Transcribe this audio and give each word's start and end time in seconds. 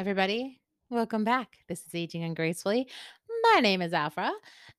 Everybody. 0.00 0.58
Welcome 0.88 1.24
back. 1.24 1.58
This 1.68 1.80
is 1.80 1.94
Aging 1.94 2.24
Ungracefully. 2.24 2.86
My 3.52 3.60
name 3.60 3.82
is 3.82 3.92
Afra, 3.92 4.32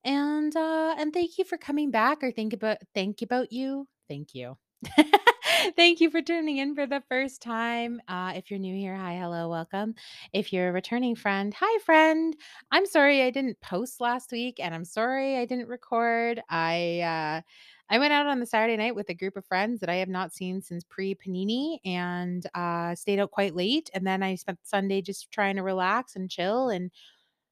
and 0.03 0.55
uh, 0.55 0.95
and 0.97 1.13
thank 1.13 1.37
you 1.37 1.43
for 1.43 1.59
coming 1.59 1.91
back. 1.91 2.23
Or 2.23 2.31
think 2.31 2.53
about 2.53 2.79
thank 2.95 3.21
you 3.21 3.25
about 3.25 3.51
you. 3.51 3.87
Thank 4.09 4.33
you. 4.33 4.57
thank 5.75 6.01
you 6.01 6.09
for 6.09 6.23
tuning 6.23 6.57
in 6.57 6.73
for 6.73 6.87
the 6.87 7.03
first 7.07 7.39
time. 7.39 8.01
Uh, 8.07 8.33
if 8.35 8.49
you're 8.49 8.59
new 8.59 8.75
here, 8.75 8.95
hi, 8.95 9.13
hello, 9.13 9.47
welcome. 9.47 9.93
If 10.33 10.51
you're 10.51 10.69
a 10.69 10.73
returning 10.73 11.15
friend, 11.15 11.53
hi, 11.55 11.79
friend. 11.83 12.35
I'm 12.71 12.87
sorry 12.87 13.21
I 13.21 13.29
didn't 13.29 13.61
post 13.61 14.01
last 14.01 14.31
week, 14.31 14.59
and 14.59 14.73
I'm 14.73 14.85
sorry 14.85 15.37
I 15.37 15.45
didn't 15.45 15.67
record. 15.67 16.41
I 16.49 17.01
uh, 17.01 17.41
I 17.91 17.99
went 17.99 18.13
out 18.13 18.25
on 18.25 18.39
the 18.39 18.45
Saturday 18.45 18.77
night 18.77 18.95
with 18.95 19.09
a 19.09 19.13
group 19.13 19.35
of 19.35 19.45
friends 19.45 19.81
that 19.81 19.89
I 19.89 19.95
have 19.95 20.07
not 20.07 20.33
seen 20.33 20.61
since 20.61 20.85
pre 20.85 21.13
Panini 21.13 21.79
and 21.83 22.47
uh, 22.55 22.95
stayed 22.95 23.19
out 23.19 23.31
quite 23.31 23.53
late. 23.53 23.89
And 23.93 24.07
then 24.07 24.23
I 24.23 24.35
spent 24.35 24.59
Sunday 24.63 25.01
just 25.01 25.29
trying 25.29 25.57
to 25.57 25.61
relax 25.61 26.15
and 26.15 26.29
chill 26.31 26.69
and 26.69 26.89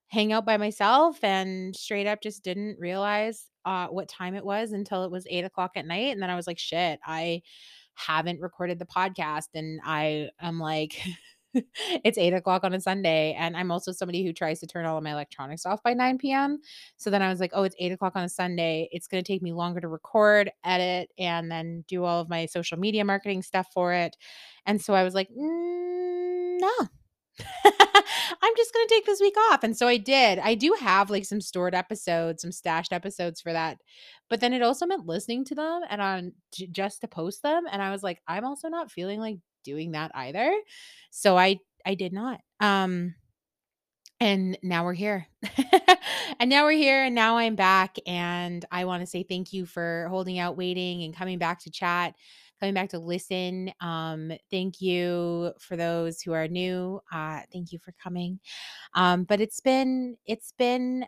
hang 0.08 0.32
out 0.32 0.46
by 0.46 0.56
myself 0.56 1.22
and 1.24 1.76
straight 1.76 2.08
up 2.08 2.22
just 2.22 2.42
didn't 2.42 2.80
realize 2.80 3.48
uh, 3.66 3.88
what 3.88 4.08
time 4.08 4.34
it 4.34 4.46
was 4.46 4.72
until 4.72 5.04
it 5.04 5.12
was 5.12 5.28
eight 5.30 5.44
o'clock 5.44 5.72
at 5.76 5.86
night. 5.86 6.14
And 6.14 6.22
then 6.22 6.30
I 6.30 6.38
was 6.38 6.48
like, 6.48 6.58
shit, 6.58 7.02
I 7.06 7.42
haven't 7.96 8.40
recorded 8.40 8.80
the 8.80 8.86
podcast. 8.86 9.50
And 9.54 9.82
I 9.84 10.30
am 10.40 10.58
like, 10.58 11.02
it's 12.04 12.18
eight 12.18 12.34
o'clock 12.34 12.64
on 12.64 12.74
a 12.74 12.80
Sunday. 12.80 13.34
And 13.38 13.56
I'm 13.56 13.72
also 13.72 13.92
somebody 13.92 14.26
who 14.26 14.34
tries 14.34 14.60
to 14.60 14.68
turn 14.68 14.86
all 14.86 14.98
of 14.98 15.04
my 15.04 15.12
electronics 15.12 15.66
off 15.66 15.82
by 15.84 15.94
9 15.94 16.18
p.m. 16.18 16.60
So 16.98 17.10
then 17.10 17.22
I 17.22 17.30
was 17.30 17.40
like, 17.40 17.52
oh, 17.54 17.64
it's 17.64 17.76
eight 17.80 17.92
o'clock 17.92 18.14
on 18.16 18.24
a 18.24 18.30
Sunday. 18.30 18.90
It's 18.92 19.08
going 19.08 19.24
to 19.24 19.28
take 19.28 19.42
me 19.42 19.54
longer 19.54 19.80
to 19.82 19.88
record, 19.88 20.52
edit, 20.64 21.10
and 21.18 21.52
then 21.52 21.84
do 21.88 22.04
all 22.04 22.22
of 22.22 22.30
my 22.30 22.46
social 22.46 22.78
media 22.78 23.04
marketing 23.06 23.42
stuff 23.42 23.68
for 23.74 23.94
it. 23.94 24.16
And 24.66 24.82
so 24.82 24.94
I 24.94 25.04
was 25.04 25.14
like, 25.14 25.30
mm, 25.30 26.60
no. 26.60 26.88
I'm 28.42 28.54
just 28.58 28.74
going 28.74 28.88
to 28.88 28.94
take 28.94 29.06
this 29.06 29.22
week 29.22 29.36
off. 29.50 29.64
And 29.64 29.76
so 29.78 29.88
I 29.88 29.98
did. 29.98 30.40
I 30.40 30.56
do 30.56 30.76
have 30.80 31.10
like 31.10 31.26
some 31.26 31.42
stored 31.42 31.76
episodes, 31.76 32.42
some 32.42 32.52
stashed 32.52 32.94
episodes 32.94 33.42
for 33.42 33.54
that. 33.54 33.78
But 34.30 34.42
then 34.42 34.54
it 34.54 34.62
also 34.62 34.86
meant 34.86 35.08
listening 35.08 35.46
to 35.46 35.56
them 35.56 35.82
and 35.90 36.02
on 36.02 36.32
j- 36.54 36.68
just 36.68 37.02
to 37.02 37.08
post 37.08 37.42
them. 37.44 37.66
And 37.72 37.82
I 37.82 37.92
was 37.92 38.04
like, 38.04 38.22
I'm 38.28 38.46
also 38.46 38.70
not 38.70 38.92
feeling 38.92 39.20
like 39.20 39.38
doing 39.64 39.92
that 39.92 40.12
either. 40.14 40.54
So 41.12 41.38
I 41.38 41.60
I 41.86 41.96
did 41.96 42.14
not. 42.14 42.40
Um 42.60 43.16
and 44.22 44.58
now 44.62 44.84
we're 44.84 44.94
here. 44.94 45.28
and 46.40 46.50
now 46.50 46.66
we're 46.66 46.72
here 46.72 47.06
and 47.06 47.16
now 47.16 47.38
I'm 47.38 47.56
back 47.56 47.96
and 48.06 48.66
I 48.72 48.86
want 48.86 49.02
to 49.02 49.08
say 49.08 49.24
thank 49.24 49.54
you 49.54 49.66
for 49.66 50.08
holding 50.10 50.40
out 50.40 50.58
waiting 50.58 51.04
and 51.04 51.16
coming 51.16 51.38
back 51.38 51.62
to 51.62 51.72
chat, 51.72 52.16
coming 52.60 52.74
back 52.74 52.90
to 52.90 53.00
listen. 53.00 53.72
Um 53.80 54.32
thank 54.52 54.82
you 54.82 55.54
for 55.60 55.78
those 55.78 56.22
who 56.22 56.34
are 56.34 56.48
new. 56.48 57.00
Uh 57.12 57.42
thank 57.54 57.72
you 57.72 57.80
for 57.80 57.94
coming. 58.02 58.40
Um 58.94 59.24
but 59.24 59.40
it's 59.40 59.62
been 59.62 60.18
it's 60.26 60.54
been 60.58 61.06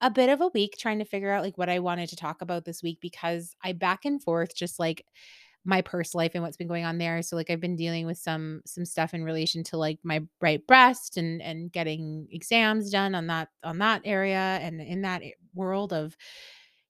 a 0.00 0.10
bit 0.10 0.28
of 0.28 0.40
a 0.40 0.48
week 0.48 0.76
trying 0.78 0.98
to 0.98 1.04
figure 1.04 1.30
out 1.32 1.42
like 1.42 1.56
what 1.56 1.70
I 1.70 1.78
wanted 1.78 2.08
to 2.10 2.16
talk 2.16 2.42
about 2.42 2.64
this 2.64 2.82
week 2.82 2.98
because 3.00 3.54
I 3.62 3.72
back 3.72 4.04
and 4.04 4.22
forth 4.22 4.54
just 4.54 4.78
like 4.78 5.04
my 5.66 5.82
personal 5.82 6.22
life 6.22 6.32
and 6.34 6.42
what's 6.42 6.56
been 6.56 6.68
going 6.68 6.84
on 6.84 6.98
there. 6.98 7.20
So 7.22 7.36
like 7.36 7.50
I've 7.50 7.60
been 7.60 7.76
dealing 7.76 8.06
with 8.06 8.18
some 8.18 8.62
some 8.66 8.84
stuff 8.84 9.14
in 9.14 9.24
relation 9.24 9.64
to 9.64 9.76
like 9.76 9.98
my 10.02 10.22
right 10.40 10.66
breast 10.66 11.16
and 11.16 11.42
and 11.42 11.72
getting 11.72 12.28
exams 12.30 12.90
done 12.90 13.14
on 13.14 13.26
that 13.26 13.48
on 13.64 13.78
that 13.78 14.02
area 14.04 14.58
and 14.62 14.80
in 14.80 15.02
that 15.02 15.22
world 15.54 15.92
of 15.92 16.16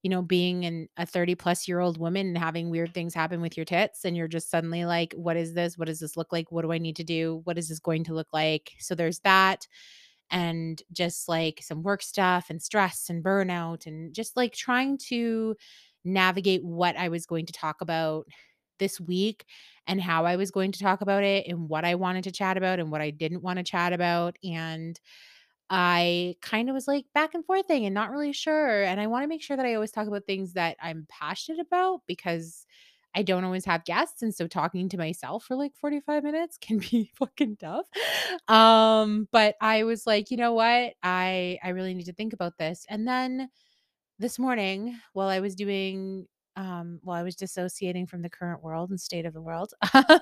you 0.03 0.10
know 0.10 0.22
being 0.22 0.65
an 0.65 0.88
a 0.97 1.06
30 1.06 1.34
plus 1.34 1.66
year 1.66 1.81
old 1.81 1.98
woman 1.98 2.28
and 2.28 2.38
having 2.38 2.70
weird 2.70 2.92
things 2.94 3.15
happen 3.15 3.41
with 3.41 3.56
your 3.56 3.65
tits 3.66 4.04
and 4.04 4.16
you're 4.16 4.28
just 4.28 4.50
suddenly 4.50 4.84
like 4.84 5.15
what 5.15 5.36
is 5.36 5.54
this? 5.54 5.78
What 5.78 5.86
does 5.86 6.00
this 6.00 6.16
look 6.16 6.32
like? 6.32 6.53
What 6.53 6.62
do 6.62 6.72
i 6.72 6.78
need 6.78 6.97
to 6.97 7.04
do? 7.04 7.41
What 7.44 7.59
is 7.59 7.69
this 7.69 7.81
going 7.81 8.04
to 8.04 8.15
look 8.15 8.28
like? 8.32 8.72
So 8.78 8.94
there's 8.94 9.20
that 9.20 9.66
and 10.31 10.82
just 10.92 11.28
like 11.28 11.60
some 11.62 11.82
work 11.82 12.03
stuff 12.03 12.47
and 12.50 12.60
stress 12.60 13.09
and 13.09 13.25
burnout 13.25 13.86
and 13.86 14.12
just 14.15 14.36
like 14.36 14.53
trying 14.53 14.98
to 14.98 15.54
navigate 16.04 16.65
what 16.65 16.97
I 16.97 17.09
was 17.09 17.26
going 17.26 17.47
to 17.47 17.53
talk 17.53 17.81
about 17.81 18.26
this 18.78 19.00
week 19.00 19.44
and 19.87 20.00
how 20.00 20.25
I 20.26 20.37
was 20.37 20.50
going 20.50 20.72
to 20.72 20.81
talk 20.81 21.00
about 21.00 21.22
it 21.25 21.47
and 21.48 21.69
what 21.69 21.84
I 21.84 21.94
wanted 21.94 22.25
to 22.25 22.32
chat 22.32 22.56
about 22.56 22.81
and 22.81 22.91
what 22.91 23.00
I 23.00 23.10
didn't 23.10 23.42
want 23.42 23.59
to 23.59 23.64
chat 23.64 23.92
about. 23.92 24.37
And 24.44 24.98
I 25.69 26.37
kind 26.42 26.69
of 26.69 26.75
was 26.75 26.86
like 26.86 27.06
back 27.15 27.34
and 27.34 27.44
forth 27.44 27.66
thing 27.66 27.84
and 27.86 27.94
not 27.94 28.10
really 28.10 28.32
sure. 28.32 28.84
And 28.84 29.00
I 29.00 29.09
want 29.09 29.25
to 29.25 29.28
make 29.28 29.42
sure 29.42 29.56
that 29.56 29.66
I 29.66 29.75
always 29.75 29.91
talk 29.91 30.06
about 30.06 30.25
things 30.26 30.53
that 30.53 30.76
I'm 30.81 31.06
passionate 31.09 31.60
about 31.60 32.03
because 32.06 32.66
I 33.15 33.22
don't 33.22 33.44
always 33.44 33.65
have 33.65 33.84
guests. 33.84 34.22
And 34.22 34.34
so 34.34 34.47
talking 34.47 34.88
to 34.91 34.98
myself 34.98 35.44
for 35.44 35.56
like 35.56 35.75
45 35.75 36.22
minutes 36.22 36.59
can 36.60 36.78
be 36.78 37.10
fucking 37.16 37.56
tough. 37.56 37.86
Um, 38.48 39.28
but 39.32 39.56
I 39.60 39.84
was 39.84 40.06
like, 40.06 40.31
you 40.31 40.36
know 40.36 40.53
what? 40.53 40.94
I 41.03 41.59
I 41.62 41.70
really 41.70 41.94
need 41.94 42.06
to 42.06 42.12
think 42.12 42.32
about 42.32 42.59
this. 42.59 42.86
And 42.88 43.09
then 43.09 43.48
this 44.19 44.38
morning 44.38 44.98
while 45.12 45.28
I 45.28 45.41
was 45.41 45.54
doing 45.54 46.26
um 46.56 47.00
while 47.02 47.18
I 47.18 47.22
was 47.22 47.36
dissociating 47.36 48.06
from 48.06 48.22
the 48.22 48.30
current 48.30 48.62
world 48.62 48.90
and 48.90 49.00
state 49.00 49.26
of 49.26 49.34
the 49.34 49.42
world, 49.42 49.72
um, 49.94 50.20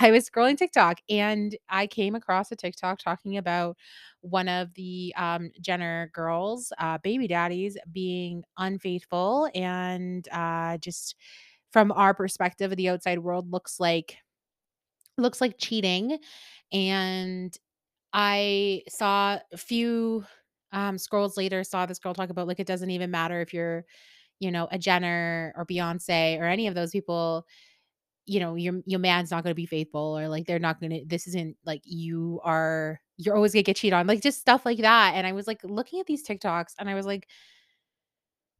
I 0.00 0.10
was 0.10 0.28
scrolling 0.28 0.56
TikTok 0.58 1.00
and 1.08 1.56
I 1.68 1.86
came 1.86 2.14
across 2.14 2.50
a 2.52 2.56
TikTok 2.56 2.98
talking 3.00 3.36
about 3.36 3.76
one 4.20 4.48
of 4.48 4.74
the 4.74 5.14
um 5.16 5.50
Jenner 5.60 6.10
girls, 6.14 6.72
uh 6.78 6.98
baby 6.98 7.26
daddies 7.28 7.76
being 7.92 8.42
unfaithful 8.58 9.48
and 9.54 10.26
uh 10.32 10.78
just 10.78 11.14
from 11.72 11.92
our 11.92 12.14
perspective 12.14 12.70
of 12.72 12.76
the 12.76 12.88
outside 12.88 13.18
world 13.20 13.50
looks 13.52 13.78
like 13.80 14.16
looks 15.16 15.40
like 15.40 15.56
cheating 15.58 16.18
and 16.72 17.56
I 18.12 18.82
saw 18.88 19.38
a 19.52 19.56
few 19.56 20.24
um, 20.72 20.98
scrolls 20.98 21.36
later, 21.36 21.64
saw 21.64 21.86
this 21.86 21.98
girl 22.00 22.14
talk 22.14 22.30
about 22.30 22.48
like 22.48 22.60
it 22.60 22.66
doesn't 22.66 22.90
even 22.90 23.10
matter 23.10 23.40
if 23.40 23.54
you're, 23.54 23.86
you 24.40 24.50
know, 24.50 24.68
a 24.70 24.78
Jenner 24.78 25.52
or 25.56 25.66
Beyonce 25.66 26.38
or 26.38 26.44
any 26.44 26.66
of 26.66 26.74
those 26.74 26.90
people. 26.90 27.46
You 28.26 28.40
know, 28.40 28.56
your 28.56 28.80
your 28.84 29.00
man's 29.00 29.30
not 29.30 29.42
going 29.42 29.52
to 29.52 29.54
be 29.54 29.66
faithful, 29.66 30.18
or 30.18 30.28
like 30.28 30.46
they're 30.46 30.58
not 30.58 30.80
going 30.80 30.90
to. 30.90 31.04
This 31.06 31.26
isn't 31.28 31.56
like 31.64 31.82
you 31.84 32.40
are. 32.44 33.00
You're 33.16 33.34
always 33.34 33.52
gonna 33.52 33.62
get 33.62 33.76
cheated 33.76 33.94
on, 33.94 34.06
like 34.06 34.22
just 34.22 34.40
stuff 34.40 34.66
like 34.66 34.78
that. 34.80 35.14
And 35.14 35.26
I 35.26 35.32
was 35.32 35.46
like 35.46 35.60
looking 35.64 36.00
at 36.00 36.06
these 36.06 36.26
TikToks, 36.26 36.74
and 36.78 36.90
I 36.90 36.94
was 36.94 37.06
like, 37.06 37.26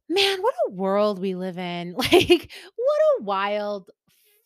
man, 0.09 0.41
what 0.41 0.55
a 0.67 0.71
world 0.71 1.19
we 1.19 1.35
live 1.35 1.57
in! 1.57 1.93
Like, 1.97 2.51
what 2.75 3.19
a 3.19 3.23
wild 3.23 3.89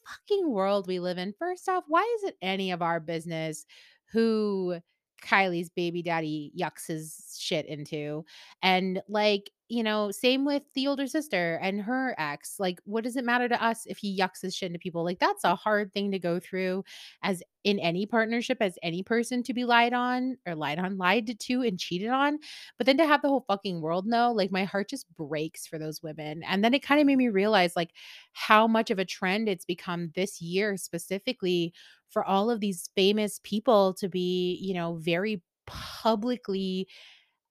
fucking 0.06 0.50
world 0.50 0.88
we 0.88 1.00
live 1.00 1.18
in. 1.18 1.34
First 1.38 1.70
off, 1.70 1.84
why 1.88 2.02
is 2.18 2.30
it 2.30 2.38
any 2.42 2.72
of 2.72 2.82
our 2.82 3.00
business 3.00 3.66
who 4.12 4.78
Kylie's 5.24 5.70
baby 5.70 6.02
daddy 6.02 6.52
yucks 6.58 6.88
his 6.88 7.38
shit 7.40 7.66
into? 7.66 8.26
And 8.62 9.02
like, 9.08 9.50
you 9.74 9.84
know, 9.84 10.12
same 10.12 10.46
with 10.46 10.64
the 10.76 10.88
older 10.88 11.08
sister 11.08 11.60
and 11.62 11.82
her 11.82 12.16
ex. 12.20 12.56
Like, 12.60 12.80
what 12.86 13.04
does 13.04 13.16
it 13.16 13.26
matter 13.26 13.50
to 13.50 13.64
us 13.64 13.86
if 13.88 13.98
he 13.98 14.18
yucks 14.18 14.42
his 14.42 14.56
shit 14.56 14.68
into 14.68 14.80
people? 14.80 15.04
Like, 15.04 15.20
that's 15.20 15.44
a 15.44 15.56
hard 15.56 15.94
thing 15.94 16.12
to 16.12 16.20
go 16.20 16.40
through 16.40 16.84
as 17.24 17.42
in 17.64 17.80
any 17.80 18.06
partnership, 18.06 18.58
as 18.62 18.78
any 18.84 19.02
person 19.02 19.42
to 19.44 19.54
be 19.54 19.66
lied 19.66 19.94
on 19.94 20.38
or 20.46 20.54
lied 20.54 20.78
on, 20.80 20.98
lied 20.98 21.40
to 21.40 21.62
and 21.62 21.80
cheated 21.80 22.10
on. 22.10 22.38
But 22.78 22.86
then 22.86 22.98
to 22.98 23.08
have 23.08 23.22
the 23.22 23.30
whole 23.30 23.46
fucking 23.48 23.82
world 23.82 24.06
know, 24.06 24.32
like, 24.32 24.52
my 24.52 24.66
heart 24.66 24.90
just 24.90 25.08
breaks 25.16 25.66
for 25.66 25.80
those 25.80 26.04
women. 26.04 26.44
And 26.44 26.64
then 26.64 26.74
it 26.74 26.84
kind 26.84 27.02
of 27.02 27.08
made 27.08 27.18
me 27.18 27.30
realize, 27.30 27.76
like, 27.76 27.92
how 28.34 28.68
much 28.68 28.92
of 28.92 29.00
a 29.00 29.06
trend 29.06 29.50
it's 29.50 29.66
become 29.66 30.12
this 30.16 30.42
year 30.42 30.78
specifically 30.78 31.74
for 32.10 32.24
all 32.24 32.52
of 32.52 32.60
these 32.60 32.90
famous 32.96 33.40
people 33.44 33.94
to 33.96 34.08
be, 34.08 34.60
you 34.62 34.74
know, 34.74 34.96
very 34.96 35.42
publicly 35.66 36.88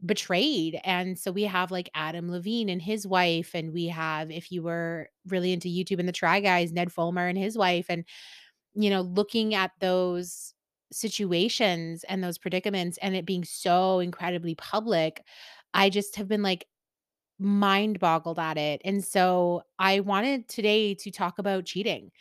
betrayed. 0.04 0.80
And 0.84 1.18
so 1.18 1.30
we 1.30 1.44
have 1.44 1.70
like 1.70 1.90
Adam 1.94 2.30
Levine 2.30 2.68
and 2.68 2.82
his 2.82 3.06
wife, 3.06 3.52
and 3.54 3.72
we 3.72 3.86
have, 3.86 4.30
if 4.30 4.50
you 4.50 4.62
were 4.62 5.08
really 5.28 5.52
into 5.52 5.68
YouTube 5.68 5.98
and 5.98 6.08
the 6.08 6.12
Try 6.12 6.40
Guys, 6.40 6.72
Ned 6.72 6.92
Fulmer 6.92 7.26
and 7.26 7.38
his 7.38 7.56
wife, 7.56 7.86
and, 7.88 8.04
you 8.74 8.90
know, 8.90 9.02
looking 9.02 9.54
at 9.54 9.70
those 9.80 10.54
situations 10.90 12.04
and 12.08 12.22
those 12.22 12.38
predicaments 12.38 12.98
and 13.00 13.14
it 13.14 13.24
being 13.24 13.44
so 13.44 14.00
incredibly 14.00 14.54
public, 14.56 15.22
I 15.72 15.88
just 15.88 16.16
have 16.16 16.28
been 16.28 16.42
like, 16.42 16.66
mind 17.38 17.98
boggled 17.98 18.38
at 18.38 18.56
it. 18.56 18.80
And 18.84 19.04
so 19.04 19.62
I 19.78 20.00
wanted 20.00 20.48
today 20.48 20.94
to 20.94 21.10
talk 21.10 21.38
about 21.38 21.64
cheating 21.64 22.12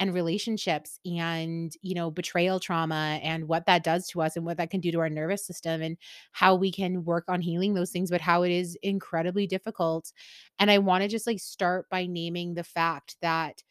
and 0.00 0.14
relationships 0.14 0.98
and, 1.06 1.72
you 1.82 1.94
know, 1.94 2.10
betrayal 2.10 2.60
trauma 2.60 3.20
and 3.22 3.46
what 3.48 3.66
that 3.66 3.84
does 3.84 4.08
to 4.08 4.22
us 4.22 4.36
and 4.36 4.46
what 4.46 4.56
that 4.58 4.70
can 4.70 4.80
do 4.80 4.90
to 4.92 5.00
our 5.00 5.10
nervous 5.10 5.46
system 5.46 5.82
and 5.82 5.98
how 6.32 6.56
we 6.56 6.72
can 6.72 7.04
work 7.04 7.26
on 7.28 7.42
healing 7.42 7.74
those 7.74 7.92
things, 7.92 8.10
but 8.10 8.22
how 8.22 8.42
it 8.42 8.50
is 8.52 8.76
incredibly 8.82 9.46
difficult. 9.46 10.12
And 10.58 10.70
I 10.70 10.78
want 10.78 11.02
to 11.02 11.08
just 11.08 11.28
like 11.28 11.40
start 11.40 11.88
by 11.90 12.06
naming 12.06 12.54
the 12.54 12.64
fact 12.64 13.16
that 13.22 13.62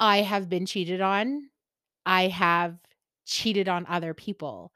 I 0.00 0.18
have 0.18 0.48
been 0.48 0.66
cheated 0.66 1.00
on. 1.00 1.50
I 2.06 2.28
have 2.28 2.78
cheated 3.26 3.68
on 3.68 3.86
other 3.88 4.14
people. 4.14 4.72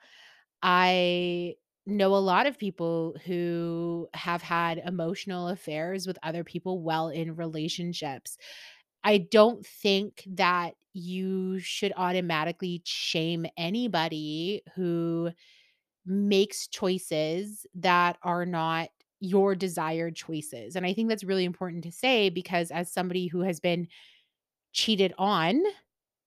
I 0.63 1.57
know 1.87 2.15
a 2.15 2.19
lot 2.19 2.47
of 2.47 2.59
people 2.59 3.17
who 3.27 4.09
have 4.15 4.43
had 4.43 4.79
emotional 4.79 5.49
affairs 5.49 6.07
with 6.07 6.19
other 6.23 6.45
people 6.45 6.81
while 6.81 7.09
in 7.09 7.37
relationships. 7.37 8.39
I 9.05 9.19
don't 9.19 9.65
think 9.67 10.25
that 10.27 10.75
you 10.93 11.59
should 11.61 11.93
automatically 11.97 12.83
shame 12.85 13.47
anybody 13.57 14.63
who 14.75 15.31
makes 16.07 16.69
choices 16.69 17.67
that 17.75 18.19
are 18.23 18.47
not 18.47 18.91
your 19.21 19.55
desired 19.55 20.17
choices. 20.17 20.77
And 20.77 20.87
I 20.87 20.95
think 20.95 21.09
that's 21.09 21.25
really 21.25 21.45
important 21.45 21.85
to 21.85 21.93
say 21.93 22.31
because 22.31 22.71
as 22.71 22.93
somebody 22.93 23.29
who 23.29 23.41
has 23.43 23.61
been 23.61 23.89
cheated 24.73 25.13
on, 25.19 25.63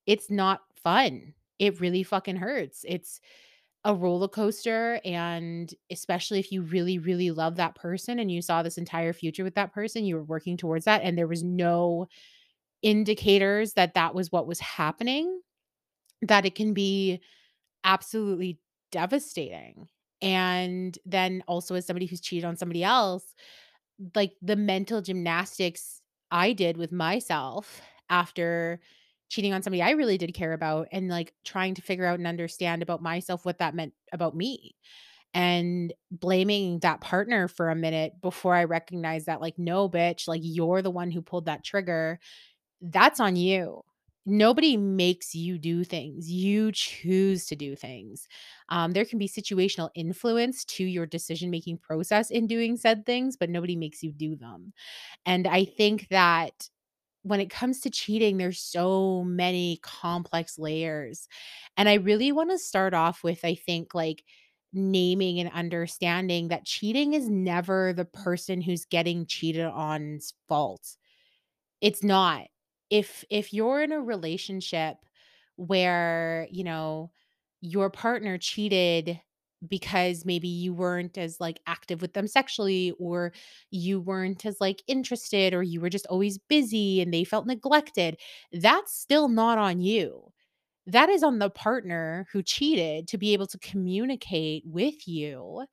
it's 0.05 0.29
not 0.31 0.61
fun. 0.83 1.33
It 1.59 1.79
really 1.81 2.03
fucking 2.03 2.37
hurts. 2.37 2.85
It's 2.87 3.21
a 3.85 3.95
roller 3.95 4.27
coaster 4.27 4.99
and 5.05 5.73
especially 5.91 6.39
if 6.39 6.51
you 6.51 6.61
really 6.63 6.99
really 6.99 7.31
love 7.31 7.55
that 7.57 7.75
person 7.75 8.19
and 8.19 8.31
you 8.31 8.41
saw 8.41 8.63
this 8.63 8.77
entire 8.77 9.13
future 9.13 9.43
with 9.43 9.55
that 9.55 9.73
person, 9.73 10.05
you 10.05 10.15
were 10.15 10.23
working 10.23 10.57
towards 10.57 10.85
that 10.85 11.01
and 11.03 11.17
there 11.17 11.27
was 11.27 11.43
no 11.43 12.07
indicators 12.81 13.73
that 13.73 13.93
that 13.95 14.15
was 14.15 14.31
what 14.31 14.47
was 14.47 14.59
happening, 14.59 15.41
that 16.21 16.45
it 16.45 16.55
can 16.55 16.73
be 16.73 17.21
absolutely 17.83 18.59
devastating. 18.91 19.87
And 20.21 20.97
then 21.05 21.43
also 21.47 21.75
as 21.75 21.85
somebody 21.85 22.05
who's 22.05 22.21
cheated 22.21 22.45
on 22.45 22.57
somebody 22.57 22.83
else, 22.83 23.35
like 24.15 24.33
the 24.41 24.55
mental 24.55 25.01
gymnastics 25.01 26.01
I 26.31 26.53
did 26.53 26.77
with 26.77 26.91
myself 26.91 27.81
after 28.09 28.79
cheating 29.29 29.53
on 29.53 29.63
somebody 29.63 29.81
I 29.81 29.91
really 29.91 30.17
did 30.17 30.33
care 30.33 30.53
about 30.53 30.87
and 30.91 31.09
like 31.09 31.33
trying 31.43 31.73
to 31.75 31.81
figure 31.81 32.05
out 32.05 32.19
and 32.19 32.27
understand 32.27 32.83
about 32.83 33.01
myself 33.01 33.45
what 33.45 33.59
that 33.59 33.75
meant 33.75 33.93
about 34.11 34.35
me 34.35 34.75
and 35.33 35.93
blaming 36.11 36.79
that 36.79 37.01
partner 37.01 37.47
for 37.47 37.69
a 37.69 37.75
minute 37.75 38.13
before 38.21 38.53
I 38.53 38.65
recognized 38.65 39.25
that 39.25 39.41
like 39.41 39.57
no 39.57 39.89
bitch 39.89 40.27
like 40.27 40.41
you're 40.43 40.81
the 40.81 40.91
one 40.91 41.11
who 41.11 41.21
pulled 41.21 41.45
that 41.45 41.63
trigger 41.63 42.19
that's 42.91 43.19
on 43.19 43.35
you. 43.35 43.81
Nobody 44.27 44.75
makes 44.75 45.35
you 45.35 45.59
do 45.59 45.83
things. 45.83 46.31
You 46.31 46.71
choose 46.71 47.45
to 47.47 47.55
do 47.55 47.75
things. 47.75 48.27
Um, 48.69 48.91
there 48.93 49.05
can 49.05 49.19
be 49.19 49.27
situational 49.29 49.89
influence 49.93 50.65
to 50.65 50.83
your 50.83 51.05
decision 51.05 51.51
making 51.51 51.77
process 51.77 52.31
in 52.31 52.47
doing 52.47 52.75
said 52.75 53.05
things, 53.05 53.37
but 53.37 53.51
nobody 53.51 53.75
makes 53.75 54.01
you 54.01 54.11
do 54.11 54.35
them. 54.35 54.73
And 55.25 55.47
I 55.47 55.65
think 55.65 56.07
that 56.09 56.69
when 57.23 57.41
it 57.41 57.49
comes 57.49 57.81
to 57.81 57.89
cheating, 57.89 58.37
there's 58.37 58.59
so 58.61 59.23
many 59.25 59.79
complex 59.83 60.59
layers. 60.59 61.27
And 61.77 61.89
I 61.89 61.95
really 61.95 62.31
want 62.31 62.51
to 62.51 62.59
start 62.59 62.93
off 62.93 63.23
with, 63.23 63.45
I 63.45 63.55
think, 63.55 63.95
like 63.95 64.23
naming 64.73 65.39
and 65.39 65.51
understanding 65.51 66.49
that 66.49 66.65
cheating 66.65 67.13
is 67.13 67.29
never 67.29 67.93
the 67.93 68.05
person 68.05 68.61
who's 68.61 68.85
getting 68.85 69.25
cheated 69.25 69.65
on's 69.65 70.33
fault 70.47 70.97
it's 71.81 72.03
not. 72.03 72.47
If 72.89 73.23
if 73.29 73.53
you're 73.53 73.81
in 73.83 73.91
a 73.91 74.01
relationship 74.01 74.97
where, 75.55 76.47
you 76.51 76.63
know, 76.63 77.11
your 77.61 77.89
partner 77.89 78.37
cheated 78.37 79.19
because 79.67 80.25
maybe 80.25 80.47
you 80.47 80.73
weren't 80.73 81.17
as 81.17 81.39
like 81.39 81.59
active 81.65 82.01
with 82.01 82.13
them 82.13 82.27
sexually 82.27 82.91
or 82.99 83.33
you 83.71 83.99
weren't 83.99 84.45
as 84.45 84.61
like 84.61 84.83
interested 84.87 85.53
or 85.53 85.63
you 85.63 85.81
were 85.81 85.89
just 85.89 86.05
always 86.07 86.37
busy 86.37 87.01
and 87.01 87.13
they 87.13 87.23
felt 87.23 87.47
neglected, 87.47 88.17
that's 88.51 88.93
still 88.95 89.27
not 89.29 89.57
on 89.57 89.79
you. 89.81 90.31
That 90.87 91.09
is 91.09 91.23
on 91.23 91.39
the 91.39 91.49
partner 91.49 92.27
who 92.31 92.43
cheated 92.43 93.07
to 93.09 93.17
be 93.17 93.33
able 93.33 93.47
to 93.47 93.59
communicate 93.59 94.63
with 94.65 95.07
you 95.07 95.65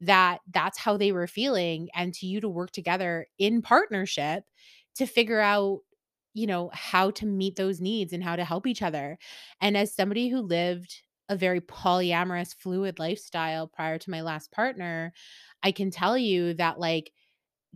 that 0.00 0.40
that's 0.52 0.78
how 0.78 0.96
they 0.96 1.12
were 1.12 1.26
feeling 1.26 1.88
and 1.94 2.14
to 2.14 2.26
you 2.26 2.40
to 2.40 2.48
work 2.48 2.70
together 2.70 3.26
in 3.38 3.62
partnership 3.62 4.44
to 4.96 5.06
figure 5.06 5.40
out, 5.40 5.80
you 6.34 6.46
know, 6.46 6.70
how 6.72 7.10
to 7.12 7.26
meet 7.26 7.56
those 7.56 7.80
needs 7.80 8.12
and 8.12 8.22
how 8.22 8.36
to 8.36 8.44
help 8.44 8.66
each 8.66 8.82
other. 8.82 9.18
And 9.60 9.76
as 9.76 9.94
somebody 9.94 10.28
who 10.28 10.40
lived 10.40 11.02
a 11.28 11.36
very 11.36 11.60
polyamorous, 11.60 12.54
fluid 12.54 12.98
lifestyle 12.98 13.66
prior 13.68 13.98
to 13.98 14.10
my 14.10 14.22
last 14.22 14.50
partner, 14.52 15.12
I 15.62 15.72
can 15.72 15.90
tell 15.90 16.16
you 16.16 16.54
that 16.54 16.78
like 16.78 17.12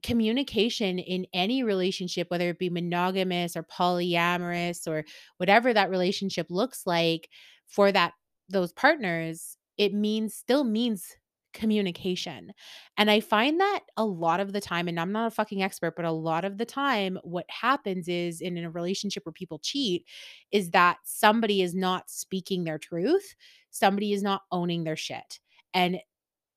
communication 0.02 0.98
in 0.98 1.26
any 1.32 1.62
relationship, 1.62 2.30
whether 2.30 2.50
it 2.50 2.58
be 2.58 2.70
monogamous 2.70 3.56
or 3.56 3.62
polyamorous 3.62 4.86
or 4.88 5.04
whatever 5.36 5.72
that 5.72 5.90
relationship 5.90 6.46
looks 6.50 6.86
like 6.86 7.28
for 7.66 7.92
that 7.92 8.14
those 8.48 8.72
partners, 8.72 9.56
it 9.78 9.94
means 9.94 10.34
still 10.34 10.64
means 10.64 11.16
communication. 11.52 12.52
And 12.96 13.10
I 13.10 13.20
find 13.20 13.60
that 13.60 13.80
a 13.96 14.04
lot 14.04 14.40
of 14.40 14.52
the 14.52 14.60
time, 14.60 14.88
and 14.88 14.98
I'm 14.98 15.12
not 15.12 15.28
a 15.28 15.30
fucking 15.30 15.62
expert, 15.62 15.94
but 15.96 16.04
a 16.04 16.12
lot 16.12 16.44
of 16.44 16.58
the 16.58 16.64
time, 16.64 17.18
what 17.22 17.46
happens 17.48 18.08
is 18.08 18.40
in 18.40 18.58
a 18.58 18.70
relationship 18.70 19.24
where 19.24 19.32
people 19.32 19.58
cheat, 19.58 20.06
is 20.50 20.70
that 20.70 20.98
somebody 21.04 21.62
is 21.62 21.74
not 21.74 22.10
speaking 22.10 22.64
their 22.64 22.78
truth, 22.78 23.34
somebody 23.70 24.12
is 24.12 24.22
not 24.22 24.42
owning 24.50 24.84
their 24.84 24.96
shit. 24.96 25.40
And 25.74 25.98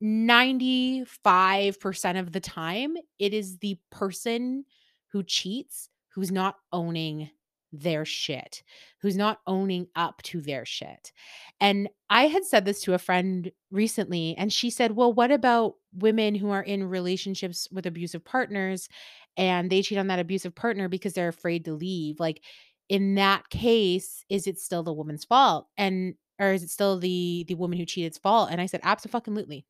95% 0.03 2.19
of 2.19 2.31
the 2.31 2.41
time, 2.41 2.95
it 3.17 3.33
is 3.33 3.57
the 3.57 3.79
person 3.91 4.65
who 5.11 5.23
cheats 5.23 5.89
who's 6.15 6.31
not 6.31 6.55
owning 6.71 7.29
their 7.79 8.05
shit, 8.05 8.63
who's 9.01 9.17
not 9.17 9.39
owning 9.47 9.87
up 9.95 10.21
to 10.23 10.41
their 10.41 10.65
shit. 10.65 11.11
And 11.59 11.89
I 12.09 12.27
had 12.27 12.45
said 12.45 12.65
this 12.65 12.81
to 12.83 12.93
a 12.93 12.99
friend 12.99 13.51
recently, 13.71 14.35
and 14.37 14.51
she 14.51 14.69
said, 14.69 14.91
Well, 14.91 15.13
what 15.13 15.31
about 15.31 15.75
women 15.93 16.35
who 16.35 16.49
are 16.51 16.63
in 16.63 16.83
relationships 16.83 17.67
with 17.71 17.85
abusive 17.85 18.23
partners 18.25 18.89
and 19.37 19.69
they 19.69 19.81
cheat 19.81 19.97
on 19.97 20.07
that 20.07 20.19
abusive 20.19 20.55
partner 20.55 20.87
because 20.87 21.13
they're 21.13 21.27
afraid 21.27 21.65
to 21.65 21.73
leave? 21.73 22.19
Like, 22.19 22.41
in 22.89 23.15
that 23.15 23.49
case, 23.49 24.23
is 24.29 24.47
it 24.47 24.59
still 24.59 24.83
the 24.83 24.93
woman's 24.93 25.25
fault? 25.25 25.67
And 25.77 26.15
or 26.39 26.51
is 26.51 26.63
it 26.63 26.69
still 26.69 26.99
the 26.99 27.45
the 27.47 27.55
woman 27.55 27.79
who 27.79 27.85
cheated's 27.85 28.17
fault? 28.17 28.49
And 28.51 28.59
I 28.59 28.65
said, 28.65 28.81
Absolutely. 28.83 29.65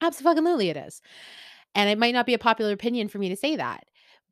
Absolutely 0.00 0.68
it 0.70 0.76
is. 0.76 1.00
And 1.74 1.90
it 1.90 1.98
might 1.98 2.14
not 2.14 2.26
be 2.26 2.34
a 2.34 2.38
popular 2.38 2.72
opinion 2.72 3.08
for 3.08 3.18
me 3.18 3.28
to 3.28 3.36
say 3.36 3.56
that. 3.56 3.84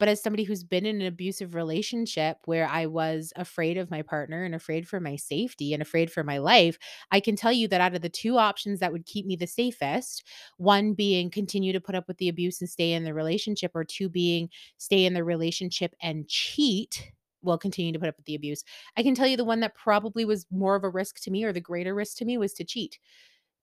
But 0.02 0.08
as 0.08 0.20
somebody 0.20 0.42
who's 0.42 0.64
been 0.64 0.84
in 0.84 1.00
an 1.00 1.06
abusive 1.06 1.54
relationship 1.54 2.38
where 2.46 2.66
I 2.66 2.86
was 2.86 3.32
afraid 3.36 3.78
of 3.78 3.88
my 3.88 4.02
partner 4.02 4.42
and 4.42 4.52
afraid 4.52 4.88
for 4.88 4.98
my 4.98 5.14
safety 5.14 5.72
and 5.72 5.80
afraid 5.80 6.10
for 6.10 6.24
my 6.24 6.38
life, 6.38 6.76
I 7.12 7.20
can 7.20 7.36
tell 7.36 7.52
you 7.52 7.68
that 7.68 7.80
out 7.80 7.94
of 7.94 8.02
the 8.02 8.08
two 8.08 8.36
options 8.36 8.80
that 8.80 8.90
would 8.90 9.06
keep 9.06 9.26
me 9.26 9.36
the 9.36 9.46
safest, 9.46 10.26
one 10.56 10.94
being 10.94 11.30
continue 11.30 11.72
to 11.72 11.80
put 11.80 11.94
up 11.94 12.08
with 12.08 12.16
the 12.18 12.28
abuse 12.28 12.60
and 12.60 12.68
stay 12.68 12.94
in 12.94 13.04
the 13.04 13.14
relationship, 13.14 13.70
or 13.76 13.84
two 13.84 14.08
being 14.08 14.48
stay 14.76 15.04
in 15.04 15.14
the 15.14 15.22
relationship 15.22 15.94
and 16.02 16.26
cheat 16.26 17.12
while 17.42 17.56
continue 17.56 17.92
to 17.92 18.00
put 18.00 18.08
up 18.08 18.16
with 18.16 18.26
the 18.26 18.34
abuse. 18.34 18.64
I 18.96 19.04
can 19.04 19.14
tell 19.14 19.28
you 19.28 19.36
the 19.36 19.44
one 19.44 19.60
that 19.60 19.76
probably 19.76 20.24
was 20.24 20.46
more 20.50 20.74
of 20.74 20.82
a 20.82 20.90
risk 20.90 21.20
to 21.22 21.30
me 21.30 21.44
or 21.44 21.52
the 21.52 21.60
greater 21.60 21.94
risk 21.94 22.16
to 22.16 22.24
me 22.24 22.38
was 22.38 22.54
to 22.54 22.64
cheat 22.64 22.98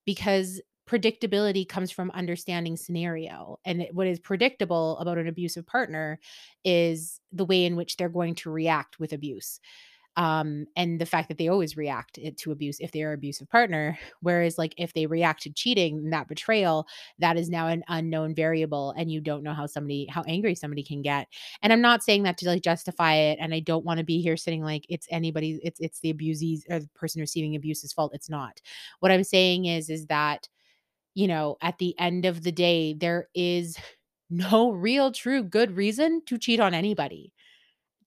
because 0.05 0.62
predictability 0.89 1.67
comes 1.67 1.91
from 1.91 2.10
understanding 2.12 2.75
scenario. 2.75 3.60
And 3.63 3.88
what 3.91 4.08
is 4.08 4.19
predictable 4.19 4.98
about 4.98 5.19
an 5.19 5.27
abusive 5.27 5.67
partner 5.67 6.19
is 6.63 7.22
the 7.31 7.46
way 7.46 7.65
in 7.65 7.75
which 7.75 7.98
they're 7.98 8.10
going 8.10 8.36
to 8.36 8.50
react 8.50 9.00
with 9.00 9.13
abuse. 9.13 9.60
Um, 10.17 10.65
and 10.75 11.00
the 11.00 11.05
fact 11.05 11.29
that 11.29 11.38
they 11.38 11.48
always 11.48 11.77
react 11.77 12.19
to 12.36 12.51
abuse 12.51 12.79
if 12.79 12.91
they 12.91 13.03
are 13.03 13.13
abusive 13.13 13.48
partner. 13.50 13.98
Whereas, 14.22 14.58
like, 14.58 14.74
if 14.77 14.91
they 14.93 15.05
react 15.05 15.43
to 15.43 15.51
cheating 15.51 15.98
and 16.00 16.12
that 16.12 16.27
betrayal, 16.27 16.88
that 17.19 17.38
is 17.38 17.50
now 17.50 17.67
an 17.67 17.84
unknown 17.88 18.36
variable, 18.36 18.93
and 18.98 19.10
you 19.10 19.22
don't 19.22 19.43
know 19.43 19.53
how 19.53 19.67
somebody, 19.67 20.08
how 20.10 20.24
angry 20.24 20.55
somebody 20.55 20.84
can 20.84 21.01
get. 21.01 21.27
And 21.62 21.72
I'm 21.72 21.79
not 21.79 22.03
saying 22.03 22.24
that 22.24 22.38
to 22.39 22.48
like 22.48 22.63
justify 22.63 23.13
it. 23.13 23.38
And 23.39 23.53
I 23.53 23.62
don't 23.62 23.86
want 23.86 24.00
to 24.00 24.03
be 24.03 24.19
here 24.22 24.36
sitting 24.36 24.63
like 24.63 24.86
it's 24.89 25.08
anybody, 25.12 25.60
it's 25.63 25.79
it's 25.79 26.00
the 26.01 26.12
abusee's 26.12 26.65
or 26.69 26.79
the 26.79 26.89
person 26.96 27.22
receiving 27.22 27.55
abuse's 27.55 27.93
fault. 27.93 28.12
It's 28.13 28.29
not. 28.29 28.60
What 29.00 29.12
I'm 29.12 29.24
saying 29.24 29.65
is, 29.65 29.89
is 29.89 30.08
that 30.08 30.50
you 31.19 31.27
know, 31.27 31.57
at 31.61 31.77
the 31.79 31.99
end 31.99 32.25
of 32.25 32.43
the 32.43 32.51
day, 32.51 32.93
there 32.93 33.27
is 33.35 33.77
no 34.29 34.71
real, 34.71 35.11
true, 35.11 35.43
good 35.43 35.75
reason 35.75 36.21
to 36.27 36.38
cheat 36.38 36.61
on 36.61 36.73
anybody 36.73 37.33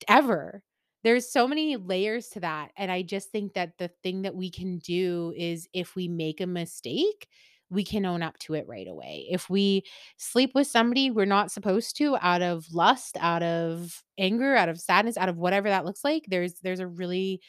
ever. 0.07 0.63
There's 1.03 1.31
so 1.31 1.47
many 1.47 1.75
layers 1.77 2.29
to 2.29 2.39
that. 2.41 2.71
And 2.77 2.91
I 2.91 3.01
just 3.03 3.29
think 3.31 3.53
that 3.53 3.77
the 3.77 3.89
thing 4.03 4.23
that 4.23 4.35
we 4.35 4.49
can 4.49 4.79
do 4.79 5.33
is 5.35 5.67
if 5.73 5.95
we 5.95 6.07
make 6.07 6.41
a 6.41 6.47
mistake, 6.47 7.27
we 7.69 7.83
can 7.83 8.05
own 8.05 8.23
up 8.23 8.37
to 8.39 8.53
it 8.55 8.67
right 8.67 8.87
away. 8.87 9.27
If 9.29 9.49
we 9.49 9.83
sleep 10.17 10.51
with 10.55 10.67
somebody 10.67 11.11
we're 11.11 11.25
not 11.25 11.51
supposed 11.51 11.97
to 11.97 12.17
out 12.21 12.41
of 12.41 12.65
lust, 12.73 13.17
out 13.19 13.43
of 13.43 14.01
anger, 14.17 14.55
out 14.55 14.69
of 14.69 14.79
sadness, 14.79 15.17
out 15.17 15.29
of 15.29 15.37
whatever 15.37 15.69
that 15.69 15.85
looks 15.85 16.03
like, 16.03 16.23
there's 16.27 16.55
there's 16.61 16.79
a 16.79 16.87
really 16.87 17.41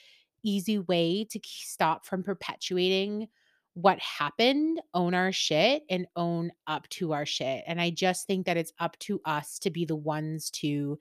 easy 0.42 0.78
way 0.78 1.26
to 1.30 1.40
stop 1.44 2.04
from 2.04 2.23
perpetuating 2.23 3.28
what 3.75 3.99
happened, 3.99 4.81
own 4.95 5.14
our 5.14 5.33
shit 5.33 5.83
and 5.90 6.07
own 6.16 6.52
up 6.66 6.88
to 6.88 7.12
our 7.12 7.26
shit. 7.26 7.64
And 7.66 7.81
I 7.81 7.90
just 7.90 8.26
think 8.26 8.47
that 8.47 8.57
it's 8.57 8.73
up 8.78 8.99
to 9.00 9.21
us 9.25 9.59
to 9.61 9.71
be 9.71 9.85
the 9.85 9.97
ones 9.97 10.50
to 10.50 10.99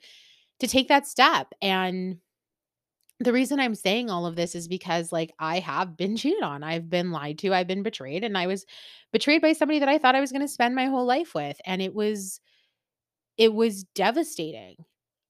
to 0.59 0.67
take 0.67 0.87
that 0.87 1.07
step. 1.07 1.47
And 1.61 2.17
the 3.19 3.33
reason 3.33 3.59
I'm 3.59 3.75
saying 3.75 4.09
all 4.09 4.25
of 4.25 4.35
this 4.35 4.55
is 4.55 4.67
because 4.67 5.11
like 5.11 5.33
I 5.39 5.59
have 5.59 5.95
been 5.95 6.17
cheated 6.17 6.43
on. 6.43 6.63
I've 6.63 6.89
been 6.89 7.11
lied 7.11 7.39
to, 7.39 7.53
I've 7.53 7.67
been 7.67 7.83
betrayed 7.83 8.23
and 8.23 8.37
I 8.37 8.47
was 8.47 8.65
betrayed 9.11 9.41
by 9.41 9.53
somebody 9.53 9.79
that 9.79 9.89
I 9.89 9.97
thought 9.97 10.15
I 10.15 10.21
was 10.21 10.31
going 10.31 10.41
to 10.41 10.47
spend 10.47 10.75
my 10.75 10.85
whole 10.85 11.05
life 11.05 11.35
with 11.35 11.57
and 11.65 11.81
it 11.81 11.93
was 11.93 12.39
it 13.37 13.53
was 13.53 13.83
devastating. 13.95 14.77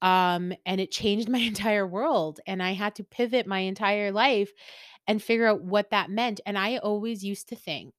Um, 0.02 0.54
and 0.66 0.82
it 0.82 0.92
changed 0.92 1.30
my 1.30 1.40
entire 1.40 1.88
world, 1.88 2.40
and 2.46 2.62
I 2.62 2.74
had 2.74 2.96
to 2.96 3.04
pivot 3.04 3.48
my 3.48 3.60
entire 3.60 4.12
life 4.12 4.52
and 5.08 5.22
figure 5.22 5.48
out 5.48 5.62
what 5.62 5.90
that 5.92 6.10
meant, 6.10 6.40
and 6.46 6.58
I 6.58 6.78
always 6.78 7.24
used 7.24 7.50
to 7.50 7.56
think 7.56 7.94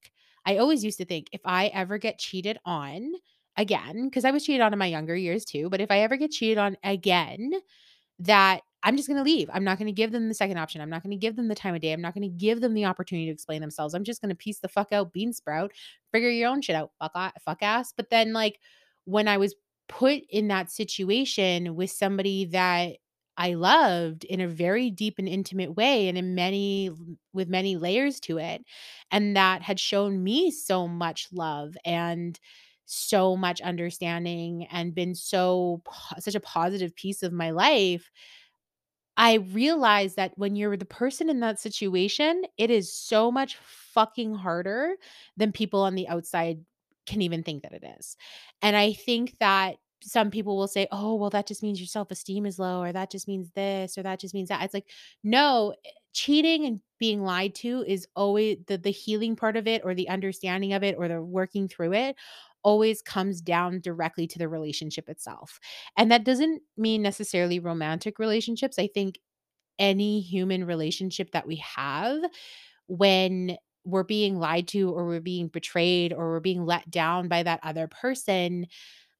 I 0.47 0.59
always 0.59 0.85
used 0.85 0.99
to 0.99 1.05
think 1.05 1.29
if 1.33 1.41
I 1.45 1.67
ever 1.69 1.99
get 1.99 2.19
cheated 2.19 2.59
on 2.65 3.13
again, 3.57 4.09
because 4.09 4.25
I 4.25 4.31
was 4.31 4.45
cheated 4.45 4.61
on 4.61 4.73
in 4.73 4.79
my 4.79 4.87
younger 4.87 5.17
years 5.17 5.45
too, 5.45 5.71
but 5.71 5.81
if 5.81 5.91
I 5.91 6.01
ever 6.01 6.17
get 6.17 6.31
cheated 6.33 6.59
on 6.59 6.77
again, 6.85 7.53
that 8.21 8.61
I'm 8.83 8.97
just 8.97 9.09
gonna 9.09 9.23
leave. 9.23 9.49
I'm 9.53 9.65
not 9.65 9.79
gonna 9.79 9.93
give 9.93 10.13
them 10.13 10.29
the 10.29 10.35
second 10.35 10.59
option. 10.59 10.81
I'm 10.83 10.91
not 10.91 11.03
gonna 11.03 11.17
give 11.17 11.37
them 11.37 11.49
the 11.49 11.55
time 11.55 11.75
of 11.75 11.81
day. 11.81 11.93
I'm 11.93 12.03
not 12.03 12.15
gonna 12.15 12.29
give 12.29 12.61
them 12.61 12.75
the 12.75 12.85
opportunity 12.85 13.27
to 13.27 13.33
explain 13.33 13.61
themselves. 13.63 13.95
I'm 13.95 14.05
just 14.05 14.21
gonna 14.21 14.35
piece 14.35 14.59
the 14.59 14.69
fuck 14.69 14.93
out, 14.93 15.13
bean 15.13 15.33
sprout, 15.33 15.73
figure 16.13 16.29
your 16.29 16.51
own 16.51 16.61
shit 16.61 16.77
out, 16.77 16.91
fuck 16.99 17.15
fuck 17.45 17.63
ass. 17.63 17.95
But 17.97 18.11
then, 18.11 18.33
like, 18.35 18.61
when 19.05 19.29
I 19.29 19.39
was 19.39 19.55
put 19.89 20.23
in 20.31 20.49
that 20.49 20.71
situation 20.71 21.75
with 21.75 21.91
somebody 21.91 22.47
that 22.47 22.97
I 23.37 23.55
loved 23.55 24.25
in 24.25 24.41
a 24.41 24.49
very 24.49 24.91
deep 24.91 25.17
and 25.19 25.29
intimate 25.29 25.75
way 25.77 26.09
and 26.09 26.17
in 26.17 26.35
many 26.35 26.91
with 27.33 27.49
many 27.49 27.77
layers 27.77 28.21
to 28.21 28.39
it, 28.39 28.65
and 29.11 29.37
that 29.37 29.63
had 29.63 29.81
shown 29.81 30.23
me 30.23 30.51
so 30.51 30.87
much 30.89 31.29
love 31.33 31.77
and 31.85 32.39
so 32.87 33.37
much 33.37 33.61
understanding 33.63 34.67
and 34.71 34.95
been 34.95 35.15
so 35.15 35.83
such 36.19 36.35
a 36.35 36.41
positive 36.41 36.95
piece 36.95 37.23
of 37.23 37.33
my 37.33 37.51
life 37.51 38.11
I 39.17 39.35
realized 39.35 40.17
that 40.17 40.33
when 40.37 40.57
you're 40.57 40.77
the 40.77 40.85
person 40.85 41.31
in 41.31 41.41
that 41.41 41.61
situation, 41.61 42.43
it 42.59 42.71
is 42.71 42.93
so 42.93 43.31
much 43.31 43.57
fucking 43.57 44.35
harder 44.35 44.97
than 45.37 45.53
people 45.53 45.83
on 45.83 45.95
the 45.95 46.09
outside 46.09 46.65
can 47.07 47.23
even 47.23 47.43
think 47.45 47.63
that 47.63 47.73
it 47.73 47.85
is. 47.99 48.17
And 48.61 48.75
I 48.77 48.93
think 48.93 49.37
that 49.39 49.77
some 50.05 50.31
people 50.31 50.57
will 50.57 50.69
say, 50.69 50.87
"Oh, 50.93 51.15
well, 51.17 51.31
that 51.31 51.47
just 51.47 51.63
means 51.63 51.81
your 51.81 51.87
self-esteem 51.89 52.47
is 52.47 52.59
low, 52.59 52.83
or 52.83 52.93
that 52.93 53.11
just 53.11 53.29
means 53.29 53.51
this, 53.53 53.99
or 53.99 54.03
that 54.05 54.21
just 54.21 54.35
means 54.35 54.49
that." 54.51 54.63
It's 54.65 54.75
like, 54.75 54.91
no, 55.25 55.75
eh, 55.85 55.91
cheating 56.13 56.65
and 56.67 56.81
being 57.01 57.23
lied 57.23 57.55
to 57.57 57.85
is 57.87 58.07
always 58.17 58.59
the 58.67 58.79
the 58.79 58.91
healing 58.91 59.37
part 59.37 59.57
of 59.57 59.67
it, 59.69 59.83
or 59.85 59.95
the 59.95 60.09
understanding 60.09 60.73
of 60.75 60.83
it, 60.85 60.97
or 60.99 61.09
the 61.09 61.23
working 61.23 61.69
through 61.69 61.95
it 61.95 62.17
always 62.63 63.03
comes 63.03 63.41
down 63.43 63.81
directly 63.81 64.27
to 64.27 64.39
the 64.39 64.49
relationship 64.49 65.09
itself. 65.09 65.61
And 65.99 66.11
that 66.11 66.25
doesn't 66.25 66.63
mean 66.79 67.03
necessarily 67.03 67.59
romantic 67.59 68.19
relationships. 68.19 68.79
I 68.79 68.87
think 68.89 69.19
any 69.79 70.21
human 70.21 70.65
relationship 70.65 71.33
that 71.33 71.47
we 71.47 71.57
have, 71.57 72.19
when 72.87 73.57
we're 73.85 74.05
being 74.05 74.39
lied 74.39 74.69
to, 74.69 74.91
or 74.91 75.07
we're 75.07 75.21
being 75.21 75.49
betrayed, 75.49 76.13
or 76.13 76.31
we're 76.31 76.41
being 76.41 76.65
let 76.65 76.91
down 76.91 77.29
by 77.29 77.43
that 77.43 77.61
other 77.63 77.89
person, 77.89 78.67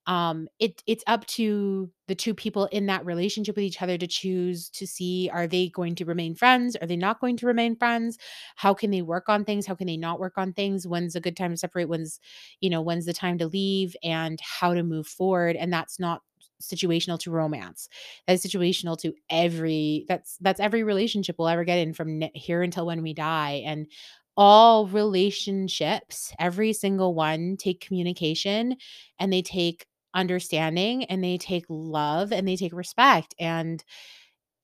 um, 0.07 0.47
it 0.59 0.83
it's 0.87 1.03
up 1.07 1.25
to 1.27 1.89
the 2.07 2.15
2 2.15 2.33
people 2.35 2.65
in 2.67 2.85
that 2.87 3.05
relationship 3.05 3.55
with 3.55 3.65
each 3.65 3.81
other 3.81 3.97
to 3.97 4.07
choose 4.07 4.69
to 4.69 4.85
see, 4.85 5.29
are 5.33 5.47
they 5.47 5.69
going 5.69 5.95
to 5.95 6.05
remain 6.05 6.35
friends? 6.35 6.75
Are 6.75 6.87
they 6.87 6.95
not 6.97 7.19
going 7.19 7.37
to 7.37 7.47
remain 7.47 7.75
friends? 7.75 8.17
How 8.55 8.73
can 8.73 8.91
they 8.91 9.01
work 9.01 9.29
on 9.29 9.43
things? 9.45 9.65
How 9.65 9.75
can 9.75 9.87
they 9.87 9.97
not 9.97 10.19
work 10.19 10.37
on 10.37 10.53
things? 10.53 10.87
When's 10.87 11.15
a 11.15 11.21
good 11.21 11.35
time 11.37 11.51
to 11.51 11.57
separate? 11.57 11.89
When's 11.89 12.19
you 12.61 12.69
know, 12.69 12.81
when's 12.81 13.05
the 13.05 13.13
time 13.13 13.37
to 13.39 13.47
leave? 13.47 13.95
And 14.03 14.39
how 14.41 14.73
to 14.73 14.83
move 14.83 15.07
forward, 15.07 15.55
and 15.55 15.71
that's 15.73 15.99
not 15.99 16.21
situational 16.61 17.19
to 17.19 17.31
romance. 17.31 17.89
That's 18.27 18.45
situational 18.45 18.97
to 18.99 19.13
every 19.29 20.05
that's 20.07 20.37
that's 20.41 20.59
every 20.59 20.83
relationship 20.83 21.35
we'll 21.37 21.49
ever 21.49 21.63
get 21.65 21.79
in 21.79 21.93
from 21.93 22.23
here 22.33 22.61
until 22.61 22.85
when 22.85 23.01
we 23.01 23.13
die, 23.13 23.63
and 23.65 23.87
all 24.37 24.87
relationships, 24.87 26.33
every 26.39 26.73
single 26.73 27.13
one, 27.13 27.55
take 27.57 27.79
communication, 27.79 28.75
and 29.19 29.31
they 29.31 29.41
take 29.41 29.85
understanding, 30.15 31.05
and 31.05 31.23
they 31.23 31.37
take 31.37 31.65
love, 31.69 32.31
and 32.33 32.47
they 32.47 32.55
take 32.57 32.73
respect, 32.73 33.35
and, 33.39 33.83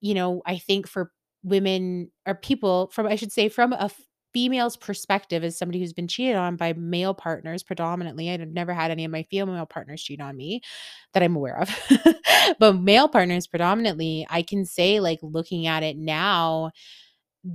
you 0.01 0.13
know, 0.15 0.41
I 0.45 0.57
think 0.57 0.87
for 0.87 1.11
women 1.43 2.11
or 2.27 2.35
people 2.35 2.89
from 2.93 3.07
I 3.07 3.15
should 3.15 3.31
say, 3.31 3.49
from 3.49 3.73
a 3.73 3.89
female's 4.33 4.77
perspective 4.77 5.43
as 5.43 5.57
somebody 5.57 5.79
who's 5.79 5.93
been 5.93 6.07
cheated 6.07 6.35
on 6.37 6.55
by 6.55 6.73
male 6.73 7.13
partners 7.13 7.63
predominantly, 7.63 8.29
i've 8.31 8.41
never 8.49 8.73
had 8.73 8.91
any 8.91 9.05
of 9.05 9.11
my 9.11 9.23
female 9.31 9.65
partners 9.65 10.01
cheat 10.03 10.21
on 10.21 10.37
me 10.37 10.61
that 11.13 11.23
I'm 11.23 11.35
aware 11.35 11.59
of. 11.59 11.69
But 12.59 12.77
male 12.79 13.07
partners 13.09 13.47
predominantly, 13.47 14.25
I 14.29 14.41
can 14.43 14.65
say, 14.65 14.99
like, 14.99 15.19
looking 15.21 15.67
at 15.67 15.83
it 15.83 15.97
now, 15.97 16.71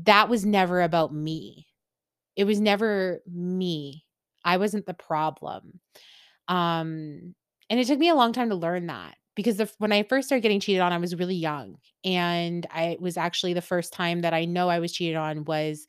that 0.05 0.29
was 0.29 0.45
never 0.47 0.83
about 0.83 1.15
me. 1.15 1.67
It 2.37 2.45
was 2.45 2.61
never 2.61 3.21
me. 3.33 4.05
I 4.45 4.59
wasn't 4.59 4.87
the 4.87 4.95
problem. 4.95 5.81
Um, 6.49 7.35
and 7.71 7.81
it 7.81 7.87
took 7.87 7.99
me 7.99 8.09
a 8.09 8.15
long 8.15 8.33
time 8.33 8.51
to 8.51 8.55
learn 8.57 8.87
that 8.89 9.17
because 9.35 9.57
the 9.57 9.71
when 9.79 9.93
I 9.93 10.03
first 10.05 10.29
started 10.29 10.43
getting 10.43 10.61
cheated 10.61 10.81
on, 10.83 10.93
I 10.93 10.99
was 10.99 11.15
really 11.17 11.35
young, 11.37 11.77
and 12.05 12.67
I 12.71 12.97
was 13.01 13.17
actually 13.17 13.55
the 13.55 13.63
first 13.63 13.93
time 13.93 14.23
that 14.23 14.35
I 14.35 14.45
know 14.47 14.69
I 14.69 14.79
was 14.81 14.93
cheated 14.93 15.17
on 15.17 15.45
was, 15.45 15.87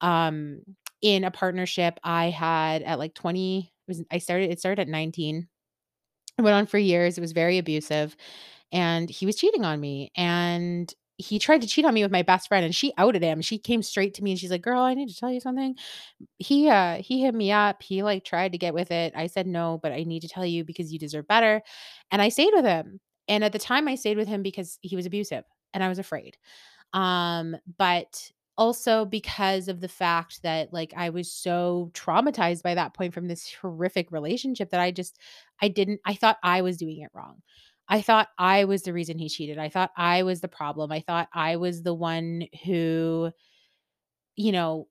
um, 0.00 0.60
in 1.02 1.24
a 1.24 1.30
partnership 1.30 1.98
I 2.04 2.30
had 2.30 2.82
at, 2.82 2.98
like, 2.98 3.14
20 3.14 3.72
was 3.88 4.02
I 4.12 4.18
started 4.18 4.50
it 4.50 4.60
started 4.60 4.82
at 4.82 4.88
19. 4.88 5.48
It 6.38 6.42
went 6.42 6.56
on 6.56 6.66
for 6.66 6.78
years, 6.78 7.18
it 7.18 7.22
was 7.22 7.32
very 7.32 7.58
abusive, 7.58 8.16
and 8.72 9.10
he 9.10 9.26
was 9.26 9.36
cheating 9.36 9.64
on 9.64 9.80
me, 9.80 10.12
and 10.16 10.92
he 11.18 11.38
tried 11.38 11.62
to 11.62 11.68
cheat 11.68 11.84
on 11.84 11.94
me 11.94 12.02
with 12.04 12.12
my 12.12 12.22
best 12.22 12.48
friend, 12.48 12.64
and 12.64 12.74
she 12.74 12.92
outed 12.98 13.22
him. 13.22 13.40
She 13.42 13.58
came 13.58 13.82
straight 13.82 14.14
to 14.14 14.24
me, 14.24 14.32
and 14.32 14.40
she's 14.40 14.50
like, 14.52 14.62
"Girl, 14.62 14.82
I 14.82 14.94
need 14.94 15.08
to 15.10 15.16
tell 15.16 15.32
you 15.32 15.40
something." 15.40 15.76
He, 16.38 16.68
uh, 16.70 16.96
he 17.02 17.22
hit 17.22 17.34
me 17.34 17.52
up, 17.52 17.82
he, 17.82 18.02
like, 18.02 18.24
tried 18.24 18.52
to 18.52 18.58
get 18.58 18.74
with 18.74 18.90
it. 18.90 19.12
I 19.16 19.26
said, 19.28 19.46
"No, 19.46 19.78
but 19.82 19.92
I 19.92 20.04
need 20.04 20.22
to 20.22 20.28
tell 20.28 20.46
you 20.46 20.64
because 20.64 20.92
you 20.92 20.98
deserve 20.98 21.28
better." 21.28 21.62
And 22.10 22.22
I 22.22 22.28
stayed 22.30 22.52
with 22.54 22.64
him. 22.64 23.00
And 23.28 23.44
at 23.44 23.52
the 23.52 23.58
time, 23.58 23.88
I 23.88 23.96
stayed 23.96 24.16
with 24.16 24.28
him 24.28 24.42
because 24.42 24.78
he 24.82 24.96
was 24.96 25.06
abusive, 25.06 25.44
and 25.74 25.84
I 25.84 25.88
was 25.88 25.98
afraid. 25.98 26.36
Um, 26.92 27.56
but 27.78 28.30
also 28.56 29.04
because 29.04 29.68
of 29.68 29.80
the 29.80 29.88
fact 29.88 30.42
that, 30.42 30.72
like, 30.72 30.92
I 30.96 31.10
was 31.10 31.30
so 31.32 31.90
traumatized 31.94 32.62
by 32.62 32.74
that 32.74 32.94
point 32.94 33.14
from 33.14 33.28
this 33.28 33.52
horrific 33.60 34.10
relationship 34.12 34.70
that 34.70 34.80
I 34.80 34.90
just 34.90 35.18
I 35.62 35.68
didn't 35.68 36.00
I 36.04 36.14
thought 36.14 36.38
I 36.42 36.62
was 36.62 36.76
doing 36.76 37.00
it 37.00 37.10
wrong. 37.14 37.42
I 37.88 38.02
thought 38.02 38.28
I 38.38 38.64
was 38.64 38.82
the 38.82 38.92
reason 38.92 39.18
he 39.18 39.28
cheated. 39.28 39.58
I 39.58 39.68
thought 39.70 39.92
I 39.96 40.22
was 40.22 40.40
the 40.40 40.48
problem. 40.48 40.92
I 40.92 41.00
thought 41.00 41.28
I 41.32 41.56
was 41.56 41.82
the 41.82 41.94
one 41.94 42.46
who 42.64 43.30
you 44.36 44.52
know 44.52 44.88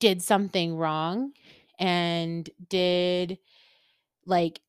did 0.00 0.22
something 0.22 0.76
wrong 0.76 1.32
and 1.78 2.48
did 2.68 3.38
like, 4.26 4.60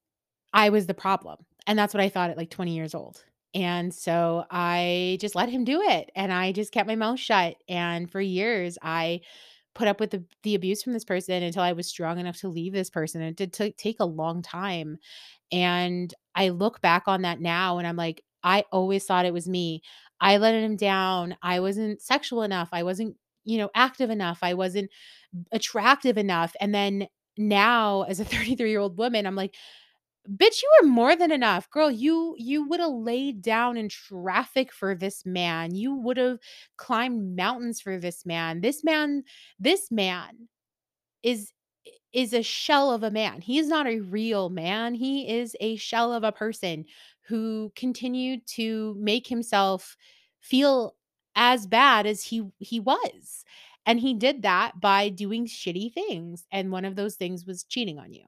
I 0.53 0.69
was 0.69 0.87
the 0.87 0.93
problem. 0.93 1.45
And 1.67 1.79
that's 1.79 1.93
what 1.93 2.01
I 2.03 2.09
thought 2.09 2.31
at, 2.31 2.37
like, 2.37 2.51
20 2.51 2.75
years 2.75 2.95
old. 2.95 3.23
And 3.55 3.93
so 3.93 4.45
I 4.51 5.17
just 5.21 5.35
let 5.35 5.49
him 5.49 5.65
do 5.65 5.81
it, 5.81 6.11
and 6.15 6.33
I 6.33 6.51
just 6.53 6.71
kept 6.73 6.87
my 6.87 6.95
mouth 6.95 7.19
shut. 7.19 7.55
And 7.69 8.11
for 8.11 8.21
years, 8.21 8.77
I 8.81 9.21
put 9.75 9.87
up 9.89 9.99
with 9.99 10.11
the 10.11 10.23
the 10.43 10.55
abuse 10.55 10.83
from 10.83 10.93
this 10.93 11.05
person 11.05 11.43
until 11.43 11.63
I 11.63 11.73
was 11.73 11.87
strong 11.87 12.19
enough 12.19 12.37
to 12.39 12.49
leave 12.49 12.73
this 12.73 12.89
person, 12.89 13.21
it 13.21 13.35
did 13.37 13.53
ta 13.53 13.69
take 13.77 13.99
a 14.01 14.05
long 14.05 14.41
time. 14.43 14.97
And 15.51 16.13
I 16.35 16.49
look 16.49 16.81
back 16.81 17.03
on 17.07 17.21
that 17.23 17.39
now, 17.41 17.77
and 17.77 17.87
I'm 17.87 17.95
like, 17.97 18.23
"I 18.43 18.65
always 18.71 19.05
thought 19.05 19.25
it 19.25 19.33
was 19.33 19.47
me. 19.49 19.81
I 20.21 20.37
let 20.37 20.55
him 20.55 20.75
down. 20.77 21.37
I 21.41 21.59
wasn't 21.59 22.01
sexual 22.01 22.43
enough. 22.43 22.69
I 22.71 22.83
wasn't, 22.83 23.17
you 23.45 23.57
know, 23.57 23.69
active 23.75 24.09
enough. 24.09 24.39
I 24.41 24.53
wasn't 24.55 24.91
attractive 25.51 26.17
enough." 26.17 26.55
And 26.61 26.73
then 26.75 27.07
now, 27.37 28.03
as 28.03 28.19
a 28.19 28.25
33-year-old 28.33 28.97
woman, 28.97 29.27
I'm 29.27 29.35
like, 29.35 29.55
"Bitch, 30.29 30.61
you 30.63 30.69
are 30.81 30.87
more 30.87 31.15
than 31.15 31.31
enough. 31.31 31.69
Girl, 31.69 31.91
you 31.91 32.35
you 32.39 32.67
woulda 32.67 32.87
laid 32.87 33.41
down 33.43 33.77
in 33.77 33.89
traffic 33.89 34.73
for 34.73 34.95
this 34.95 35.25
man. 35.25 35.75
You 35.75 35.93
would've 35.95 36.39
climbed 36.77 37.35
mountains 37.35 37.79
for 37.81 37.99
this 37.99 38.25
man. 38.25 38.61
This 38.61 38.83
man 38.83 39.23
this 39.59 39.91
man 39.91 40.49
is 41.23 41.51
is 42.13 42.33
a 42.33 42.41
shell 42.41 42.91
of 42.91 43.03
a 43.03 43.11
man. 43.11 43.41
He 43.41 43.59
is 43.59 43.67
not 43.67 43.87
a 43.87 43.99
real 43.99 44.49
man. 44.49 44.93
He 44.95 45.27
is 45.27 45.55
a 45.59 45.75
shell 45.75 46.13
of 46.13 46.23
a 46.23 46.31
person 46.31 46.85
who 47.27 47.71
continued 47.75 48.45
to 48.47 48.95
make 48.99 49.27
himself 49.27 49.97
feel 50.39 50.95
as 51.35 51.67
bad 51.67 52.05
as 52.05 52.23
he 52.23 52.43
he 52.59 52.79
was. 52.79 53.43
And 53.85 53.99
he 53.99 54.13
did 54.15 54.41
that 54.43 54.79
by 54.79 55.09
doing 55.09 55.45
shitty 55.45 55.93
things, 55.93 56.45
and 56.51 56.71
one 56.71 56.85
of 56.85 56.95
those 56.95 57.15
things 57.15 57.45
was 57.45 57.63
cheating 57.63 57.99
on 57.99 58.13
you." 58.13 58.25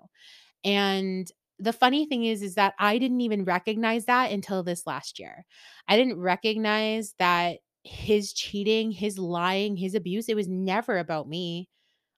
And 0.63 1.31
the 1.59 1.73
funny 1.73 2.05
thing 2.05 2.25
is, 2.25 2.41
is 2.41 2.55
that 2.55 2.75
I 2.79 2.97
didn't 2.97 3.21
even 3.21 3.45
recognize 3.45 4.05
that 4.05 4.31
until 4.31 4.63
this 4.63 4.85
last 4.87 5.19
year. 5.19 5.45
I 5.87 5.97
didn't 5.97 6.19
recognize 6.19 7.15
that 7.19 7.59
his 7.83 8.33
cheating, 8.33 8.91
his 8.91 9.17
lying, 9.17 9.77
his 9.77 9.95
abuse, 9.95 10.29
it 10.29 10.35
was 10.35 10.47
never 10.47 10.97
about 10.97 11.27
me. 11.29 11.69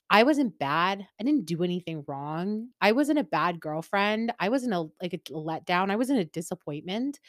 I 0.10 0.24
wasn't 0.24 0.58
bad. 0.58 1.06
I 1.20 1.24
didn't 1.24 1.46
do 1.46 1.64
anything 1.64 2.04
wrong. 2.08 2.70
I 2.82 2.94
wasn't 2.94 3.20
a 3.20 3.24
bad 3.24 3.60
girlfriend. 3.60 4.34
I 4.40 4.50
wasn't 4.50 4.74
a 4.74 4.88
like, 5.02 5.14
a 5.14 5.20
letdown. 5.32 5.92
I 5.92 5.96
wasn't 5.98 6.20
a 6.20 6.26
disappointment. 6.26 7.20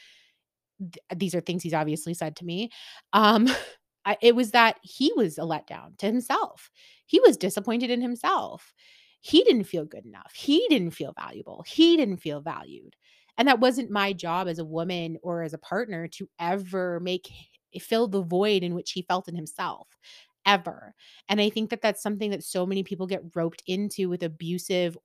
Th 0.80 0.96
these 1.18 1.34
are 1.34 1.40
things 1.40 1.62
he's 1.62 1.74
obviously 1.74 2.14
said 2.14 2.36
to 2.36 2.44
me. 2.44 2.70
Um, 3.12 3.48
I 4.06 4.16
it 4.22 4.34
was 4.34 4.52
that 4.52 4.78
he 4.82 5.12
was 5.16 5.36
a 5.38 5.42
letdown 5.42 5.98
to 5.98 6.06
himself. 6.06 6.70
He 7.06 7.20
was 7.20 7.36
disappointed 7.36 7.90
in 7.90 8.00
himself. 8.00 8.72
He 9.20 9.44
didn't 9.44 9.64
feel 9.64 9.84
good 9.84 10.06
enough. 10.06 10.32
He 10.34 10.66
didn't 10.70 10.92
feel 10.92 11.12
valuable. 11.18 11.64
He 11.68 11.96
didn't 11.98 12.18
feel 12.18 12.40
valued. 12.40 12.96
And 13.36 13.46
that 13.48 13.60
wasn't 13.60 13.90
my 13.90 14.12
job 14.14 14.48
as 14.48 14.58
a 14.58 14.64
woman 14.64 15.18
or 15.22 15.42
as 15.42 15.52
a 15.52 15.58
partner 15.58 16.08
to 16.08 16.28
ever 16.38 17.00
make 17.00 17.28
fill 17.80 18.08
the 18.08 18.22
void 18.22 18.62
in 18.62 18.74
which 18.74 18.92
he 18.92 19.02
felt 19.02 19.28
in 19.28 19.36
himself, 19.36 19.86
ever. 20.46 20.94
And 21.28 21.40
I 21.40 21.50
think 21.50 21.70
that 21.70 21.82
that's 21.82 22.02
something 22.02 22.30
that 22.30 22.44
so 22.44 22.66
many 22.66 22.82
people 22.82 23.06
get 23.06 23.22
roped 23.34 23.62
into 23.66 24.08
with 24.08 24.22
abusive 24.22 24.96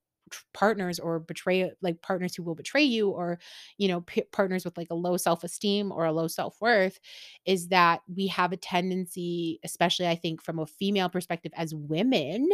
partners 0.55 0.99
or 0.99 1.19
betray 1.19 1.71
like, 1.81 2.01
partners 2.01 2.35
who 2.35 2.41
will 2.43 2.55
betray 2.55 2.83
you 2.83 3.09
or, 3.09 3.39
you 3.77 3.87
know, 3.87 4.01
p 4.01 4.23
partners 4.31 4.65
with, 4.65 4.75
like, 4.77 4.87
a 4.89 4.95
low 4.95 5.17
self-esteem 5.17 5.91
or 5.91 6.05
a 6.05 6.11
low 6.11 6.27
self-worth, 6.27 6.99
is 7.45 7.67
that 7.69 8.01
we 8.13 8.27
have 8.27 8.51
a 8.51 8.57
tendency, 8.57 9.59
especially 9.63 10.07
I 10.07 10.15
think 10.15 10.41
from 10.43 10.57
a 10.59 10.65
female 10.65 11.09
perspective 11.09 11.51
as 11.55 11.75
women, 11.75 12.49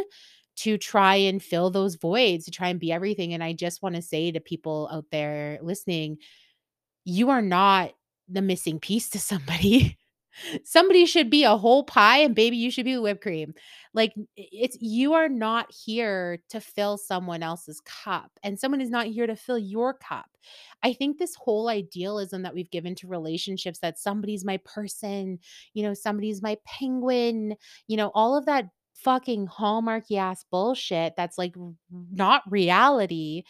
to 0.58 0.78
try 0.78 1.16
and 1.16 1.42
fill 1.42 1.70
those 1.72 1.96
voids, 1.96 2.44
to 2.46 2.52
try 2.52 2.68
and 2.70 2.80
be 2.80 2.92
everything, 2.92 3.34
and 3.34 3.42
I 3.44 3.54
just 3.54 3.82
wanna 3.82 4.02
say 4.02 4.32
to 4.32 4.42
people 4.42 4.90
out 4.92 5.06
there 5.12 5.58
listening, 5.64 6.18
you 7.06 7.30
are 7.32 7.42
not 7.42 7.94
the 8.30 8.42
missing 8.42 8.80
piece 8.80 9.10
to 9.12 9.20
somebody. 9.20 9.98
Somebody 10.64 11.06
should 11.06 11.30
be 11.30 11.44
a 11.44 11.58
whole 11.58 11.84
pie, 11.84 12.20
and 12.20 12.36
baby, 12.36 12.58
you 12.58 12.72
should 12.72 12.86
be 12.86 12.94
the 12.94 13.02
whipped 13.02 13.22
cream. 13.22 13.54
Like, 13.94 14.14
it's 14.38 14.78
you 14.80 15.14
are 15.14 15.30
not 15.30 15.72
here 15.86 16.42
to 16.50 16.62
fill 16.62 16.98
someone 16.98 17.44
else's 17.44 17.82
cup, 17.82 18.32
and 18.44 18.60
someone 18.60 18.82
is 18.82 18.90
not 18.90 19.08
here 19.08 19.28
to 19.28 19.36
fill 19.36 19.58
your 19.58 19.94
cup. 19.94 20.26
I 20.84 20.94
think 20.94 21.18
this 21.18 21.36
whole 21.36 21.70
idealism 21.70 22.44
that 22.44 22.54
we've 22.54 22.72
given 22.72 22.96
to 22.96 23.08
relationships 23.08 23.80
that 23.80 24.00
somebody's 24.00 24.46
my 24.46 24.58
person, 24.66 25.40
you 25.74 25.84
know, 25.84 25.94
somebody's 25.94 26.42
my 26.42 26.58
penguin, 26.66 27.56
you 27.88 27.98
know, 27.98 28.12
all 28.16 28.38
of 28.38 28.46
that 28.46 28.66
fucking 28.96 29.48
Hallmarky 29.48 30.18
ass 30.18 30.46
bullshit 30.52 31.14
that's, 31.18 31.38
like, 31.38 31.56
not 32.12 32.44
reality, 32.50 33.44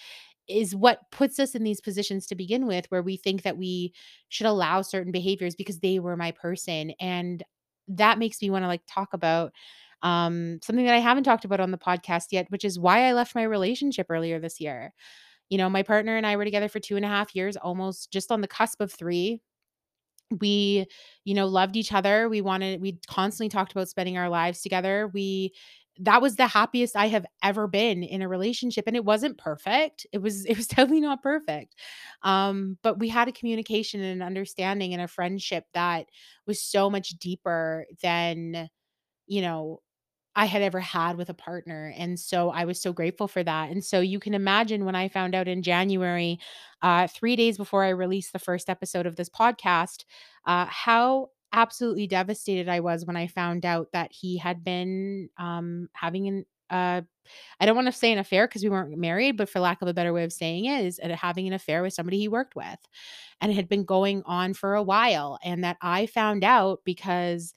is 0.52 0.76
what 0.76 1.00
puts 1.12 1.40
us 1.40 1.56
in 1.56 1.64
these 1.64 1.82
positions 1.82 2.28
to 2.28 2.36
begin 2.36 2.68
with, 2.68 2.86
where 2.90 3.02
we 3.04 3.18
think 3.18 3.44
that 3.44 3.58
we 3.58 3.94
should 4.30 4.48
allow 4.48 4.82
certain 4.82 5.12
behaviors 5.12 5.56
because 5.56 5.80
they 5.80 6.00
were 6.00 6.18
my 6.18 6.32
person, 6.32 6.92
and 7.00 7.44
that 7.90 8.20
makes 8.20 8.42
me 8.42 8.50
wanna, 8.50 8.68
like, 8.68 8.84
talk 8.88 9.14
about, 9.14 9.54
um, 10.04 10.60
something 10.64 10.86
that 10.86 10.96
I 10.96 11.00
haven't 11.00 11.24
talked 11.26 11.46
about 11.46 11.60
on 11.60 11.72
the 11.72 11.78
podcast 11.78 12.28
yet, 12.32 12.48
which 12.52 12.66
is 12.66 12.80
why 12.80 13.08
I 13.08 13.14
left 13.14 13.36
my 13.36 13.44
relationship 13.44 14.08
earlier 14.10 14.40
this 14.40 14.60
year. 14.60 14.94
You 15.50 15.58
know, 15.60 15.70
my 15.70 15.84
partner 15.84 16.18
and 16.18 16.28
I 16.28 16.36
were 16.38 16.46
together 16.46 16.70
for 16.70 16.80
2 16.80 16.96
and 16.98 17.06
a 17.06 17.10
half 17.10 17.36
years, 17.36 17.58
almost 17.58 18.12
just 18.12 18.32
on 18.32 18.42
the 18.42 18.48
cusp 18.50 18.82
of 18.82 18.92
3. 18.94 19.42
We, 20.40 20.86
you 21.26 21.34
know, 21.36 21.46
loved 21.48 21.76
each 21.76 21.92
other, 21.94 22.30
we 22.30 22.40
wanted 22.42 22.82
we 22.82 23.00
constantly 23.08 23.50
talked 23.50 23.74
about 23.74 23.90
spending 23.90 24.18
our 24.18 24.30
lives 24.30 24.62
together, 24.62 25.10
we 25.14 25.54
that 26.02 26.22
was 26.22 26.36
the 26.36 26.48
happiest 26.48 26.96
I 26.96 27.08
have 27.08 27.26
ever 27.44 27.68
been 27.68 28.04
in 28.04 28.22
a 28.22 28.28
relationship, 28.30 28.86
and 28.88 28.96
it 28.96 29.06
wasn't 29.06 29.38
perfect, 29.38 30.06
it 30.12 30.20
was 30.20 30.46
it 30.48 30.58
was 30.58 30.68
totally 30.68 31.02
not 31.02 31.24
perfect. 31.24 31.76
Um, 32.24 32.78
but 32.84 33.00
we 33.00 33.10
had 33.10 33.28
a 33.28 33.32
communication 33.34 34.02
and 34.02 34.22
an 34.22 34.28
understanding 34.28 34.94
and 34.94 35.02
a 35.02 35.08
friendship 35.08 35.66
that 35.74 36.08
was 36.48 36.62
so 36.64 36.90
much 36.90 37.10
deeper 37.20 37.86
than, 38.02 38.70
you 39.28 39.42
know, 39.42 39.82
I 40.36 40.46
had 40.46 40.62
ever 40.64 40.80
had 40.80 41.18
with 41.18 41.30
a 41.30 41.34
partner, 41.36 41.94
and 41.98 42.20
so 42.20 42.52
I 42.52 42.66
was 42.66 42.82
so 42.82 42.94
grateful 42.94 43.28
for 43.28 43.44
that, 43.44 43.72
and 43.72 43.84
so 43.84 44.02
you 44.02 44.20
can 44.20 44.34
imagine 44.34 44.86
when 44.86 44.96
I 44.96 45.10
found 45.10 45.36
out 45.36 45.48
in 45.50 45.62
January, 45.64 46.40
uh, 46.82 47.08
3 47.08 47.36
days 47.36 47.58
before 47.58 47.84
I 47.84 47.90
released 47.90 48.34
the 48.34 48.40
1st 48.40 48.70
episode 48.70 49.06
of 49.08 49.18
this 49.18 49.30
podcast, 49.30 50.06
uh, 50.46 50.66
how 50.70 51.30
absolutely 51.54 52.08
devastated 52.08 52.70
I 52.70 52.80
was 52.82 53.06
when 53.06 53.16
I 53.18 53.28
found 53.28 53.66
out 53.66 53.90
that 53.94 54.12
he 54.12 54.38
had 54.38 54.64
been, 54.64 55.30
um, 55.38 55.90
having 55.94 56.28
an 56.28 56.46
uh, 56.70 57.02
I 57.60 57.66
don't 57.66 57.76
wanna 57.76 57.92
say 57.92 58.12
an 58.14 58.20
affair 58.20 58.48
because 58.48 58.64
we 58.64 58.70
weren't 58.70 58.98
married, 58.98 59.38
but 59.38 59.50
for 59.50 59.60
lack 59.60 59.82
of 59.82 59.90
a 59.90 59.94
better 59.94 60.14
way 60.14 60.24
of 60.24 60.34
saying 60.34 60.66
it, 60.66 60.86
is, 60.86 61.00
uh, 61.04 61.10
having 61.16 61.48
an 61.48 61.54
affair 61.54 61.82
with 61.84 61.94
somebody 61.94 62.18
he 62.20 62.30
worked 62.30 62.56
with, 62.56 62.80
and 63.42 63.52
it 63.52 63.56
had 63.56 63.70
been 63.70 63.84
going 63.86 64.24
on 64.26 64.54
for 64.54 64.76
a 64.76 64.84
while, 64.84 65.40
and 65.44 65.64
that 65.64 65.78
I 65.82 66.06
found 66.06 66.44
out 66.44 66.80
because 66.86 67.54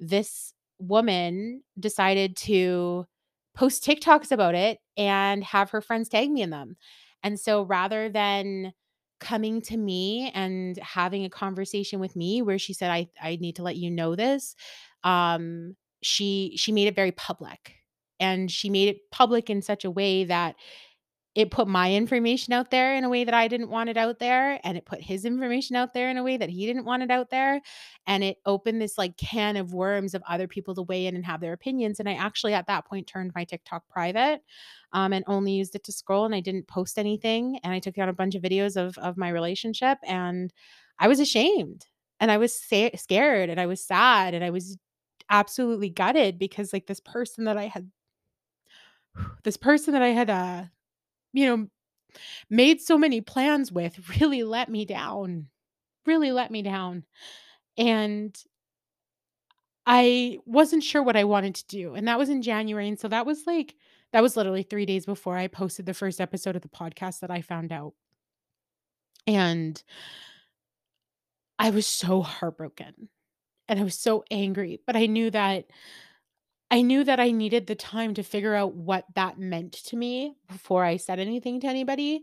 this 0.00 0.52
woman 0.78 1.62
decided 1.78 2.36
to 2.36 3.06
post 3.54 3.84
TikToks 3.84 4.30
about 4.32 4.54
it 4.54 4.78
and 4.96 5.42
have 5.44 5.70
her 5.70 5.80
friends 5.80 6.08
tag 6.08 6.30
me 6.30 6.42
in 6.42 6.50
them. 6.50 6.76
And 7.22 7.38
so 7.40 7.62
rather 7.62 8.08
than 8.08 8.72
coming 9.20 9.60
to 9.62 9.76
me 9.76 10.30
and 10.34 10.76
having 10.78 11.24
a 11.24 11.30
conversation 11.30 12.00
with 12.00 12.16
me 12.16 12.42
where 12.42 12.58
she 12.58 12.72
said, 12.74 12.90
"I 12.90 13.08
I 13.22 13.36
need 13.36 13.56
to 13.56 13.62
let 13.62 13.76
you 13.76 13.90
know 13.90 14.14
this," 14.16 14.54
um, 15.04 15.76
she 16.02 16.54
she 16.56 16.72
made 16.72 16.88
it 16.88 16.94
very 16.96 17.12
public, 17.12 17.74
and 18.20 18.50
she 18.50 18.70
made 18.70 18.88
it 18.88 19.10
public 19.10 19.50
in 19.50 19.62
such 19.62 19.84
a 19.84 19.90
way 19.90 20.24
that 20.24 20.56
it 21.34 21.50
put 21.50 21.68
my 21.68 21.92
information 21.94 22.52
out 22.52 22.70
there 22.70 22.94
in 22.96 23.04
a 23.04 23.08
way 23.08 23.24
that 23.24 23.34
I 23.34 23.48
didn't 23.48 23.70
want 23.70 23.90
it 23.90 23.96
out 23.96 24.18
there, 24.18 24.58
and 24.64 24.76
it 24.76 24.86
put 24.86 25.00
his 25.02 25.24
information 25.24 25.76
out 25.76 25.94
there 25.94 26.10
in 26.10 26.16
a 26.16 26.22
way 26.24 26.36
that 26.36 26.48
he 26.50 26.66
didn't 26.66 26.84
want 26.84 27.02
it 27.04 27.10
out 27.10 27.30
there, 27.30 27.60
and 28.06 28.24
it 28.24 28.38
opened 28.46 28.80
this, 28.82 28.98
like, 28.98 29.16
can 29.16 29.56
of 29.56 29.72
worms 29.74 30.14
of 30.14 30.22
other 30.28 30.48
people 30.48 30.74
to 30.74 30.82
weigh 30.82 31.06
in 31.06 31.14
and 31.16 31.24
have 31.26 31.40
their 31.40 31.52
opinions, 31.52 32.00
and 32.00 32.08
I 32.08 32.14
actually, 32.14 32.54
at 32.54 32.66
that 32.66 32.86
point, 32.86 33.06
turned 33.06 33.32
my 33.34 33.44
TikTok 33.44 33.88
private, 33.88 34.42
um, 34.92 35.12
and 35.12 35.24
only 35.26 35.52
used 35.52 35.74
it 35.74 35.84
to 35.84 35.92
scroll, 35.92 36.24
and 36.24 36.34
I 36.34 36.40
didn't 36.40 36.66
post 36.68 36.98
anything, 36.98 37.58
and 37.62 37.72
I 37.72 37.78
took 37.78 37.94
down 37.94 38.08
a 38.08 38.12
bunch 38.12 38.34
of 38.34 38.42
videos 38.42 38.76
of 38.76 38.96
of 38.98 39.16
my 39.16 39.28
relationship, 39.28 39.98
and 40.04 40.52
I 40.98 41.08
was 41.08 41.20
ashamed, 41.20 41.86
and 42.20 42.30
I 42.30 42.38
was 42.38 42.54
sa 42.58 42.88
scared, 42.96 43.50
and 43.50 43.60
I 43.60 43.66
was 43.66 43.84
sad, 43.84 44.34
and 44.34 44.44
I 44.44 44.50
was 44.50 44.76
absolutely 45.30 45.90
gutted 45.90 46.38
because, 46.38 46.72
like, 46.72 46.86
this 46.86 47.00
person 47.00 47.44
that 47.44 47.56
I 47.58 47.66
had 47.66 47.90
this 49.44 49.56
person 49.56 49.92
that 49.92 50.02
I 50.02 50.08
had, 50.08 50.30
uh, 50.30 50.64
you 51.32 51.46
know, 51.46 51.68
made 52.50 52.80
so 52.80 52.98
many 52.98 53.20
plans 53.20 53.72
with 53.72 54.20
really 54.20 54.42
let 54.42 54.68
me 54.68 54.84
down, 54.84 55.48
really 56.06 56.32
let 56.32 56.50
me 56.50 56.62
down, 56.62 57.04
and 57.76 58.36
I 59.86 60.38
wasn't 60.44 60.84
sure 60.84 61.02
what 61.02 61.16
I 61.16 61.24
wanted 61.24 61.54
to 61.56 61.66
do, 61.66 61.94
and 61.94 62.08
that 62.08 62.18
was 62.18 62.28
in 62.28 62.42
January, 62.42 62.88
and 62.88 62.98
so 63.00 63.08
that 63.08 63.26
was, 63.26 63.46
like 63.46 63.74
that 64.12 64.22
was 64.22 64.36
literally 64.36 64.62
3 64.62 64.86
days 64.86 65.06
before 65.06 65.36
I 65.36 65.46
posted 65.48 65.86
the 65.86 65.94
1st 65.94 66.20
episode 66.20 66.56
of 66.56 66.62
the 66.62 66.68
podcast 66.68 67.20
that 67.20 67.30
I 67.30 67.42
found 67.42 67.72
out. 67.72 67.94
And 69.26 69.82
I 71.58 71.70
was 71.70 71.86
so 71.86 72.22
heartbroken, 72.22 73.08
and 73.68 73.80
I 73.80 73.82
was 73.82 73.98
so 73.98 74.24
angry, 74.30 74.80
but 74.86 74.96
I 74.96 75.06
knew 75.06 75.30
that 75.30 75.66
I 76.70 76.82
knew 76.82 77.02
that 77.04 77.18
I 77.20 77.30
needed 77.30 77.66
the 77.66 77.74
time 77.74 78.14
to 78.14 78.22
figure 78.22 78.54
out 78.54 78.74
what 78.74 79.04
that 79.14 79.38
meant 79.38 79.72
to 79.86 79.96
me 79.96 80.34
before 80.48 80.84
I 80.84 80.96
said 80.98 81.18
anything 81.18 81.60
to 81.60 81.66
anybody. 81.66 82.22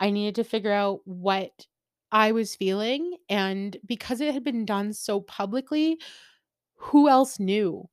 I 0.00 0.10
needed 0.10 0.34
to 0.36 0.44
figure 0.44 0.72
out 0.72 1.00
what 1.04 1.66
I 2.10 2.32
was 2.32 2.56
feeling, 2.56 3.16
and 3.28 3.76
because 3.86 4.20
it 4.20 4.34
had 4.34 4.44
been 4.44 4.64
done 4.64 4.92
so 4.92 5.20
publicly, 5.20 5.98
who 6.76 7.08
else 7.08 7.40
knew? 7.40 7.88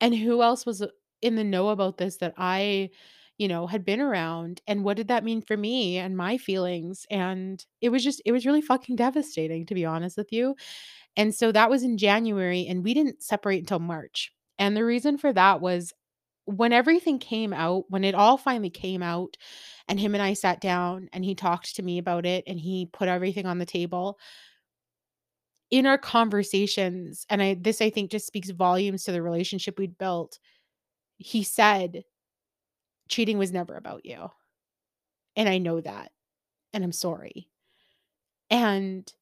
And 0.00 0.14
who 0.16 0.42
else 0.42 0.66
was, 0.66 0.82
uh, 0.82 0.88
in 1.22 1.36
the 1.36 1.44
know 1.44 1.70
about 1.70 1.98
this 1.98 2.18
that 2.18 2.34
I, 2.38 2.90
you 3.38 3.48
know, 3.48 3.66
had 3.68 3.84
been 3.84 4.00
around, 4.00 4.62
and 4.68 4.84
what 4.84 4.96
did 4.98 5.08
that 5.08 5.24
mean 5.24 5.42
for 5.42 5.56
me 5.56 5.98
and 5.98 6.16
my 6.16 6.38
feelings? 6.38 7.06
And 7.10 7.64
it 7.82 7.90
was 7.90 8.04
just 8.04 8.22
it 8.26 8.32
was 8.32 8.46
really 8.46 8.62
fucking 8.62 8.96
devastating, 8.96 9.66
to 9.66 9.74
be 9.74 9.84
honest 9.86 10.16
with 10.18 10.32
you. 10.32 10.56
And 11.16 11.34
so 11.34 11.52
that 11.52 11.70
was 11.70 11.82
in 11.84 11.98
January, 11.98 12.66
and 12.68 12.84
we 12.84 12.94
didn't 12.94 13.22
separate 13.22 13.60
until 13.60 13.80
March. 13.80 14.32
And 14.58 14.76
the 14.76 14.84
reason 14.84 15.18
for 15.18 15.32
that 15.32 15.60
was 15.60 15.92
when 16.46 16.72
everything 16.72 17.18
came 17.18 17.52
out, 17.52 17.84
when 17.88 18.04
it 18.04 18.14
all 18.14 18.38
finally 18.38 18.70
came 18.70 19.02
out, 19.02 19.36
and 19.88 20.00
him 20.00 20.14
and 20.14 20.22
I 20.22 20.34
sat 20.34 20.60
down, 20.60 21.08
and 21.12 21.24
he 21.24 21.34
talked 21.34 21.76
to 21.76 21.82
me 21.82 21.98
about 21.98 22.26
it, 22.26 22.44
and 22.46 22.60
he 22.60 22.86
put 22.86 23.08
everything 23.08 23.46
on 23.46 23.58
the 23.58 23.66
table 23.66 24.18
in 25.70 25.84
our 25.86 25.98
conversations, 25.98 27.26
and 27.28 27.42
I 27.42 27.54
this, 27.54 27.82
I 27.82 27.90
think, 27.90 28.10
just 28.10 28.26
speaks 28.26 28.48
volumes 28.50 29.04
to 29.04 29.12
the 29.12 29.20
relationship 29.22 29.78
we'd 29.78 29.98
built, 29.98 30.38
he 31.18 31.42
said 31.44 32.04
"Cheating 33.08 33.38
was 33.38 33.52
never 33.52 33.74
about 33.76 34.04
you. 34.04 34.30
And 35.36 35.48
I 35.48 35.58
know 35.58 35.80
that, 35.80 36.12
and 36.72 36.84
I'm 36.84 36.92
sorry." 36.92 37.48
And 38.50 39.12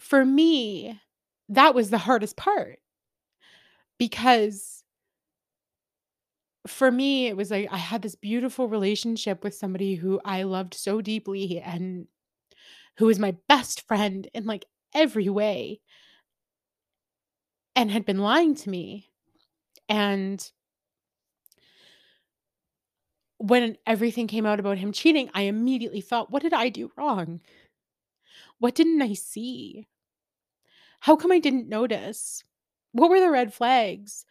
for 0.00 0.24
me, 0.24 1.00
that 1.50 1.74
was 1.74 1.90
the 1.90 1.98
hardest 1.98 2.36
part 2.36 2.80
because 3.98 4.82
for 6.66 6.90
me, 6.90 7.26
it 7.26 7.36
was 7.36 7.50
like 7.50 7.68
I 7.70 7.76
had 7.76 8.02
this 8.02 8.14
beautiful 8.16 8.68
relationship 8.68 9.44
with 9.44 9.54
somebody 9.54 9.94
who 9.94 10.20
I 10.24 10.42
loved 10.42 10.74
so 10.74 11.00
deeply 11.00 11.60
and 11.60 12.08
who 12.98 13.06
was 13.06 13.18
my 13.18 13.36
best 13.48 13.86
friend 13.88 14.28
in, 14.34 14.46
like, 14.46 14.66
every 14.94 15.28
way 15.28 15.80
and 17.74 17.90
had 17.90 18.04
been 18.04 18.18
lying 18.18 18.54
to 18.56 18.70
me. 18.70 19.10
And 19.88 20.50
when 23.38 23.76
everything 23.86 24.26
came 24.26 24.46
out 24.46 24.60
about 24.60 24.78
him 24.78 24.92
cheating, 24.92 25.30
I 25.34 25.42
immediately 25.42 26.00
thought, 26.00 26.30
"What 26.30 26.42
did 26.42 26.52
I 26.52 26.68
do 26.68 26.90
wrong? 26.96 27.40
What 28.58 28.74
didn't 28.74 29.00
I 29.00 29.14
see? 29.14 29.86
How 31.00 31.16
come 31.16 31.32
I 31.32 31.38
didn't 31.38 31.68
notice? 31.70 32.44
What 32.96 33.10
were 33.10 33.20
the 33.20 33.30
red 33.30 33.52
flags?" 33.54 34.24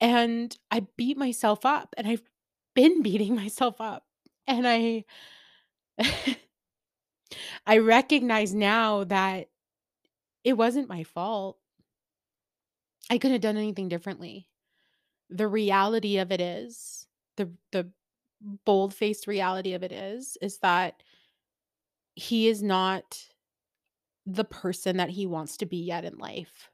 And 0.00 0.56
I 0.70 0.86
beat 0.96 1.16
myself 1.18 1.66
up, 1.66 1.94
and 1.98 2.06
I've 2.08 2.22
been 2.74 3.02
beating 3.02 3.34
myself 3.44 3.80
up, 3.80 4.06
and 4.46 4.66
I 4.68 5.04
I 7.66 7.78
recognize 7.78 8.54
now 8.54 9.04
that 9.04 9.48
it 10.44 10.54
wasn't 10.54 10.88
my 10.88 11.04
fault. 11.04 11.58
I 13.10 13.18
couldn't 13.18 13.32
have 13.34 13.40
done 13.42 13.56
anything 13.56 13.88
differently. 13.88 14.48
The 15.30 15.48
reality 15.48 16.18
of 16.18 16.32
it 16.32 16.40
is, 16.40 17.06
the 17.36 17.50
the 17.72 17.88
bold-faced 18.64 19.26
reality 19.26 19.74
of 19.74 19.82
it 19.82 19.92
is, 19.92 20.38
is 20.40 20.58
that 20.58 21.02
he 22.14 22.48
is 22.48 22.62
not 22.62 23.28
the 24.26 24.44
person 24.44 24.96
that 24.98 25.10
he 25.10 25.26
wants 25.26 25.56
to 25.58 25.66
be 25.66 25.78
yet 25.78 26.04
in 26.04 26.18
life. 26.18 26.70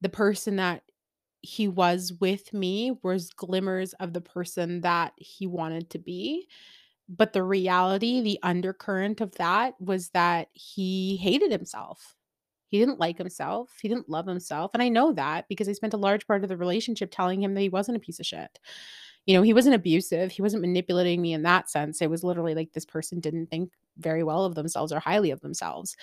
The 0.00 0.08
person 0.08 0.56
that 0.56 0.82
he 1.40 1.68
was 1.68 2.12
with 2.20 2.52
me 2.52 2.98
was 3.02 3.30
glimmers 3.30 3.92
of 3.94 4.12
the 4.12 4.20
person 4.20 4.80
that 4.82 5.12
he 5.16 5.46
wanted 5.46 5.90
to 5.90 5.98
be, 5.98 6.48
but 7.08 7.32
the 7.32 7.42
reality, 7.44 8.20
the 8.22 8.38
undercurrent 8.42 9.20
of 9.20 9.32
that 9.36 9.80
was 9.80 10.10
that 10.10 10.48
he 10.54 11.16
hated 11.18 11.52
himself. 11.52 12.16
He 12.68 12.78
didn't 12.78 13.00
like 13.00 13.18
himself, 13.18 13.78
he 13.82 13.88
didn't 13.88 14.10
love 14.10 14.26
himself, 14.26 14.72
and 14.74 14.82
I 14.82 14.88
know 14.90 15.12
that 15.14 15.46
because 15.48 15.68
I 15.68 15.72
spent 15.72 15.94
a 15.94 15.98
large 15.98 16.26
part 16.26 16.42
of 16.44 16.50
the 16.50 16.56
relationship 16.56 17.10
telling 17.12 17.42
him 17.42 17.54
that 17.54 17.62
he 17.62 17.70
wasn't 17.70 17.96
a 17.96 18.00
piece 18.00 18.20
of 18.20 18.26
shit. 18.26 18.58
You 19.26 19.34
know, 19.34 19.42
he 19.42 19.54
wasn't 19.54 19.76
abusive, 19.76 20.32
he 20.32 20.42
wasn't 20.42 20.62
manipulating 20.62 21.22
me 21.22 21.32
in 21.34 21.42
that 21.42 21.70
sense, 21.70 22.02
it 22.02 22.10
was 22.10 22.24
literally 22.24 22.54
like 22.54 22.72
this 22.72 22.86
person 22.86 23.20
didn't 23.20 23.48
think 23.48 23.72
very 23.98 24.22
well 24.22 24.44
of 24.44 24.54
themselves 24.54 24.92
or 24.92 25.00
highly 25.00 25.30
of 25.30 25.40
themselves. 25.40 25.96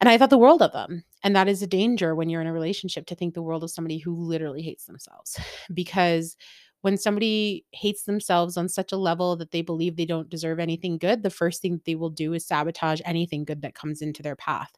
And 0.00 0.08
I 0.08 0.18
thought 0.18 0.30
the 0.30 0.38
world 0.38 0.62
of 0.62 0.72
them, 0.72 1.04
and 1.22 1.34
that 1.36 1.48
is 1.48 1.62
a 1.62 1.66
danger 1.66 2.14
when 2.14 2.28
you're 2.28 2.40
in 2.40 2.46
a 2.46 2.52
relationship 2.52 3.06
to 3.06 3.14
think 3.14 3.34
the 3.34 3.42
world 3.42 3.62
of 3.62 3.70
somebody 3.70 3.98
who 3.98 4.14
literally 4.14 4.62
hates 4.62 4.86
themselves. 4.86 5.38
Because 5.72 6.36
when 6.82 6.98
somebody 6.98 7.64
hates 7.72 8.02
themselves 8.04 8.58
on 8.58 8.68
such 8.68 8.92
a 8.92 8.98
level 8.98 9.36
that 9.36 9.52
they 9.52 9.62
believe 9.62 9.96
they 9.96 10.04
don't 10.04 10.28
deserve 10.28 10.60
anything 10.60 10.98
good, 10.98 11.22
the 11.22 11.30
first 11.30 11.62
thing 11.62 11.80
they 11.86 11.94
will 11.94 12.10
do 12.10 12.34
is 12.34 12.46
sabotage 12.46 13.00
anything 13.06 13.44
good 13.44 13.62
that 13.62 13.74
comes 13.74 14.02
into 14.02 14.22
their 14.22 14.36
path. 14.36 14.70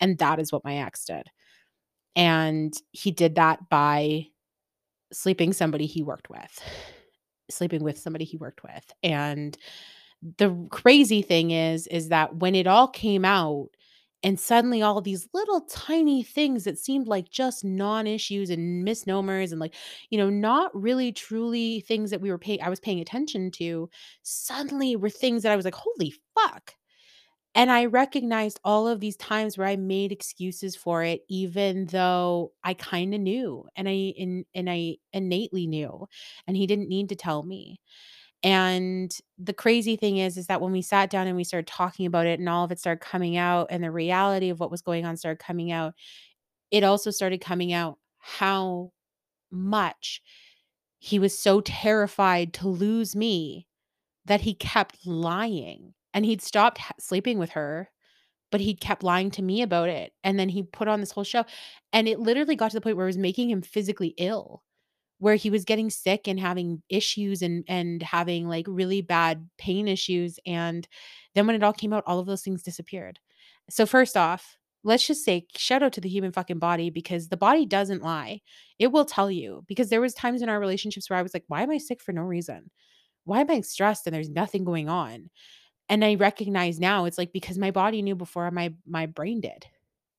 And 0.00 0.18
that 0.18 0.40
is 0.40 0.50
what 0.50 0.64
my 0.64 0.78
ex 0.78 1.04
did. 1.04 1.30
And 2.16 2.74
he 2.90 3.12
did 3.12 3.36
that 3.36 3.68
by 3.68 4.26
sleeping 5.12 5.52
somebody 5.52 5.86
he 5.86 6.02
worked 6.02 6.28
with, 6.28 6.60
sleeping 7.50 7.84
with 7.84 7.98
somebody 7.98 8.24
he 8.24 8.36
worked 8.36 8.64
with. 8.64 8.92
And 9.04 9.56
the 10.38 10.66
crazy 10.70 11.22
thing 11.22 11.50
is 11.50 11.86
is 11.86 12.08
that 12.08 12.36
when 12.36 12.54
it 12.54 12.66
all 12.66 12.88
came 12.88 13.24
out 13.24 13.68
and 14.24 14.40
suddenly 14.40 14.82
all 14.82 15.00
these 15.02 15.28
little 15.34 15.62
tiny 15.62 16.24
things 16.24 16.64
that 16.64 16.78
seemed 16.78 17.06
like 17.08 17.30
just 17.30 17.64
non-issues 17.64 18.50
and 18.50 18.84
misnomers 18.84 19.52
and 19.52 19.60
like, 19.60 19.74
you 20.10 20.18
know, 20.18 20.30
not 20.30 20.74
really 20.74 21.12
truly 21.12 21.80
things 21.82 22.10
that 22.10 22.22
we 22.22 22.30
were 22.30 22.38
paying 22.38 22.62
I 22.62 22.70
was 22.70 22.80
paying 22.80 23.00
attention 23.00 23.50
to, 23.52 23.90
suddenly 24.24 24.96
were 24.96 25.10
things 25.10 25.44
that 25.44 25.52
I 25.52 25.56
was 25.56 25.66
like, 25.66 25.76
"Holy 25.76 26.14
fuck." 26.36 26.74
And 27.56 27.70
I 27.70 27.86
recognized 27.86 28.60
all 28.64 28.88
of 28.88 29.00
these 29.00 29.16
times 29.16 29.56
where 29.58 29.68
I 29.68 29.76
made 29.76 30.10
excuses 30.12 30.74
for 30.76 31.04
it, 31.04 31.22
even 31.28 31.86
though 31.86 32.52
I 32.64 32.74
kinda 32.74 33.18
knew 33.18 33.66
and 33.76 33.88
I 33.88 33.92
in 34.16 34.44
and 34.54 34.68
I 34.70 34.96
innately 35.12 35.66
knew, 35.68 36.06
and 36.48 36.56
he 36.56 36.66
didn't 36.66 36.88
need 36.88 37.08
to 37.10 37.16
tell 37.16 37.44
me. 37.44 37.80
And 38.44 39.16
the 39.38 39.54
crazy 39.54 39.96
thing 39.96 40.18
is, 40.18 40.36
is 40.36 40.48
that 40.48 40.60
when 40.60 40.70
we 40.70 40.82
sat 40.82 41.08
down 41.08 41.26
and 41.26 41.36
we 41.36 41.44
started 41.44 41.66
talking 41.66 42.04
about 42.06 42.26
it 42.26 42.38
and 42.38 42.48
all 42.48 42.64
of 42.64 42.70
it 42.70 42.78
started 42.78 43.00
coming 43.00 43.38
out 43.38 43.68
and 43.70 43.82
the 43.82 43.90
reality 43.90 44.50
of 44.50 44.60
what 44.60 44.70
was 44.70 44.82
going 44.82 45.06
on 45.06 45.16
started 45.16 45.42
coming 45.42 45.72
out, 45.72 45.94
it 46.70 46.84
also 46.84 47.10
started 47.10 47.40
coming 47.40 47.72
out 47.72 47.98
how 48.18 48.92
much 49.50 50.20
he 50.98 51.18
was 51.18 51.38
so 51.38 51.60
terrified 51.62 52.52
to 52.54 52.68
lose 52.68 53.16
me 53.16 53.66
that 54.26 54.42
he 54.42 54.54
kept 54.54 55.06
lying. 55.06 55.94
And 56.12 56.24
he'd 56.24 56.42
stopped 56.42 56.80
sleeping 57.00 57.38
with 57.38 57.50
her, 57.50 57.90
but 58.52 58.60
he 58.60 58.74
kept 58.74 59.02
lying 59.02 59.30
to 59.32 59.42
me 59.42 59.62
about 59.62 59.88
it. 59.88 60.12
And 60.22 60.38
then 60.38 60.50
he 60.50 60.62
put 60.62 60.88
on 60.88 61.00
this 61.00 61.12
whole 61.12 61.24
show. 61.24 61.44
And 61.92 62.08
it 62.08 62.20
literally 62.20 62.56
got 62.56 62.70
to 62.72 62.76
the 62.76 62.80
point 62.82 62.96
where 62.96 63.06
it 63.06 63.10
was 63.10 63.18
making 63.18 63.50
him 63.50 63.62
physically 63.62 64.14
ill 64.18 64.62
where 65.18 65.36
he 65.36 65.50
was 65.50 65.64
getting 65.64 65.90
sick 65.90 66.26
and 66.28 66.38
having 66.40 66.82
issues 66.88 67.42
and 67.42 67.64
and 67.68 68.02
having 68.02 68.48
like 68.48 68.66
really 68.68 69.00
bad 69.00 69.48
pain 69.58 69.88
issues 69.88 70.38
and 70.46 70.86
then 71.34 71.46
when 71.46 71.56
it 71.56 71.62
all 71.62 71.72
came 71.72 71.92
out 71.92 72.04
all 72.06 72.18
of 72.18 72.26
those 72.26 72.42
things 72.42 72.62
disappeared. 72.62 73.18
So 73.70 73.86
first 73.86 74.16
off, 74.16 74.56
let's 74.82 75.06
just 75.06 75.24
say 75.24 75.46
shout 75.56 75.82
out 75.82 75.92
to 75.94 76.00
the 76.00 76.08
human 76.08 76.32
fucking 76.32 76.58
body 76.58 76.90
because 76.90 77.28
the 77.28 77.36
body 77.36 77.66
doesn't 77.66 78.02
lie. 78.02 78.42
It 78.78 78.92
will 78.92 79.04
tell 79.06 79.30
you 79.30 79.64
because 79.66 79.88
there 79.88 80.00
was 80.00 80.14
times 80.14 80.42
in 80.42 80.48
our 80.48 80.60
relationships 80.60 81.08
where 81.08 81.18
I 81.18 81.22
was 81.22 81.34
like, 81.34 81.44
why 81.48 81.62
am 81.62 81.70
I 81.70 81.78
sick 81.78 82.02
for 82.02 82.12
no 82.12 82.22
reason? 82.22 82.70
Why 83.24 83.40
am 83.40 83.50
I 83.50 83.62
stressed 83.62 84.06
and 84.06 84.14
there's 84.14 84.28
nothing 84.28 84.64
going 84.64 84.88
on? 84.88 85.30
And 85.88 86.04
I 86.04 86.14
recognize 86.14 86.78
now 86.78 87.06
it's 87.06 87.18
like 87.18 87.32
because 87.32 87.58
my 87.58 87.70
body 87.70 88.02
knew 88.02 88.14
before 88.14 88.50
my 88.50 88.74
my 88.86 89.06
brain 89.06 89.40
did. 89.40 89.66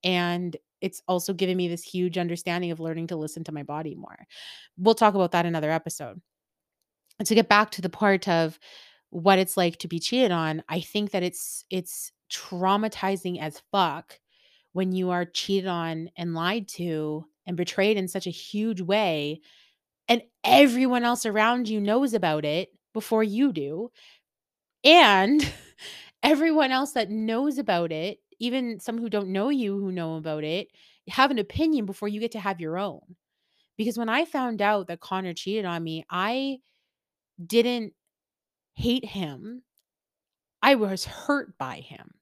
And 0.04 0.56
it's 0.86 1.02
also 1.08 1.34
given 1.34 1.58
me 1.58 1.68
this 1.68 1.84
huge 1.84 2.18
understanding 2.18 2.70
of 2.70 2.80
learning 2.80 3.08
to 3.08 3.16
listen 3.16 3.44
to 3.46 3.52
my 3.52 3.64
body 3.64 3.96
more. 3.96 4.28
We'll 4.78 4.94
talk 4.94 5.16
about 5.16 5.32
that 5.32 5.48
another 5.48 5.72
episode. 5.72 6.22
And 7.18 7.28
to 7.28 7.34
get 7.34 7.50
back 7.50 7.72
to 7.72 7.82
the 7.82 7.90
part 7.90 8.28
of 8.28 8.60
what 9.10 9.40
it's 9.40 9.58
like 9.58 9.80
to 9.80 9.88
be 9.88 10.00
cheated 10.00 10.32
on, 10.32 10.64
I 10.70 10.82
think 10.82 11.10
that 11.12 11.24
it's 11.24 11.66
it's 11.72 12.12
traumatizing 12.32 13.42
as 13.42 13.64
fuck 13.72 14.20
when 14.74 14.92
you 14.92 15.10
are 15.10 15.26
cheated 15.26 15.68
on 15.68 16.10
and 16.16 16.36
lied 16.36 16.68
to 16.68 17.26
and 17.48 17.58
betrayed 17.58 17.98
in 17.98 18.08
such 18.08 18.28
a 18.28 18.32
huge 18.32 18.82
way 18.82 19.42
and 20.08 20.22
everyone 20.44 21.04
else 21.04 21.26
around 21.26 21.68
you 21.68 21.82
knows 21.82 22.14
about 22.14 22.46
it 22.46 22.70
before 22.94 23.24
you 23.24 23.52
do. 23.52 23.90
And 24.84 25.52
everyone 26.24 26.72
else 26.72 26.92
that 26.92 27.10
knows 27.10 27.58
about 27.58 27.92
it 27.92 28.20
even 28.40 28.80
some 28.80 28.98
who 28.98 29.10
don't 29.10 29.30
know 29.30 29.50
you 29.50 29.78
who 29.78 29.92
know 29.92 30.16
about 30.16 30.44
it 30.44 30.68
have 31.08 31.32
an 31.32 31.40
opinion 31.40 31.86
before 31.86 32.08
you 32.08 32.20
get 32.20 32.32
to 32.32 32.40
have 32.40 32.60
your 32.60 32.78
own. 32.78 33.16
Because 33.78 33.98
when 33.98 34.10
I 34.10 34.26
found 34.26 34.62
out 34.62 34.88
that 34.88 35.02
Connor 35.02 35.34
cheated 35.34 35.66
on 35.66 35.84
me, 35.84 36.06
I 36.10 36.60
didn't 37.46 37.94
hate 38.74 39.06
him. 39.06 39.64
I 40.62 40.76
was 40.76 41.06
hurt 41.06 41.58
by 41.58 41.78
him. 41.78 42.16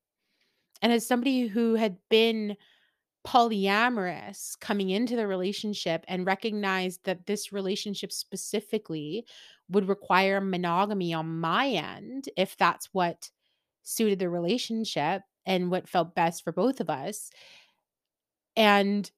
And 0.82 0.92
as 0.92 1.06
somebody 1.06 1.48
who 1.48 1.76
had 1.76 1.98
been 2.10 2.58
polyamorous 3.26 4.60
coming 4.60 4.90
into 4.90 5.16
the 5.16 5.28
relationship 5.28 6.04
and 6.08 6.26
recognized 6.26 7.06
that 7.06 7.26
this 7.26 7.54
relationship 7.54 8.12
specifically 8.12 9.26
would 9.70 9.88
require 9.88 10.42
monogamy 10.42 11.14
on 11.14 11.40
my 11.40 11.70
end, 11.70 12.28
if 12.36 12.58
that's 12.58 12.90
what 12.92 13.30
suited 13.84 14.20
the 14.20 14.30
relationship 14.30 15.22
and 15.46 15.72
what 15.72 15.90
felt 15.90 16.16
best 16.16 16.44
for 16.44 16.52
both 16.52 16.80
of 16.80 16.90
us. 16.90 17.30
And 18.56 19.10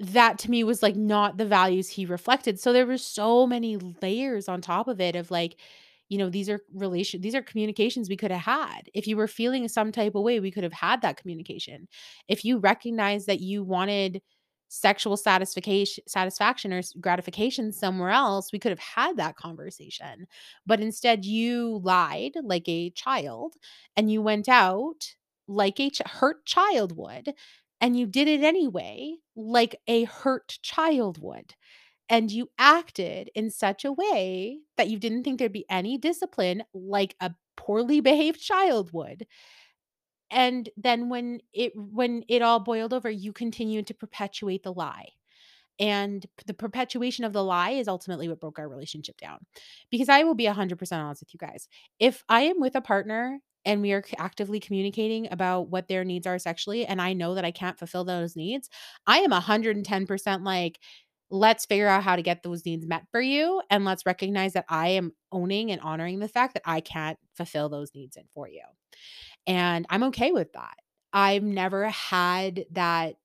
that 0.00 0.38
to 0.40 0.50
me 0.50 0.64
was 0.64 0.82
like 0.82 0.96
not 0.96 1.38
the 1.38 1.46
values 1.46 1.88
he 1.90 2.06
reflected. 2.06 2.60
So 2.60 2.72
there 2.72 2.86
were 2.86 2.98
so 2.98 3.46
many 3.46 3.78
layers 4.02 4.48
on 4.48 4.60
top 4.60 4.88
of 4.88 5.00
it 5.00 5.16
of 5.16 5.30
like, 5.30 5.60
you 6.08 6.18
know, 6.18 6.30
these 6.30 6.48
are 6.50 6.60
relation 6.74 7.20
these 7.22 7.34
are 7.34 7.42
communications 7.42 8.08
we 8.08 8.16
could 8.16 8.30
have 8.32 8.42
had. 8.42 8.90
If 8.94 9.06
you 9.06 9.16
were 9.16 9.28
feeling 9.28 9.68
some 9.68 9.92
type 9.92 10.14
of 10.16 10.22
way, 10.22 10.40
we 10.40 10.52
could 10.52 10.64
have 10.64 10.74
had 10.74 11.02
that 11.02 11.18
communication. 11.18 11.88
If 12.28 12.44
you 12.44 12.58
recognize 12.58 13.26
that 13.26 13.40
you 13.40 13.64
wanted 13.64 14.22
sexual 14.68 15.16
satisfaction 15.16 16.04
satisfaction 16.08 16.72
or 16.72 16.82
gratification 17.00 17.72
somewhere 17.72 18.10
else, 18.10 18.52
we 18.52 18.58
could 18.60 18.72
have 18.72 18.78
had 18.80 19.16
that 19.18 19.36
conversation. 19.36 20.26
But 20.66 20.80
instead 20.80 21.24
you 21.24 21.80
lied 21.84 22.34
like 22.42 22.68
a 22.68 22.90
child 22.90 23.54
and 23.96 24.10
you 24.12 24.22
went 24.22 24.48
out 24.48 25.14
like 25.48 25.80
a 25.80 25.90
ch- 25.90 26.02
hurt 26.06 26.46
child 26.46 26.96
would 26.96 27.34
and 27.80 27.98
you 27.98 28.06
did 28.06 28.28
it 28.28 28.42
anyway 28.42 29.16
like 29.36 29.76
a 29.88 30.04
hurt 30.04 30.58
child 30.62 31.20
would 31.22 31.54
and 32.10 32.30
you 32.32 32.50
acted 32.58 33.30
in 33.34 33.50
such 33.50 33.84
a 33.84 33.92
way 33.92 34.60
that 34.76 34.88
you 34.88 34.98
didn't 34.98 35.24
think 35.24 35.38
there'd 35.38 35.52
be 35.52 35.66
any 35.70 35.98
discipline 35.98 36.64
like 36.74 37.16
a 37.20 37.34
poorly 37.56 38.00
behaved 38.00 38.40
child 38.40 38.92
would 38.92 39.26
and 40.30 40.68
then 40.76 41.08
when 41.08 41.40
it 41.52 41.72
when 41.74 42.24
it 42.28 42.42
all 42.42 42.60
boiled 42.60 42.92
over 42.92 43.10
you 43.10 43.32
continued 43.32 43.86
to 43.86 43.94
perpetuate 43.94 44.62
the 44.62 44.72
lie 44.72 45.08
and 45.80 46.26
the 46.46 46.54
perpetuation 46.54 47.24
of 47.24 47.32
the 47.32 47.44
lie 47.44 47.70
is 47.70 47.88
ultimately 47.88 48.28
what 48.28 48.40
broke 48.40 48.58
our 48.58 48.68
relationship 48.68 49.18
down 49.18 49.38
because 49.90 50.08
i 50.08 50.24
will 50.24 50.34
be 50.34 50.46
100% 50.46 51.00
honest 51.00 51.22
with 51.22 51.34
you 51.34 51.38
guys 51.38 51.68
if 52.00 52.24
i 52.28 52.42
am 52.42 52.60
with 52.60 52.76
a 52.76 52.82
partner 52.82 53.40
and 53.68 53.82
we 53.82 53.92
are 53.92 54.02
actively 54.16 54.58
communicating 54.58 55.30
about 55.30 55.68
what 55.68 55.88
their 55.88 56.02
needs 56.02 56.26
are 56.26 56.38
sexually 56.38 56.86
and 56.86 57.02
I 57.02 57.12
know 57.12 57.34
that 57.34 57.44
I 57.44 57.50
can't 57.50 57.78
fulfill 57.78 58.04
those 58.04 58.34
needs, 58.34 58.70
I 59.06 59.18
am 59.18 59.30
110% 59.30 60.44
like 60.44 60.80
let's 61.30 61.66
figure 61.66 61.86
out 61.86 62.02
how 62.02 62.16
to 62.16 62.22
get 62.22 62.42
those 62.42 62.64
needs 62.64 62.86
met 62.86 63.04
for 63.12 63.20
you 63.20 63.60
and 63.70 63.84
let's 63.84 64.06
recognize 64.06 64.54
that 64.54 64.64
I 64.70 64.88
am 64.88 65.12
owning 65.30 65.70
and 65.70 65.80
honoring 65.82 66.18
the 66.18 66.28
fact 66.28 66.54
that 66.54 66.62
I 66.64 66.80
can't 66.80 67.18
fulfill 67.34 67.68
those 67.68 67.90
needs 67.94 68.16
in 68.16 68.24
for 68.32 68.48
you. 68.48 68.62
And 69.46 69.84
I'm 69.90 70.04
okay 70.04 70.32
with 70.32 70.54
that. 70.54 70.76
I've 71.12 71.42
never 71.42 71.88
had 71.90 72.64
that 72.72 73.16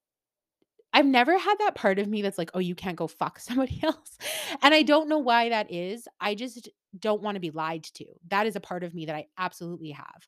I've 0.93 1.05
never 1.05 1.37
had 1.37 1.55
that 1.59 1.75
part 1.75 1.99
of 1.99 2.07
me 2.07 2.21
that's 2.21 2.37
like, 2.37 2.51
"Oh, 2.53 2.59
you 2.59 2.75
can't 2.75 2.95
go 2.97 3.07
fuck 3.07 3.39
somebody 3.41 3.79
else." 3.83 4.17
And 4.61 4.73
I 4.73 4.83
don't 4.83 5.09
know 5.09 5.19
why 5.19 5.49
that 5.49 5.71
is. 5.71 6.07
I 6.19 6.35
just 6.35 6.69
don't 6.99 7.21
wanna 7.21 7.39
be 7.39 7.51
lied 7.51 7.83
to. 7.95 8.05
That 8.29 8.47
is 8.47 8.55
a 8.55 8.59
part 8.61 8.83
of 8.83 8.93
me 8.93 9.05
that 9.07 9.15
I 9.15 9.27
absolutely 9.37 9.91
have. 9.91 10.27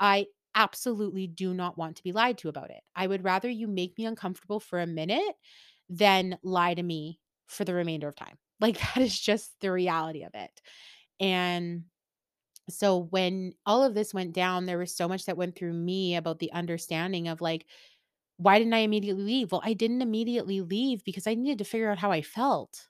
I 0.00 0.26
absolutely 0.54 1.26
do 1.26 1.54
not 1.54 1.78
want 1.78 1.96
to 1.96 2.02
be 2.02 2.12
lied 2.12 2.38
to 2.38 2.48
about 2.48 2.70
it. 2.70 2.82
I 2.94 3.06
would 3.06 3.24
rather 3.24 3.48
you 3.48 3.68
make 3.68 3.96
me 3.98 4.06
uncomfortable 4.06 4.60
for 4.60 4.80
a 4.80 4.86
minute 4.86 5.34
than 5.88 6.38
lie 6.42 6.74
to 6.74 6.82
me 6.82 7.20
for 7.46 7.64
the 7.64 7.74
remainder 7.74 8.08
of 8.08 8.16
time. 8.16 8.38
Like, 8.60 8.78
that 8.78 8.98
is 8.98 9.20
just 9.20 9.52
the 9.60 9.72
reality 9.72 10.22
of 10.22 10.30
it. 10.34 10.62
And 11.20 11.84
so 12.70 12.98
when 13.10 13.54
all 13.66 13.82
of 13.82 13.94
this 13.94 14.14
went 14.14 14.32
down, 14.32 14.66
there 14.66 14.78
was 14.78 14.94
so 14.94 15.08
much 15.08 15.24
that 15.26 15.36
went 15.36 15.56
through 15.56 15.72
me 15.72 16.16
about 16.16 16.38
the 16.38 16.52
understanding 16.52 17.28
of 17.28 17.40
like, 17.40 17.66
why 18.42 18.58
didn't 18.58 18.74
I 18.74 18.78
immediately 18.80 19.22
leave? 19.24 19.52
Well, 19.52 19.62
I 19.64 19.74
didn't 19.74 20.02
immediately 20.02 20.60
leave 20.60 21.04
because 21.04 21.26
I 21.26 21.34
needed 21.34 21.58
to 21.58 21.64
figure 21.64 21.90
out 21.90 21.98
how 21.98 22.12
I 22.12 22.22
felt. 22.22 22.88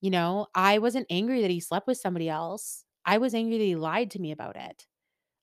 You 0.00 0.10
know, 0.10 0.46
I 0.54 0.78
wasn't 0.78 1.06
angry 1.10 1.42
that 1.42 1.50
he 1.50 1.60
slept 1.60 1.86
with 1.86 1.98
somebody 1.98 2.28
else. 2.28 2.84
I 3.04 3.18
was 3.18 3.34
angry 3.34 3.58
that 3.58 3.64
he 3.64 3.76
lied 3.76 4.10
to 4.12 4.20
me 4.20 4.30
about 4.32 4.56
it. 4.56 4.86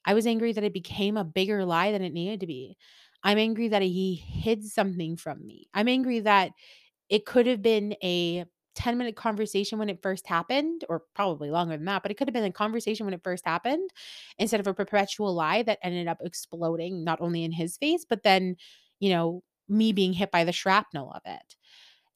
I 0.05 0.13
was 0.15 0.27
angry 0.27 0.53
that 0.53 0.63
it 0.65 0.73
became 0.73 1.17
a 1.17 1.25
bigger 1.25 1.65
lie 1.65 1.91
than 1.91 2.03
it 2.03 2.13
needed 2.13 2.41
to 2.41 2.47
be. 2.47 2.77
I'm 3.23 3.37
angry 3.39 3.69
that 3.69 3.83
he 3.83 4.15
hid 4.15 4.65
something 4.65 5.17
from 5.17 5.45
me. 5.45 5.67
I'm 5.73 5.87
angry 5.89 6.21
that 6.21 6.51
it 7.09 7.25
could 7.25 7.47
have 7.47 7.61
been 7.61 7.95
a 8.03 8.45
ten-minute 8.75 9.15
conversation 9.15 9.79
when 9.79 9.89
it 9.89 10.01
first 10.03 10.27
happened, 10.27 10.85
or 10.89 11.03
probably 11.15 11.51
longer 11.51 11.77
than 11.77 11.85
that, 11.85 12.03
but 12.03 12.11
it 12.11 12.15
could 12.15 12.27
have 12.27 12.33
been 12.33 12.43
a 12.45 12.51
conversation 12.51 13.05
when 13.05 13.13
it 13.13 13.23
first 13.23 13.45
happened 13.45 13.89
instead 14.39 14.59
of 14.59 14.67
a 14.67 14.73
perpetual 14.73 15.33
lie 15.33 15.63
that 15.63 15.79
ended 15.83 16.07
up 16.07 16.19
exploding 16.23 17.03
not 17.03 17.21
only 17.21 17.43
in 17.43 17.51
his 17.53 17.77
face, 17.77 18.05
but 18.09 18.23
then, 18.23 18.57
you 19.03 19.11
know, 19.11 19.43
me 19.69 19.93
being 19.93 20.13
hit 20.13 20.31
by 20.31 20.43
the 20.45 20.53
shrapnel 20.53 21.11
of 21.11 21.21
it. 21.25 21.55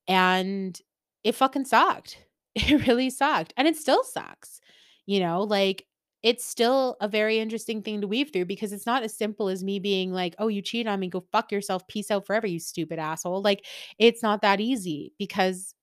And 0.08 0.80
it 1.24 1.36
fucking 1.36 1.66
sucked. 1.66 2.18
It 2.56 2.88
really 2.88 3.12
sucked, 3.12 3.54
and 3.56 3.68
it 3.68 3.76
still 3.78 4.04
sucks. 4.04 4.62
You 5.06 5.20
know, 5.20 5.44
like, 5.44 5.86
it's 6.24 6.44
still 6.44 6.98
a 7.00 7.08
very 7.08 7.38
interesting 7.40 7.84
thing 7.84 8.02
to 8.02 8.08
weave 8.08 8.32
through 8.34 8.46
because 8.46 8.74
it's 8.74 8.88
not 8.88 9.04
as 9.04 9.16
simple 9.16 9.48
as 9.50 9.64
me 9.64 9.80
being 9.80 10.12
like, 10.12 10.36
"Oh, 10.40 10.48
you 10.48 10.64
cheated 10.64 10.88
on 10.88 11.00
me, 11.00 11.08
go 11.10 11.24
fuck 11.32 11.52
yourself, 11.52 11.88
peace 11.88 12.10
out 12.12 12.26
forever, 12.26 12.48
you 12.48 12.60
stupid 12.60 13.00
asshole." 13.00 13.42
Like, 13.44 13.66
it's 14.00 14.24
not 14.24 14.42
that 14.42 14.60
easy 14.60 15.14
because 15.20 15.76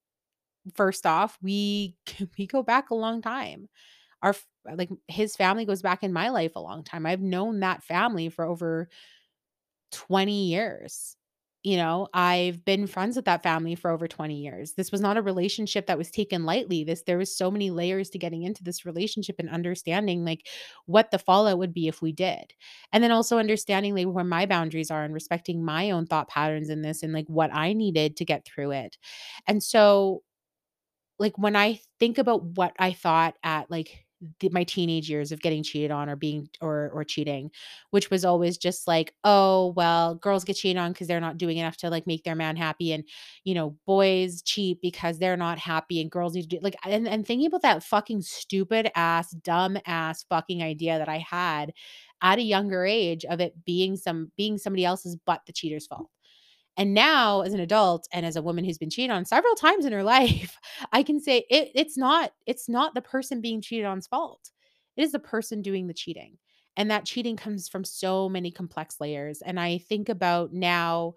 first 0.74 1.06
off, 1.06 1.38
we 1.42 1.94
we 2.38 2.46
go 2.46 2.62
back 2.62 2.90
a 2.90 2.94
long 2.94 3.22
time. 3.22 3.68
Our 4.22 4.34
like, 4.74 4.90
his 5.08 5.36
family 5.36 5.64
goes 5.66 5.82
back 5.82 6.02
in 6.02 6.12
my 6.12 6.30
life 6.30 6.52
a 6.56 6.60
long 6.60 6.84
time. 6.84 7.06
I've 7.06 7.22
known 7.22 7.60
that 7.60 7.82
family 7.84 8.28
for 8.30 8.44
over 8.46 8.88
20 9.94 10.46
years. 10.48 11.16
You 11.62 11.78
know, 11.78 12.08
I've 12.12 12.62
been 12.66 12.86
friends 12.86 13.16
with 13.16 13.24
that 13.24 13.42
family 13.42 13.74
for 13.74 13.90
over 13.90 14.06
20 14.06 14.36
years. 14.36 14.74
This 14.74 14.92
was 14.92 15.00
not 15.00 15.16
a 15.16 15.22
relationship 15.22 15.86
that 15.86 15.96
was 15.96 16.10
taken 16.10 16.44
lightly. 16.44 16.84
This 16.84 17.04
there 17.06 17.16
was 17.16 17.34
so 17.34 17.50
many 17.50 17.70
layers 17.70 18.10
to 18.10 18.18
getting 18.18 18.42
into 18.42 18.62
this 18.62 18.84
relationship 18.84 19.36
and 19.38 19.48
understanding 19.48 20.26
like 20.26 20.46
what 20.84 21.10
the 21.10 21.18
fallout 21.18 21.56
would 21.58 21.72
be 21.72 21.88
if 21.88 22.02
we 22.02 22.12
did. 22.12 22.52
And 22.92 23.02
then 23.02 23.12
also 23.12 23.38
understanding 23.38 23.94
like 23.94 24.06
where 24.08 24.24
my 24.24 24.44
boundaries 24.44 24.90
are 24.90 25.04
and 25.04 25.14
respecting 25.14 25.64
my 25.64 25.90
own 25.90 26.06
thought 26.06 26.28
patterns 26.28 26.68
in 26.68 26.82
this 26.82 27.02
and 27.02 27.14
like 27.14 27.26
what 27.28 27.50
I 27.54 27.72
needed 27.72 28.16
to 28.18 28.26
get 28.26 28.44
through 28.44 28.72
it. 28.72 28.98
And 29.46 29.62
so 29.62 30.22
like, 31.18 31.38
when 31.38 31.56
I 31.56 31.80
think 32.00 32.18
about 32.18 32.44
what 32.56 32.74
I 32.78 32.92
thought 32.92 33.36
at, 33.42 33.70
like, 33.70 34.03
the 34.40 34.48
my 34.50 34.64
teenage 34.64 35.08
years 35.10 35.32
of 35.32 35.40
getting 35.40 35.62
cheated 35.62 35.90
on 35.90 36.08
or 36.08 36.16
being 36.16 36.48
or 36.60 36.90
or 36.92 37.04
cheating, 37.04 37.50
which 37.90 38.10
was 38.10 38.24
always 38.24 38.56
just 38.58 38.86
like, 38.88 39.14
"Oh, 39.24 39.72
well, 39.76 40.14
girls 40.16 40.44
get 40.44 40.56
cheated 40.56 40.78
on 40.80 40.92
because 40.92 41.08
they're 41.08 41.20
not 41.20 41.38
doing 41.38 41.58
enough 41.58 41.76
to, 41.78 41.90
like, 41.90 42.06
make 42.06 42.24
their 42.24 42.34
man 42.34 42.56
happy, 42.56 42.92
and, 42.92 43.04
you 43.44 43.54
know, 43.54 43.76
boys 43.86 44.42
cheat 44.42 44.80
because 44.82 45.18
they're 45.18 45.36
not 45.36 45.58
happy, 45.58 46.00
and 46.00 46.10
girls 46.10 46.34
need 46.34 46.42
to 46.42 46.48
do" 46.48 46.58
like, 46.62 46.76
and 46.84 47.08
and 47.08 47.26
thinking 47.26 47.46
about 47.46 47.62
that 47.62 47.82
fucking 47.82 48.22
stupid 48.22 48.90
ass, 48.96 49.30
dumb 49.30 49.78
ass 49.86 50.24
fucking 50.28 50.62
idea 50.62 50.98
that 50.98 51.08
I 51.08 51.18
had 51.18 51.72
at 52.22 52.38
a 52.38 52.42
younger 52.42 52.84
age 52.86 53.24
of 53.24 53.40
it 53.40 53.64
being 53.64 53.96
some 53.96 54.32
being 54.36 54.58
somebody 54.58 54.84
else's 54.84 55.16
but 55.26 55.42
the 55.46 55.52
cheater's 55.52 55.86
fault. 55.86 56.08
And 56.76 56.92
now 56.92 57.42
as 57.42 57.54
an 57.54 57.60
adult 57.60 58.08
and 58.12 58.26
as 58.26 58.36
a 58.36 58.42
woman 58.42 58.64
who's 58.64 58.78
been 58.78 58.90
cheated 58.90 59.10
on 59.10 59.24
several 59.24 59.54
times 59.54 59.84
in 59.84 59.92
her 59.92 60.02
life, 60.04 60.58
I 60.92 61.02
can 61.02 61.20
say 61.20 61.44
it 61.50 61.70
it's 61.74 61.96
not 61.96 62.32
it's 62.46 62.68
not 62.68 62.94
the 62.94 63.02
person 63.02 63.40
being 63.40 63.60
cheated 63.60 63.86
on's 63.86 64.06
fault. 64.06 64.50
It 64.96 65.02
is 65.02 65.12
the 65.12 65.18
person 65.18 65.62
doing 65.62 65.86
the 65.86 65.94
cheating. 65.94 66.38
And 66.76 66.90
that 66.90 67.04
cheating 67.04 67.36
comes 67.36 67.68
from 67.68 67.84
so 67.84 68.28
many 68.28 68.50
complex 68.50 68.96
layers. 69.00 69.40
And 69.42 69.60
I 69.60 69.78
think 69.78 70.08
about 70.08 70.52
now 70.52 71.14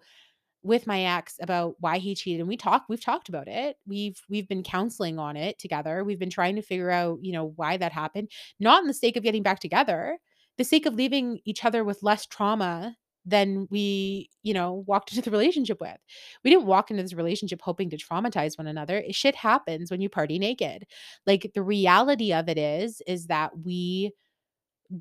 with 0.62 0.86
my 0.86 1.02
ex 1.02 1.36
about 1.40 1.76
why 1.78 1.98
he 1.98 2.14
cheated 2.14 2.40
and 2.40 2.48
we 2.48 2.56
talk 2.56 2.84
we've 2.88 3.04
talked 3.04 3.28
about 3.28 3.48
it. 3.48 3.76
We've 3.86 4.20
we've 4.28 4.48
been 4.48 4.62
counseling 4.62 5.18
on 5.18 5.36
it 5.36 5.58
together. 5.58 6.04
We've 6.04 6.18
been 6.18 6.30
trying 6.30 6.56
to 6.56 6.62
figure 6.62 6.90
out, 6.90 7.18
you 7.22 7.32
know, 7.32 7.52
why 7.56 7.76
that 7.76 7.92
happened, 7.92 8.30
not 8.60 8.82
in 8.82 8.88
the 8.88 8.94
sake 8.94 9.16
of 9.16 9.22
getting 9.22 9.42
back 9.42 9.60
together, 9.60 10.18
the 10.56 10.64
sake 10.64 10.86
of 10.86 10.94
leaving 10.94 11.40
each 11.44 11.64
other 11.64 11.84
with 11.84 12.02
less 12.02 12.26
trauma 12.26 12.96
than 13.28 13.68
we, 13.70 14.30
you 14.42 14.54
know, 14.54 14.84
walked 14.86 15.12
into 15.12 15.22
the 15.22 15.30
relationship 15.30 15.80
with. 15.80 15.96
We 16.44 16.50
didn't 16.50 16.66
walk 16.66 16.90
into 16.90 17.02
this 17.02 17.14
relationship 17.14 17.60
hoping 17.62 17.90
to 17.90 17.96
traumatize 17.96 18.56
one 18.56 18.66
another. 18.66 19.04
Shit 19.10 19.34
happens 19.34 19.90
when 19.90 20.00
you 20.00 20.08
party 20.08 20.38
naked. 20.38 20.86
Like 21.26 21.52
the 21.54 21.62
reality 21.62 22.32
of 22.32 22.48
it 22.48 22.58
is 22.58 23.02
is 23.06 23.26
that 23.26 23.50
we 23.64 24.12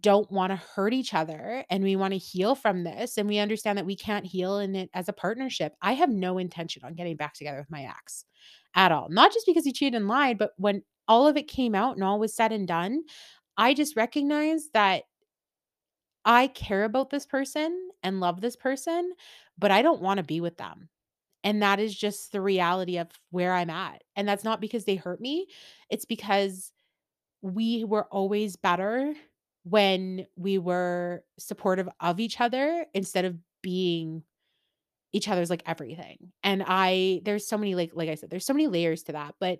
don't 0.01 0.29
want 0.29 0.51
to 0.51 0.57
hurt 0.57 0.93
each 0.93 1.13
other 1.13 1.63
and 1.69 1.81
we 1.81 1.95
want 1.95 2.11
to 2.11 2.17
heal 2.17 2.55
from 2.55 2.83
this 2.83 3.17
and 3.17 3.29
we 3.29 3.37
understand 3.37 3.77
that 3.77 3.85
we 3.85 3.95
can't 3.95 4.25
heal 4.25 4.59
in 4.59 4.75
it 4.75 4.89
as 4.93 5.07
a 5.07 5.13
partnership. 5.13 5.73
I 5.81 5.93
have 5.93 6.09
no 6.09 6.37
intention 6.37 6.83
on 6.83 6.95
getting 6.95 7.15
back 7.15 7.33
together 7.33 7.59
with 7.59 7.71
my 7.71 7.83
ex 7.83 8.25
at 8.75 8.91
all. 8.91 9.07
Not 9.09 9.31
just 9.33 9.45
because 9.45 9.63
he 9.63 9.71
cheated 9.71 9.95
and 9.95 10.09
lied, 10.09 10.37
but 10.37 10.51
when 10.57 10.83
all 11.07 11.25
of 11.25 11.37
it 11.37 11.47
came 11.47 11.73
out 11.73 11.95
and 11.95 12.03
all 12.03 12.19
was 12.19 12.35
said 12.35 12.51
and 12.51 12.67
done, 12.67 13.03
I 13.55 13.73
just 13.73 13.95
recognized 13.95 14.73
that 14.73 15.03
I 16.27 16.47
care 16.49 16.85
about 16.85 17.11
this 17.11 17.25
person 17.27 17.89
and 18.03 18.21
love 18.21 18.41
this 18.41 18.57
person, 18.57 19.13
but 19.59 19.71
I 19.71 19.83
don't 19.83 20.03
wanna 20.03 20.23
be 20.23 20.41
with 20.41 20.57
them. 20.57 20.89
And 21.43 21.63
that 21.63 21.79
is 21.79 21.95
just 21.97 22.31
the 22.33 22.41
reality 22.41 22.97
of 22.99 23.09
where 23.31 23.53
I'm 23.53 23.69
at. 23.71 24.03
And 24.15 24.27
that's 24.27 24.43
not 24.45 24.61
because 24.61 24.85
they 24.85 24.95
hurt 24.97 25.21
me, 25.21 25.47
it's 25.89 26.05
because 26.05 26.73
we 27.41 27.85
were 27.85 28.05
always 28.07 28.55
better 28.57 29.13
when 29.63 30.27
we 30.37 30.57
were 30.59 31.23
supportive 31.39 31.89
of 32.01 32.19
each 32.19 32.41
other 32.41 32.85
instead 32.93 33.25
of 33.25 33.37
being 33.63 34.23
each 35.13 35.27
other's, 35.29 35.49
like, 35.49 35.63
everything. 35.65 36.31
And 36.43 36.63
I 36.67 37.21
there's 37.25 37.47
so 37.47 37.57
many, 37.57 37.75
like 37.75 37.91
like 37.93 38.09
I 38.09 38.15
said, 38.15 38.29
there's 38.29 38.45
so 38.45 38.53
many 38.53 38.67
layers 38.67 39.03
to 39.03 39.13
that, 39.13 39.35
but 39.39 39.59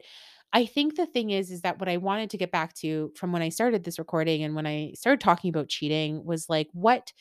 I 0.54 0.66
think 0.66 0.96
the 0.96 1.06
thing 1.06 1.30
is 1.32 1.52
is 1.52 1.62
that 1.62 1.80
what 1.80 1.90
I 1.90 1.98
wanted 1.98 2.30
to 2.32 2.38
get 2.38 2.52
back 2.52 2.74
to 2.76 3.12
from 3.16 3.32
when 3.32 3.42
I 3.42 3.50
started 3.50 3.84
this 3.84 4.00
recording 4.00 4.44
and 4.44 4.56
when 4.56 4.66
I 4.66 4.94
started 4.96 5.22
talking 5.22 5.50
about 5.50 5.70
cheating 5.70 6.24
was, 6.26 6.50
like, 6.50 6.70
what, 6.74 7.12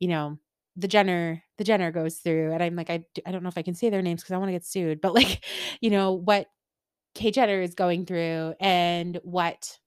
you 0.00 0.08
know, 0.08 0.38
the 0.76 0.88
Jenner 0.88 1.42
the 1.58 1.64
Jenner 1.64 1.90
goes 1.92 2.18
through, 2.18 2.52
and 2.52 2.62
I'm 2.62 2.76
like, 2.76 2.90
I, 2.90 3.04
I 3.26 3.32
don't 3.32 3.42
know 3.42 3.48
if 3.50 3.58
I 3.58 3.62
can 3.62 3.74
say 3.74 3.90
their 3.90 4.02
names 4.02 4.22
because 4.22 4.32
I 4.34 4.38
wanna 4.38 4.52
get 4.52 4.64
sued, 4.66 5.00
but, 5.00 5.14
like, 5.16 5.44
you 5.80 5.90
know, 5.90 6.12
what 6.14 6.48
Kate 7.14 7.34
Jenner 7.34 7.62
is 7.62 7.74
going 7.74 8.06
through 8.06 8.54
and 8.60 9.20
what 9.24 9.78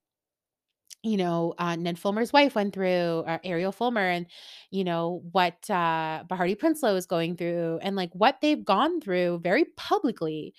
you 1.04 1.18
know, 1.18 1.54
uh, 1.58 1.76
Ned 1.76 2.00
Fulmer's 2.00 2.32
wife 2.32 2.56
went 2.56 2.74
through, 2.74 3.24
or 3.28 3.40
Ariel 3.44 3.74
Fulmer, 3.74 4.08
and 4.08 4.26
you 4.72 4.84
know 4.86 5.22
what 5.34 5.56
uh, 5.70 6.24
Behati 6.30 6.56
Prinsloo 6.58 6.96
is 6.96 7.06
going 7.06 7.36
through, 7.36 7.80
and 7.82 7.96
like 7.96 8.12
what 8.14 8.38
they've 8.42 8.64
gone 8.64 9.02
through 9.02 9.40
very 9.44 9.66
publicly. 9.76 10.54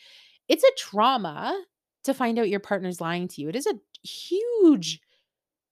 It's 0.48 0.64
a 0.64 0.70
trauma 0.76 1.58
to 2.04 2.14
find 2.14 2.38
out 2.38 2.48
your 2.48 2.60
partner's 2.60 3.00
lying 3.00 3.28
to 3.28 3.40
you. 3.42 3.48
It 3.48 3.56
is 3.56 3.66
a 3.66 3.78
huge 4.06 5.00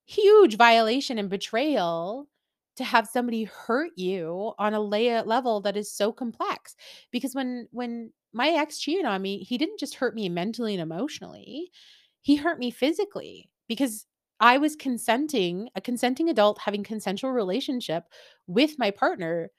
huge 0.06 0.56
violation 0.56 1.18
and 1.18 1.30
betrayal 1.30 2.26
to 2.76 2.84
have 2.84 3.06
somebody 3.06 3.44
hurt 3.44 3.90
you 3.96 4.52
on 4.58 4.74
a 4.74 4.80
layer 4.80 5.22
level 5.22 5.60
that 5.60 5.76
is 5.76 5.92
so 5.92 6.12
complex 6.12 6.74
because 7.10 7.34
when 7.34 7.68
when 7.70 8.12
my 8.32 8.48
ex 8.50 8.78
cheated 8.78 9.04
on 9.04 9.22
me 9.22 9.38
he 9.38 9.58
didn't 9.58 9.78
just 9.78 9.94
hurt 9.94 10.14
me 10.14 10.28
mentally 10.28 10.74
and 10.74 10.82
emotionally 10.82 11.70
he 12.20 12.36
hurt 12.36 12.58
me 12.58 12.70
physically 12.70 13.48
because 13.68 14.06
i 14.40 14.58
was 14.58 14.74
consenting 14.74 15.68
a 15.76 15.80
consenting 15.80 16.28
adult 16.28 16.58
having 16.58 16.82
consensual 16.82 17.30
relationship 17.30 18.04
with 18.46 18.78
my 18.78 18.90
partner 18.90 19.50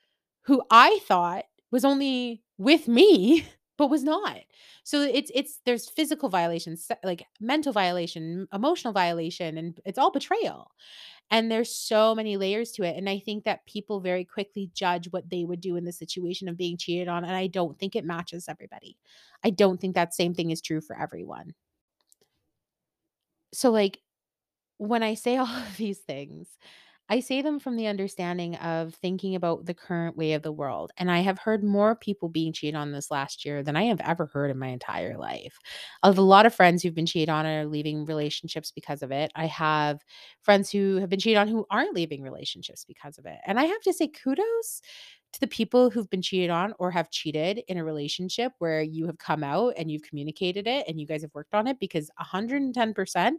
who 0.45 0.61
i 0.71 0.99
thought 1.07 1.45
was 1.71 1.85
only 1.85 2.41
with 2.57 2.87
me 2.87 3.45
but 3.77 3.89
was 3.89 4.03
not 4.03 4.39
so 4.83 5.01
it's 5.01 5.31
it's 5.33 5.59
there's 5.65 5.89
physical 5.89 6.29
violations 6.29 6.91
like 7.03 7.25
mental 7.39 7.73
violation 7.73 8.47
emotional 8.53 8.93
violation 8.93 9.57
and 9.57 9.79
it's 9.85 9.97
all 9.97 10.11
betrayal 10.11 10.71
and 11.31 11.51
there's 11.51 11.75
so 11.75 12.13
many 12.15 12.37
layers 12.37 12.71
to 12.73 12.83
it. 12.83 12.95
And 12.97 13.09
I 13.09 13.19
think 13.19 13.43
that 13.45 13.65
people 13.65 13.99
very 13.99 14.23
quickly 14.25 14.69
judge 14.73 15.07
what 15.11 15.29
they 15.29 15.45
would 15.45 15.61
do 15.61 15.75
in 15.75 15.85
the 15.85 15.91
situation 15.91 16.47
of 16.47 16.57
being 16.57 16.77
cheated 16.77 17.07
on. 17.07 17.23
And 17.23 17.35
I 17.35 17.47
don't 17.47 17.79
think 17.79 17.95
it 17.95 18.05
matches 18.05 18.47
everybody. 18.47 18.97
I 19.43 19.49
don't 19.49 19.79
think 19.79 19.95
that 19.95 20.13
same 20.13 20.33
thing 20.33 20.51
is 20.51 20.61
true 20.61 20.81
for 20.81 20.97
everyone. 20.99 21.53
So, 23.53 23.71
like, 23.71 24.01
when 24.77 25.03
I 25.03 25.15
say 25.15 25.37
all 25.37 25.47
of 25.47 25.77
these 25.77 25.99
things, 25.99 26.57
I 27.09 27.19
say 27.19 27.41
them 27.41 27.59
from 27.59 27.75
the 27.75 27.87
understanding 27.87 28.55
of 28.55 28.95
thinking 28.95 29.35
about 29.35 29.65
the 29.65 29.73
current 29.73 30.15
way 30.17 30.33
of 30.33 30.41
the 30.41 30.51
world, 30.53 30.91
and 30.97 31.11
I 31.11 31.19
have 31.19 31.37
heard 31.37 31.63
more 31.63 31.95
people 31.95 32.29
being 32.29 32.53
cheated 32.53 32.75
on 32.75 32.91
this 32.91 33.11
last 33.11 33.43
year 33.45 33.61
than 33.61 33.75
I 33.75 33.83
have 33.83 33.99
ever 34.01 34.27
heard 34.27 34.49
in 34.49 34.57
my 34.57 34.67
entire 34.69 35.17
life. 35.17 35.59
I 36.01 36.07
have 36.07 36.17
a 36.17 36.21
lot 36.21 36.45
of 36.45 36.55
friends 36.55 36.81
who've 36.81 36.95
been 36.95 37.05
cheated 37.05 37.29
on 37.29 37.45
and 37.45 37.67
are 37.67 37.69
leaving 37.69 38.05
relationships 38.05 38.71
because 38.71 39.03
of 39.03 39.11
it. 39.11 39.31
I 39.35 39.47
have 39.47 39.99
friends 40.41 40.71
who 40.71 40.95
have 40.97 41.09
been 41.09 41.19
cheated 41.19 41.37
on 41.37 41.49
who 41.49 41.65
aren't 41.69 41.93
leaving 41.93 42.23
relationships 42.23 42.85
because 42.85 43.17
of 43.17 43.25
it. 43.25 43.37
And 43.45 43.59
I 43.59 43.65
have 43.65 43.81
to 43.81 43.93
say 43.93 44.07
kudos 44.07 44.81
to 45.33 45.39
the 45.41 45.47
people 45.47 45.89
who've 45.89 46.09
been 46.09 46.21
cheated 46.21 46.49
on 46.51 46.73
or 46.79 46.89
have 46.91 47.11
cheated 47.11 47.61
in 47.67 47.77
a 47.77 47.83
relationship 47.83 48.53
where 48.59 48.81
you 48.81 49.07
have 49.07 49.17
come 49.17 49.43
out 49.43 49.73
and 49.77 49.91
you've 49.91 50.03
communicated 50.03 50.67
it 50.67 50.85
and 50.87 50.99
you 51.01 51.05
guys 51.07 51.21
have 51.21 51.33
worked 51.35 51.53
on 51.53 51.67
it 51.67 51.79
because 51.79 52.09
110% 52.17 53.33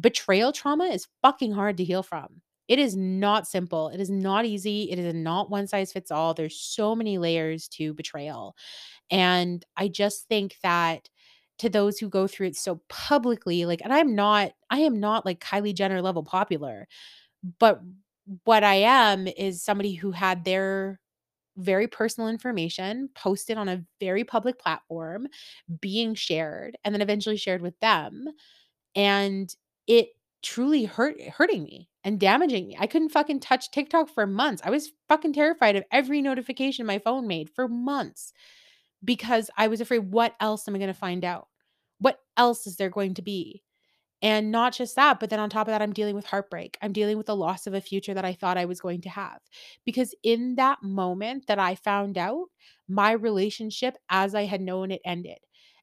betrayal 0.00 0.52
trauma 0.52 0.84
is 0.86 1.08
fucking 1.22 1.52
hard 1.52 1.76
to 1.78 1.84
heal 1.84 2.02
from. 2.02 2.40
It 2.68 2.78
is 2.78 2.96
not 2.96 3.46
simple. 3.48 3.88
It 3.88 4.00
is 4.00 4.10
not 4.10 4.44
easy. 4.44 4.90
It 4.90 4.98
is 4.98 5.14
not 5.14 5.50
one 5.50 5.66
size 5.66 5.92
fits 5.92 6.10
all. 6.10 6.34
There's 6.34 6.60
so 6.60 6.94
many 6.94 7.18
layers 7.18 7.68
to 7.70 7.94
betrayal. 7.94 8.56
And 9.10 9.64
I 9.76 9.88
just 9.88 10.28
think 10.28 10.56
that 10.62 11.08
to 11.58 11.68
those 11.68 11.98
who 11.98 12.08
go 12.08 12.26
through 12.26 12.48
it 12.48 12.56
so 12.56 12.80
publicly, 12.88 13.66
like, 13.66 13.80
and 13.84 13.92
I'm 13.92 14.14
not, 14.14 14.52
I 14.70 14.80
am 14.80 15.00
not 15.00 15.26
like 15.26 15.40
Kylie 15.40 15.74
Jenner 15.74 16.02
level 16.02 16.22
popular, 16.24 16.88
but 17.58 17.80
what 18.44 18.64
I 18.64 18.74
am 18.76 19.26
is 19.26 19.62
somebody 19.62 19.94
who 19.94 20.10
had 20.12 20.44
their 20.44 21.00
very 21.56 21.88
personal 21.88 22.28
information 22.28 23.10
posted 23.14 23.58
on 23.58 23.68
a 23.68 23.84
very 24.00 24.24
public 24.24 24.58
platform 24.58 25.28
being 25.80 26.14
shared 26.14 26.76
and 26.84 26.94
then 26.94 27.02
eventually 27.02 27.36
shared 27.36 27.62
with 27.62 27.78
them 27.80 28.26
and 28.94 29.54
it 29.86 30.08
truly 30.42 30.84
hurt 30.84 31.20
hurting 31.20 31.64
me 31.64 31.88
and 32.04 32.20
damaging 32.20 32.68
me. 32.68 32.76
I 32.78 32.86
couldn't 32.86 33.10
fucking 33.10 33.40
touch 33.40 33.70
TikTok 33.70 34.08
for 34.08 34.26
months. 34.26 34.62
I 34.64 34.70
was 34.70 34.92
fucking 35.08 35.32
terrified 35.32 35.76
of 35.76 35.84
every 35.90 36.22
notification 36.22 36.86
my 36.86 36.98
phone 36.98 37.26
made 37.26 37.50
for 37.50 37.68
months 37.68 38.32
because 39.04 39.50
I 39.56 39.68
was 39.68 39.80
afraid 39.80 40.12
what 40.12 40.34
else 40.40 40.66
am 40.68 40.74
I 40.74 40.78
going 40.78 40.88
to 40.88 40.94
find 40.94 41.24
out? 41.24 41.48
What 41.98 42.20
else 42.36 42.66
is 42.66 42.76
there 42.76 42.90
going 42.90 43.14
to 43.14 43.22
be? 43.22 43.62
And 44.20 44.50
not 44.50 44.72
just 44.72 44.96
that, 44.96 45.20
but 45.20 45.30
then 45.30 45.38
on 45.38 45.48
top 45.48 45.68
of 45.68 45.72
that, 45.72 45.82
I'm 45.82 45.92
dealing 45.92 46.16
with 46.16 46.26
heartbreak. 46.26 46.76
I'm 46.82 46.92
dealing 46.92 47.16
with 47.16 47.26
the 47.26 47.36
loss 47.36 47.68
of 47.68 47.74
a 47.74 47.80
future 47.80 48.14
that 48.14 48.24
I 48.24 48.32
thought 48.32 48.58
I 48.58 48.64
was 48.64 48.80
going 48.80 49.00
to 49.02 49.08
have. 49.08 49.40
Because 49.84 50.12
in 50.24 50.56
that 50.56 50.82
moment 50.82 51.46
that 51.46 51.60
I 51.60 51.76
found 51.76 52.18
out, 52.18 52.46
my 52.88 53.12
relationship 53.12 53.96
as 54.10 54.34
I 54.34 54.44
had 54.44 54.60
known 54.60 54.90
it 54.90 55.00
ended. 55.04 55.38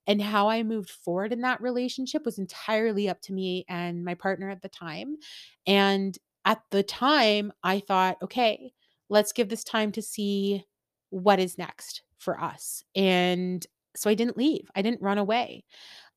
And 0.07 0.21
how 0.21 0.49
I 0.49 0.63
moved 0.63 0.89
forward 0.89 1.33
in 1.33 1.41
that 1.41 1.61
relationship 1.61 2.25
was 2.25 2.37
entirely 2.37 3.09
up 3.09 3.21
to 3.23 3.33
me 3.33 3.65
and 3.67 4.05
my 4.05 4.13
partner 4.13 4.49
at 4.49 4.61
the 4.61 4.69
time. 4.69 5.17
And 5.65 6.17
at 6.45 6.61
the 6.71 6.83
time, 6.83 7.51
I 7.63 7.79
thought, 7.79 8.17
okay, 8.21 8.73
let's 9.09 9.31
give 9.33 9.49
this 9.49 9.63
time 9.63 9.91
to 9.93 10.01
see 10.01 10.63
what 11.09 11.39
is 11.39 11.57
next 11.57 12.03
for 12.17 12.39
us. 12.39 12.83
And 12.95 13.65
so 13.95 14.09
I 14.09 14.13
didn't 14.13 14.37
leave, 14.37 14.69
I 14.75 14.81
didn't 14.81 15.01
run 15.01 15.17
away. 15.17 15.63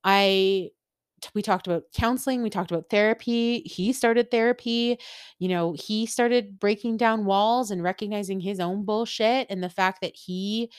I 0.04 0.70
we 1.34 1.42
talked 1.42 1.66
about 1.66 1.84
counseling, 1.92 2.42
we 2.42 2.50
talked 2.50 2.70
about 2.70 2.90
therapy. 2.90 3.60
He 3.66 3.92
started 3.92 4.30
therapy. 4.30 4.98
You 5.38 5.48
know, 5.48 5.72
he 5.72 6.06
started 6.06 6.60
breaking 6.60 6.96
down 6.96 7.24
walls 7.24 7.70
and 7.70 7.82
recognizing 7.82 8.40
his 8.40 8.60
own 8.60 8.84
bullshit 8.84 9.48
and 9.50 9.62
the 9.62 9.68
fact 9.68 10.00
that 10.02 10.14
he 10.14 10.70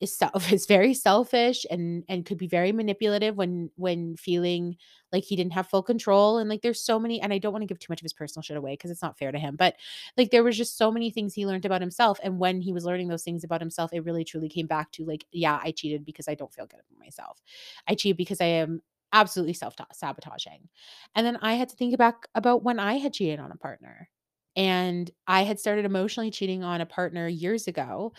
is 0.00 0.16
self 0.16 0.52
is 0.52 0.66
very 0.66 0.94
selfish 0.94 1.64
and 1.70 2.04
and 2.08 2.26
could 2.26 2.38
be 2.38 2.46
very 2.46 2.72
manipulative 2.72 3.36
when 3.36 3.70
when 3.76 4.16
feeling 4.16 4.76
like 5.12 5.24
he 5.24 5.36
didn't 5.36 5.52
have 5.52 5.68
full 5.68 5.82
control 5.82 6.38
and 6.38 6.50
like 6.50 6.62
there's 6.62 6.80
so 6.80 6.98
many 6.98 7.20
and 7.20 7.32
I 7.32 7.38
don't 7.38 7.52
want 7.52 7.62
to 7.62 7.66
give 7.66 7.78
too 7.78 7.90
much 7.90 8.00
of 8.00 8.04
his 8.04 8.12
personal 8.12 8.42
shit 8.42 8.56
away 8.56 8.72
because 8.74 8.90
it's 8.90 9.02
not 9.02 9.18
fair 9.18 9.32
to 9.32 9.38
him 9.38 9.56
but 9.56 9.74
like 10.16 10.30
there 10.30 10.44
was 10.44 10.56
just 10.56 10.76
so 10.76 10.90
many 10.90 11.10
things 11.10 11.34
he 11.34 11.46
learned 11.46 11.64
about 11.64 11.80
himself 11.80 12.18
and 12.22 12.38
when 12.38 12.60
he 12.60 12.72
was 12.72 12.84
learning 12.84 13.08
those 13.08 13.24
things 13.24 13.44
about 13.44 13.60
himself 13.60 13.92
it 13.92 14.04
really 14.04 14.24
truly 14.24 14.48
came 14.48 14.66
back 14.66 14.90
to 14.92 15.04
like 15.04 15.24
yeah 15.32 15.58
I 15.62 15.70
cheated 15.72 16.04
because 16.04 16.28
I 16.28 16.34
don't 16.34 16.52
feel 16.52 16.66
good 16.66 16.80
about 16.80 16.98
myself. 16.98 17.40
I 17.88 17.94
cheat 17.94 18.16
because 18.16 18.40
I 18.40 18.46
am 18.46 18.82
absolutely 19.12 19.54
self-sabotaging. 19.54 20.68
And 21.14 21.26
then 21.26 21.36
I 21.40 21.54
had 21.54 21.68
to 21.70 21.76
think 21.76 21.96
back 21.96 22.26
about 22.34 22.64
when 22.64 22.78
I 22.78 22.94
had 22.94 23.12
cheated 23.12 23.38
on 23.38 23.52
a 23.52 23.56
partner 23.56 24.10
and 24.56 25.10
I 25.26 25.42
had 25.42 25.60
started 25.60 25.84
emotionally 25.84 26.30
cheating 26.30 26.64
on 26.64 26.80
a 26.80 26.86
partner 26.86 27.28
years 27.28 27.68
ago 27.68 28.12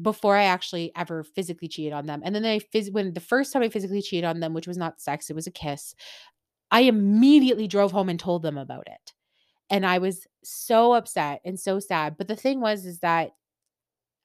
before 0.00 0.36
I 0.36 0.44
actually 0.44 0.92
ever 0.96 1.22
physically 1.22 1.68
cheated 1.68 1.92
on 1.92 2.06
them. 2.06 2.22
And 2.24 2.34
then 2.34 2.44
I 2.44 2.60
phys- 2.60 2.92
when 2.92 3.12
the 3.12 3.20
first 3.20 3.52
time 3.52 3.62
I 3.62 3.68
physically 3.68 4.02
cheated 4.02 4.24
on 4.24 4.40
them, 4.40 4.54
which 4.54 4.66
was 4.66 4.78
not 4.78 5.00
sex, 5.00 5.28
it 5.28 5.36
was 5.36 5.46
a 5.46 5.50
kiss, 5.50 5.94
I 6.70 6.82
immediately 6.82 7.68
drove 7.68 7.92
home 7.92 8.08
and 8.08 8.18
told 8.18 8.42
them 8.42 8.56
about 8.56 8.88
it. 8.88 9.12
And 9.70 9.86
I 9.86 9.98
was 9.98 10.26
so 10.42 10.94
upset 10.94 11.40
and 11.44 11.58
so 11.58 11.80
sad. 11.80 12.16
But 12.16 12.28
the 12.28 12.36
thing 12.36 12.60
was 12.60 12.86
is 12.86 13.00
that 13.00 13.32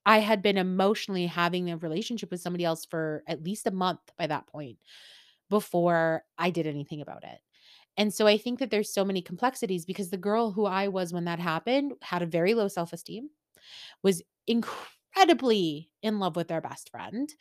I 0.06 0.20
had 0.20 0.42
been 0.42 0.58
emotionally 0.58 1.28
having 1.28 1.70
a 1.70 1.78
relationship 1.78 2.32
with 2.32 2.40
somebody 2.42 2.64
else 2.64 2.86
for 2.86 3.24
at 3.28 3.44
least 3.44 3.68
a 3.68 3.72
month 3.72 4.00
by 4.18 4.28
that 4.28 4.48
point 4.48 4.78
before 5.50 6.24
I 6.38 6.50
did 6.50 6.68
anything 6.68 7.02
about 7.02 7.24
it. 7.24 7.40
And 7.98 8.14
so 8.14 8.28
I 8.28 8.38
think 8.38 8.60
that 8.60 8.70
there's 8.70 8.94
so 8.94 9.04
many 9.04 9.22
complexities 9.22 9.86
because 9.86 10.10
the 10.10 10.18
girl 10.18 10.52
who 10.52 10.66
I 10.66 10.88
was 10.88 11.12
when 11.12 11.26
that 11.26 11.40
happened 11.40 11.94
had 12.02 12.22
a 12.22 12.28
very 12.28 12.54
low 12.54 12.68
self-esteem 12.68 13.30
was 14.04 14.22
incredibly 14.46 14.97
in 16.02 16.20
love 16.20 16.36
with 16.36 16.48
their 16.48 16.62
best 16.62 16.90
friend, 16.90 17.34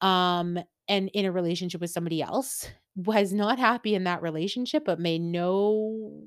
um, 0.00 0.58
and 0.88 1.10
in 1.14 1.24
a 1.24 1.32
relationship 1.32 1.80
with 1.80 1.90
somebody 1.90 2.22
else, 2.22 2.68
was 2.94 3.32
not 3.32 3.58
happy 3.58 3.94
in 3.94 4.04
that 4.04 4.22
relationship, 4.22 4.84
but 4.84 5.00
made 5.00 5.22
no 5.22 6.24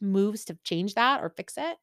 moves 0.00 0.44
to 0.46 0.58
change 0.64 0.94
that 0.94 1.22
or 1.22 1.30
fix 1.30 1.54
it, 1.56 1.76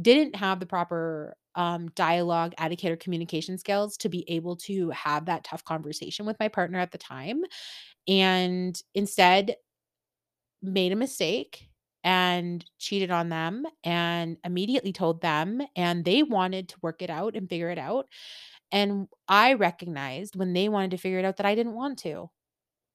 didn't 0.00 0.36
have 0.36 0.60
the 0.60 0.66
proper 0.66 1.36
um, 1.56 1.88
dialogue, 1.94 2.54
etiquette, 2.58 2.92
or 2.92 2.96
communication 2.96 3.58
skills 3.58 3.96
to 3.98 4.08
be 4.08 4.24
able 4.28 4.56
to 4.56 4.90
have 4.90 5.26
that 5.26 5.44
tough 5.44 5.64
conversation 5.64 6.24
with 6.26 6.38
my 6.40 6.48
partner 6.48 6.78
at 6.78 6.92
the 6.92 6.98
time. 6.98 7.42
And 8.08 8.80
instead, 8.94 9.56
made 10.62 10.92
a 10.92 10.96
mistake 10.96 11.69
and 12.04 12.64
cheated 12.78 13.10
on 13.10 13.28
them 13.28 13.66
and 13.84 14.38
immediately 14.44 14.92
told 14.92 15.20
them 15.22 15.60
and 15.76 16.04
they 16.04 16.22
wanted 16.22 16.68
to 16.68 16.78
work 16.82 17.02
it 17.02 17.10
out 17.10 17.36
and 17.36 17.48
figure 17.48 17.70
it 17.70 17.78
out 17.78 18.08
and 18.72 19.08
I 19.28 19.54
recognized 19.54 20.36
when 20.36 20.52
they 20.54 20.68
wanted 20.68 20.92
to 20.92 20.98
figure 20.98 21.18
it 21.18 21.24
out 21.24 21.38
that 21.38 21.46
I 21.46 21.54
didn't 21.54 21.74
want 21.74 21.98
to 22.00 22.30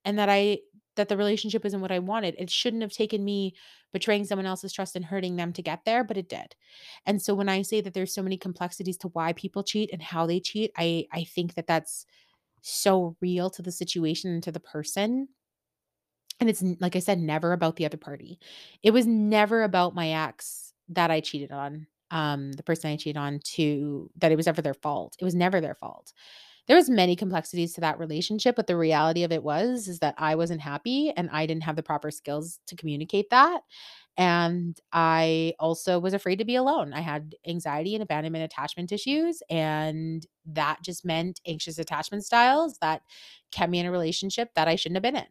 and 0.03 0.17
that 0.19 0.29
I 0.29 0.59
that 0.95 1.09
the 1.09 1.17
relationship 1.17 1.65
isn't 1.65 1.81
what 1.81 1.91
I 1.91 1.99
wanted. 1.99 2.35
It 2.37 2.49
shouldn't 2.49 2.81
have 2.81 2.91
taken 2.93 3.25
me 3.25 3.53
betraying 3.91 4.23
someone 4.23 4.45
else's 4.45 4.71
trust 4.71 4.95
and 4.95 5.03
hurting 5.03 5.35
them 5.35 5.51
to 5.51 5.61
get 5.61 5.83
there, 5.83 6.05
but 6.05 6.15
it 6.17 6.29
did. 6.29 6.55
And 7.05 7.21
so 7.21 7.33
when 7.35 7.49
I 7.49 7.63
say 7.63 7.81
that 7.81 7.93
there's 7.93 8.13
so 8.13 8.23
many 8.23 8.37
complexities 8.37 8.97
to 8.99 9.09
why 9.09 9.33
people 9.33 9.63
cheat 9.63 9.89
and 9.91 10.01
how 10.01 10.25
they 10.25 10.39
cheat, 10.39 10.71
I 10.77 11.07
I 11.11 11.25
think 11.25 11.55
that 11.55 11.67
that's 11.67 12.05
so 12.61 13.17
real 13.21 13.49
to 13.51 13.61
the 13.61 13.71
situation 13.71 14.31
and 14.31 14.43
to 14.43 14.51
the 14.51 14.59
person 14.61 15.29
and 16.39 16.49
it's 16.49 16.63
like 16.79 16.95
I 16.95 16.99
said, 16.99 17.19
never 17.19 17.53
about 17.53 17.75
the 17.77 17.85
other 17.85 17.97
party. 17.97 18.39
It 18.83 18.91
was 18.91 19.05
never 19.07 19.63
about 19.63 19.95
my 19.95 20.09
ex 20.09 20.73
that 20.89 21.11
I 21.11 21.21
cheated 21.21 21.51
on, 21.51 21.87
um, 22.11 22.51
the 22.53 22.63
person 22.63 22.91
I 22.91 22.97
cheated 22.97 23.17
on 23.17 23.39
to 23.55 24.09
that 24.17 24.31
it 24.31 24.35
was 24.35 24.47
ever 24.47 24.61
their 24.61 24.73
fault. 24.73 25.15
It 25.19 25.23
was 25.25 25.35
never 25.35 25.61
their 25.61 25.75
fault. 25.75 26.13
There 26.67 26.77
was 26.77 26.89
many 26.89 27.15
complexities 27.15 27.73
to 27.75 27.81
that 27.81 27.99
relationship, 27.99 28.55
but 28.55 28.67
the 28.67 28.77
reality 28.77 29.23
of 29.23 29.31
it 29.31 29.43
was 29.43 29.87
is 29.87 29.99
that 29.99 30.15
I 30.17 30.35
wasn't 30.35 30.61
happy 30.61 31.11
and 31.15 31.29
I 31.31 31.45
didn't 31.45 31.63
have 31.63 31.75
the 31.75 31.83
proper 31.83 32.11
skills 32.11 32.59
to 32.67 32.75
communicate 32.75 33.29
that. 33.29 33.61
And 34.17 34.77
I 34.93 35.53
also 35.59 35.99
was 35.99 36.13
afraid 36.13 36.37
to 36.39 36.45
be 36.45 36.55
alone. 36.55 36.93
I 36.93 37.01
had 37.01 37.35
anxiety 37.47 37.95
and 37.95 38.03
abandonment 38.03 38.45
attachment 38.45 38.91
issues, 38.91 39.43
and 39.49 40.25
that 40.45 40.81
just 40.83 41.05
meant 41.05 41.41
anxious 41.45 41.77
attachment 41.79 42.23
styles 42.25 42.77
that 42.79 43.01
kept 43.51 43.71
me 43.71 43.79
in 43.79 43.85
a 43.85 43.91
relationship 43.91 44.51
that 44.55 44.67
I 44.67 44.75
shouldn't 44.75 44.95
have 44.97 45.03
been 45.03 45.17
in. 45.17 45.27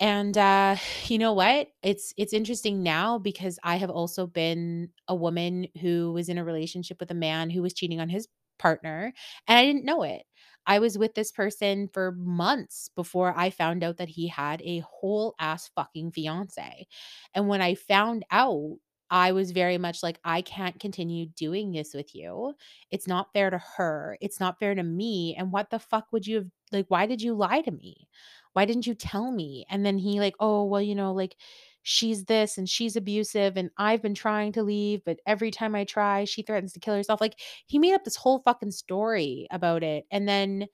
And, 0.00 0.36
uh, 0.38 0.76
you 1.06 1.18
know 1.18 1.32
what? 1.32 1.68
It's 1.82 2.14
it's 2.16 2.32
interesting 2.32 2.82
now 2.82 3.18
because 3.18 3.58
I 3.64 3.76
have 3.76 3.90
also 3.90 4.26
been 4.26 4.90
a 5.08 5.14
woman 5.14 5.66
who 5.80 6.12
was 6.12 6.28
in 6.28 6.38
a 6.38 6.44
relationship 6.44 6.98
with 7.00 7.10
a 7.10 7.14
man 7.14 7.50
who 7.50 7.62
was 7.62 7.74
cheating 7.74 8.00
on 8.00 8.08
his 8.08 8.28
partner, 8.58 9.12
and 9.48 9.58
I 9.58 9.64
didn't 9.64 9.84
know 9.84 10.02
it. 10.04 10.22
I 10.66 10.78
was 10.80 10.98
with 10.98 11.14
this 11.14 11.32
person 11.32 11.88
for 11.92 12.12
months 12.12 12.90
before 12.94 13.34
I 13.36 13.50
found 13.50 13.82
out 13.82 13.96
that 13.96 14.08
he 14.10 14.28
had 14.28 14.60
a 14.62 14.80
whole 14.80 15.34
ass 15.40 15.70
fucking 15.74 16.12
fiance. 16.12 16.86
And 17.34 17.48
when 17.48 17.62
I 17.62 17.74
found 17.74 18.24
out, 18.30 18.76
I 19.10 19.32
was 19.32 19.52
very 19.52 19.78
much 19.78 20.02
like, 20.02 20.20
I 20.24 20.42
can't 20.42 20.78
continue 20.78 21.26
doing 21.34 21.72
this 21.72 21.94
with 21.94 22.14
you. 22.14 22.52
It's 22.90 23.06
not 23.06 23.32
fair 23.32 23.48
to 23.48 23.56
her. 23.78 24.18
It's 24.20 24.38
not 24.38 24.58
fair 24.58 24.74
to 24.74 24.82
me. 24.82 25.34
And 25.38 25.50
what 25.50 25.70
the 25.70 25.78
fuck 25.78 26.08
would 26.12 26.26
you 26.26 26.36
have 26.36 26.46
like, 26.70 26.84
why 26.88 27.06
did 27.06 27.22
you 27.22 27.32
lie 27.34 27.62
to 27.62 27.70
me? 27.70 28.06
Why 28.52 28.64
didn't 28.64 28.86
you 28.86 28.94
tell 28.94 29.30
me? 29.32 29.66
And 29.70 29.84
then 29.86 29.98
he 29.98 30.20
like, 30.20 30.34
"Oh, 30.40 30.64
well, 30.64 30.82
you 30.82 30.94
know, 30.94 31.12
like 31.12 31.36
she's 31.82 32.24
this 32.26 32.58
and 32.58 32.68
she's 32.68 32.96
abusive 32.96 33.56
and 33.56 33.70
I've 33.78 34.02
been 34.02 34.14
trying 34.14 34.52
to 34.52 34.62
leave, 34.62 35.02
but 35.04 35.20
every 35.26 35.50
time 35.50 35.74
I 35.74 35.84
try, 35.84 36.24
she 36.24 36.42
threatens 36.42 36.72
to 36.74 36.80
kill 36.80 36.94
herself." 36.94 37.20
Like 37.20 37.38
he 37.66 37.78
made 37.78 37.94
up 37.94 38.04
this 38.04 38.16
whole 38.16 38.40
fucking 38.40 38.72
story 38.72 39.46
about 39.50 39.82
it. 39.82 40.06
And 40.10 40.28
then 40.28 40.66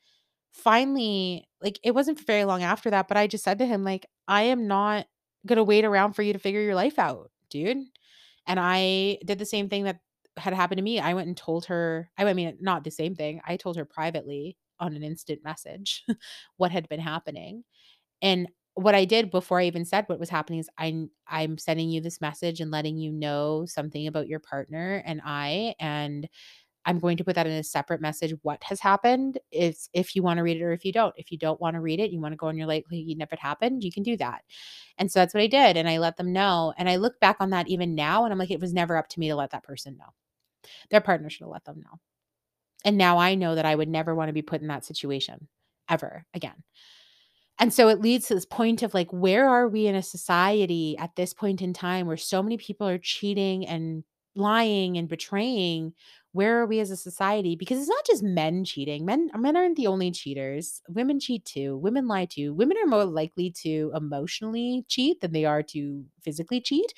finally, 0.53 1.49
like 1.63 1.79
it 1.85 1.93
wasn't 1.95 2.25
very 2.27 2.45
long 2.45 2.63
after 2.63 2.91
that, 2.91 3.09
but 3.09 3.17
I 3.17 3.27
just 3.27 3.45
said 3.45 3.59
to 3.59 3.67
him 3.67 3.85
like, 3.85 4.07
"I 4.29 4.43
am 4.45 4.67
not 4.69 5.07
going 5.47 5.57
to 5.59 5.65
wait 5.65 5.85
around 5.85 6.15
for 6.15 6.23
you 6.23 6.33
to 6.33 6.39
figure 6.39 6.61
your 6.63 6.75
life 6.75 6.99
out, 6.99 7.31
dude." 7.51 7.79
And 8.47 8.61
I 8.61 9.19
did 9.25 9.39
the 9.39 9.47
same 9.47 9.69
thing 9.69 9.85
that 9.85 10.01
had 10.37 10.55
happened 10.55 10.79
to 10.79 10.83
me. 10.85 11.01
I 11.01 11.15
went 11.15 11.29
and 11.29 11.37
told 11.37 11.67
her 11.67 12.11
I 12.19 12.33
mean, 12.35 12.59
not 12.61 12.85
the 12.85 12.91
same 12.91 13.15
thing. 13.15 13.41
I 13.47 13.57
told 13.57 13.77
her 13.77 13.85
privately 13.85 14.57
on 14.85 14.95
an 14.95 15.03
instant 15.03 15.41
message 15.45 16.05
what 16.57 16.71
had 16.71 16.89
been 16.89 17.01
happening. 17.01 17.65
And 18.23 18.49
what 18.75 18.95
I 18.95 19.05
did 19.05 19.31
before 19.31 19.61
I 19.61 19.67
even 19.67 19.85
said 19.85 20.05
what 20.09 20.19
was 20.19 20.31
happening 20.31 20.59
is 20.59 20.69
I'm 20.79 21.11
I'm 21.29 21.59
sending 21.59 21.91
you 21.91 22.01
this 22.01 22.21
message 22.21 22.61
and 22.61 22.71
letting 22.71 22.97
you 22.99 23.13
know 23.13 23.67
something 23.67 24.07
about 24.07 24.29
your 24.29 24.41
partner 24.41 25.03
and 25.07 25.21
I, 25.25 25.75
and 25.79 26.29
I'm 26.87 26.99
going 26.99 27.17
to 27.17 27.25
put 27.25 27.37
that 27.37 27.47
in 27.47 27.53
a 27.53 27.65
separate 27.65 28.01
message 28.01 28.35
what 28.43 28.63
has 28.65 28.81
happened. 28.81 29.39
It's 29.51 29.89
if 29.95 30.15
you 30.17 30.23
wanna 30.23 30.43
read 30.43 30.59
it 30.59 30.63
or 30.63 30.73
if 30.73 30.85
you 30.85 30.93
don't. 30.93 31.15
If 31.17 31.33
you 31.33 31.39
don't 31.39 31.61
wanna 31.61 31.81
read 31.81 32.01
it, 32.01 32.11
you 32.11 32.21
wanna 32.21 32.37
go 32.37 32.49
on 32.49 32.59
your 32.59 32.67
likely 32.67 33.17
if 33.19 33.33
it 33.33 33.39
happened, 33.39 33.85
you 33.85 33.93
can 33.93 34.03
do 34.03 34.17
that. 34.19 34.43
And 34.99 35.11
so 35.11 35.21
that's 35.21 35.35
what 35.35 35.43
I 35.43 35.47
did, 35.47 35.77
and 35.77 35.89
I 35.89 35.99
let 35.99 36.17
them 36.17 36.33
know, 36.33 36.75
and 36.79 36.89
I 36.89 36.97
look 36.97 37.21
back 37.21 37.37
on 37.41 37.51
that 37.51 37.69
even 37.69 37.95
now, 37.95 38.25
and 38.25 38.33
I'm 38.33 38.39
like, 38.39 38.51
it 38.51 38.61
was 38.61 38.75
never 38.75 38.97
up 38.97 39.09
to 39.11 39.21
me 39.21 39.29
to 39.29 39.37
let 39.37 39.51
that 39.51 39.65
person 39.65 39.97
know. 39.99 40.13
Their 40.91 41.01
partner 41.01 41.31
should 41.31 41.43
have 41.45 41.51
let 41.51 41.65
them 41.65 41.81
know. 41.81 42.01
And 42.85 42.99
now 42.99 43.19
I 43.19 43.35
know 43.35 43.55
that 43.55 43.65
I 43.67 43.75
would 43.75 43.89
never 43.89 44.15
wanna 44.15 44.33
be 44.33 44.43
put 44.43 44.61
in 44.61 44.69
that 44.69 44.85
situation 44.85 45.49
ever 45.89 46.27
again. 46.35 46.63
And 47.59 47.73
so 47.73 47.89
it 47.89 48.01
leads 48.01 48.27
to 48.29 48.35
this 48.35 48.45
point 48.47 48.83
of 48.83 48.95
like, 48.95 49.13
where 49.13 49.49
are 49.49 49.69
we 49.69 49.87
in 49.87 49.95
a 49.95 50.03
society 50.03 50.97
at 50.99 51.15
this 51.15 51.33
point 51.33 51.63
in 51.63 51.73
time 51.73 52.07
where 52.07 52.17
so 52.17 52.43
many 52.43 52.57
people 52.57 52.89
are 52.89 52.99
cheating 52.99 53.67
and 53.67 54.03
lying 54.35 54.99
and 54.99 55.09
betraying? 55.09 55.95
Where 56.35 56.61
are 56.61 56.67
we 56.67 56.81
as 56.81 56.91
a 56.91 56.97
society? 56.97 57.57
Because 57.57 57.79
it's 57.79 57.89
not 57.89 58.05
just 58.07 58.23
men 58.23 58.65
cheating. 58.65 59.07
Men 59.07 59.31
men 59.39 59.57
aren't 59.57 59.77
the 59.77 59.87
only 59.87 60.11
cheaters. 60.11 60.83
Women 60.89 61.21
cheat 61.21 61.45
too. 61.47 61.79
Women 61.79 62.09
lie 62.09 62.27
too. 62.27 62.53
Women 62.55 62.77
are 62.83 62.87
more 62.89 63.07
likely 63.07 63.51
to 63.63 63.93
emotionally 63.95 64.85
cheat 64.89 65.21
than 65.23 65.33
they 65.33 65.47
are 65.47 65.63
to 65.65 66.05
physically 66.23 66.61
cheat, 66.61 66.93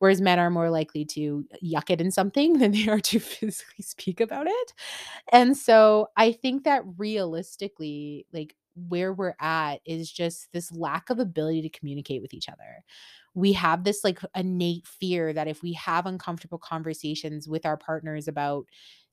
whereas 0.00 0.20
men 0.20 0.40
are 0.40 0.50
more 0.50 0.70
likely 0.70 1.04
to 1.06 1.46
uh, 1.54 1.56
yuck 1.64 1.90
it 1.90 2.00
in 2.00 2.10
something 2.10 2.54
than 2.58 2.72
they 2.72 2.88
are 2.88 3.00
to 3.00 3.20
physically 3.20 3.82
speak 3.82 4.20
about 4.20 4.46
it. 4.48 4.72
And 5.32 5.56
so 5.56 6.08
I 6.16 6.32
think 6.32 6.64
that 6.64 6.82
realistically, 6.98 8.26
like 8.32 8.54
where 8.88 9.12
we're 9.12 9.34
at 9.40 9.80
is 9.84 10.10
just 10.10 10.52
this 10.52 10.72
lack 10.72 11.10
of 11.10 11.18
ability 11.18 11.62
to 11.62 11.78
communicate 11.78 12.22
with 12.22 12.34
each 12.34 12.48
other. 12.48 12.84
We 13.34 13.52
have 13.52 13.84
this 13.84 14.02
like 14.02 14.20
innate 14.34 14.86
fear 14.86 15.32
that 15.32 15.48
if 15.48 15.62
we 15.62 15.72
have 15.74 16.06
uncomfortable 16.06 16.58
conversations 16.58 17.48
with 17.48 17.64
our 17.64 17.76
partners 17.76 18.28
about 18.28 18.66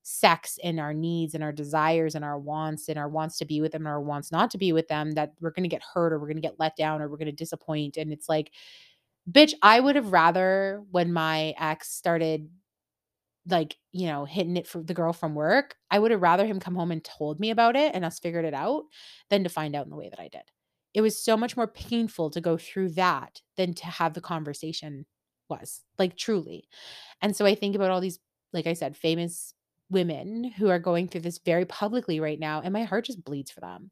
sex 0.04 0.58
and 0.64 0.80
our 0.80 0.94
needs 0.94 1.34
and 1.34 1.44
our 1.44 1.52
desires 1.52 2.16
and 2.16 2.24
our 2.24 2.40
wants 2.40 2.88
and 2.88 2.98
our 2.98 3.10
wants 3.10 3.38
to 3.38 3.46
be 3.46 3.60
with 3.60 3.74
them 3.74 3.82
and 3.82 3.90
our 3.90 4.02
wants 4.02 4.32
not 4.32 4.50
to 4.52 4.58
be 4.58 4.72
with 4.72 4.88
them, 4.88 5.12
that 5.12 5.34
we're 5.42 5.52
going 5.52 5.64
to 5.64 5.70
get 5.70 5.84
hurt 5.84 6.14
or 6.14 6.20
we're 6.20 6.28
going 6.28 6.38
to 6.38 6.42
get 6.42 6.60
let 6.60 6.76
down 6.78 7.02
or 7.02 7.10
we're 7.10 7.18
going 7.18 7.26
to 7.26 7.32
disappoint. 7.32 7.98
And 7.98 8.14
it's 8.14 8.30
like, 8.30 8.52
bitch, 9.30 9.54
I 9.62 9.80
would 9.80 9.98
have 9.98 10.12
rather 10.14 10.82
when 10.92 11.12
my 11.12 11.54
ex 11.60 11.92
started 11.92 12.50
like, 13.50 13.78
you 13.92 14.08
know, 14.08 14.26
hitting 14.26 14.58
it 14.58 14.68
for 14.68 14.82
the 14.82 14.94
girl 14.94 15.14
from 15.14 15.36
work, 15.36 15.76
I 15.90 16.00
would 16.00 16.12
have 16.12 16.22
rather 16.22 16.46
him 16.46 16.60
come 16.60 16.76
home 16.76 16.92
and 16.92 17.04
told 17.04 17.40
me 17.40 17.50
about 17.50 17.76
it 17.76 17.94
and 17.96 18.04
us 18.06 18.20
figured 18.20 18.46
it 18.46 18.54
out 18.54 18.84
than 19.30 19.44
to 19.44 19.50
find 19.50 19.76
out 19.76 19.86
in 19.86 19.90
the 19.90 19.98
way 19.98 20.10
that 20.10 20.20
I 20.20 20.28
did. 20.28 20.44
It 20.94 21.02
was 21.02 21.22
so 21.22 21.38
much 21.38 21.56
more 21.56 21.68
painful 21.68 22.30
to 22.32 22.42
go 22.42 22.58
through 22.58 22.90
that 22.92 23.42
than 23.56 23.74
to 23.76 23.86
have 23.86 24.14
the 24.14 24.22
conversation 24.22 25.06
was, 25.50 25.82
like 25.98 26.18
truly. 26.18 26.68
And 27.22 27.36
so 27.36 27.46
I 27.46 27.56
think 27.56 27.76
about 27.76 27.92
all 27.92 28.02
these, 28.02 28.20
like 28.54 28.68
I 28.68 28.74
said, 28.74 28.98
famous 28.98 29.54
women 29.90 30.44
who 30.44 30.70
are 30.70 30.80
going 30.80 31.08
through 31.08 31.22
this 31.22 31.40
very 31.40 31.66
publicly 31.66 32.20
right 32.20 32.40
now, 32.40 32.62
and 32.62 32.74
my 32.74 32.84
heart 32.84 33.06
just 33.06 33.24
bleeds 33.24 33.52
for 33.52 33.62
them 33.62 33.92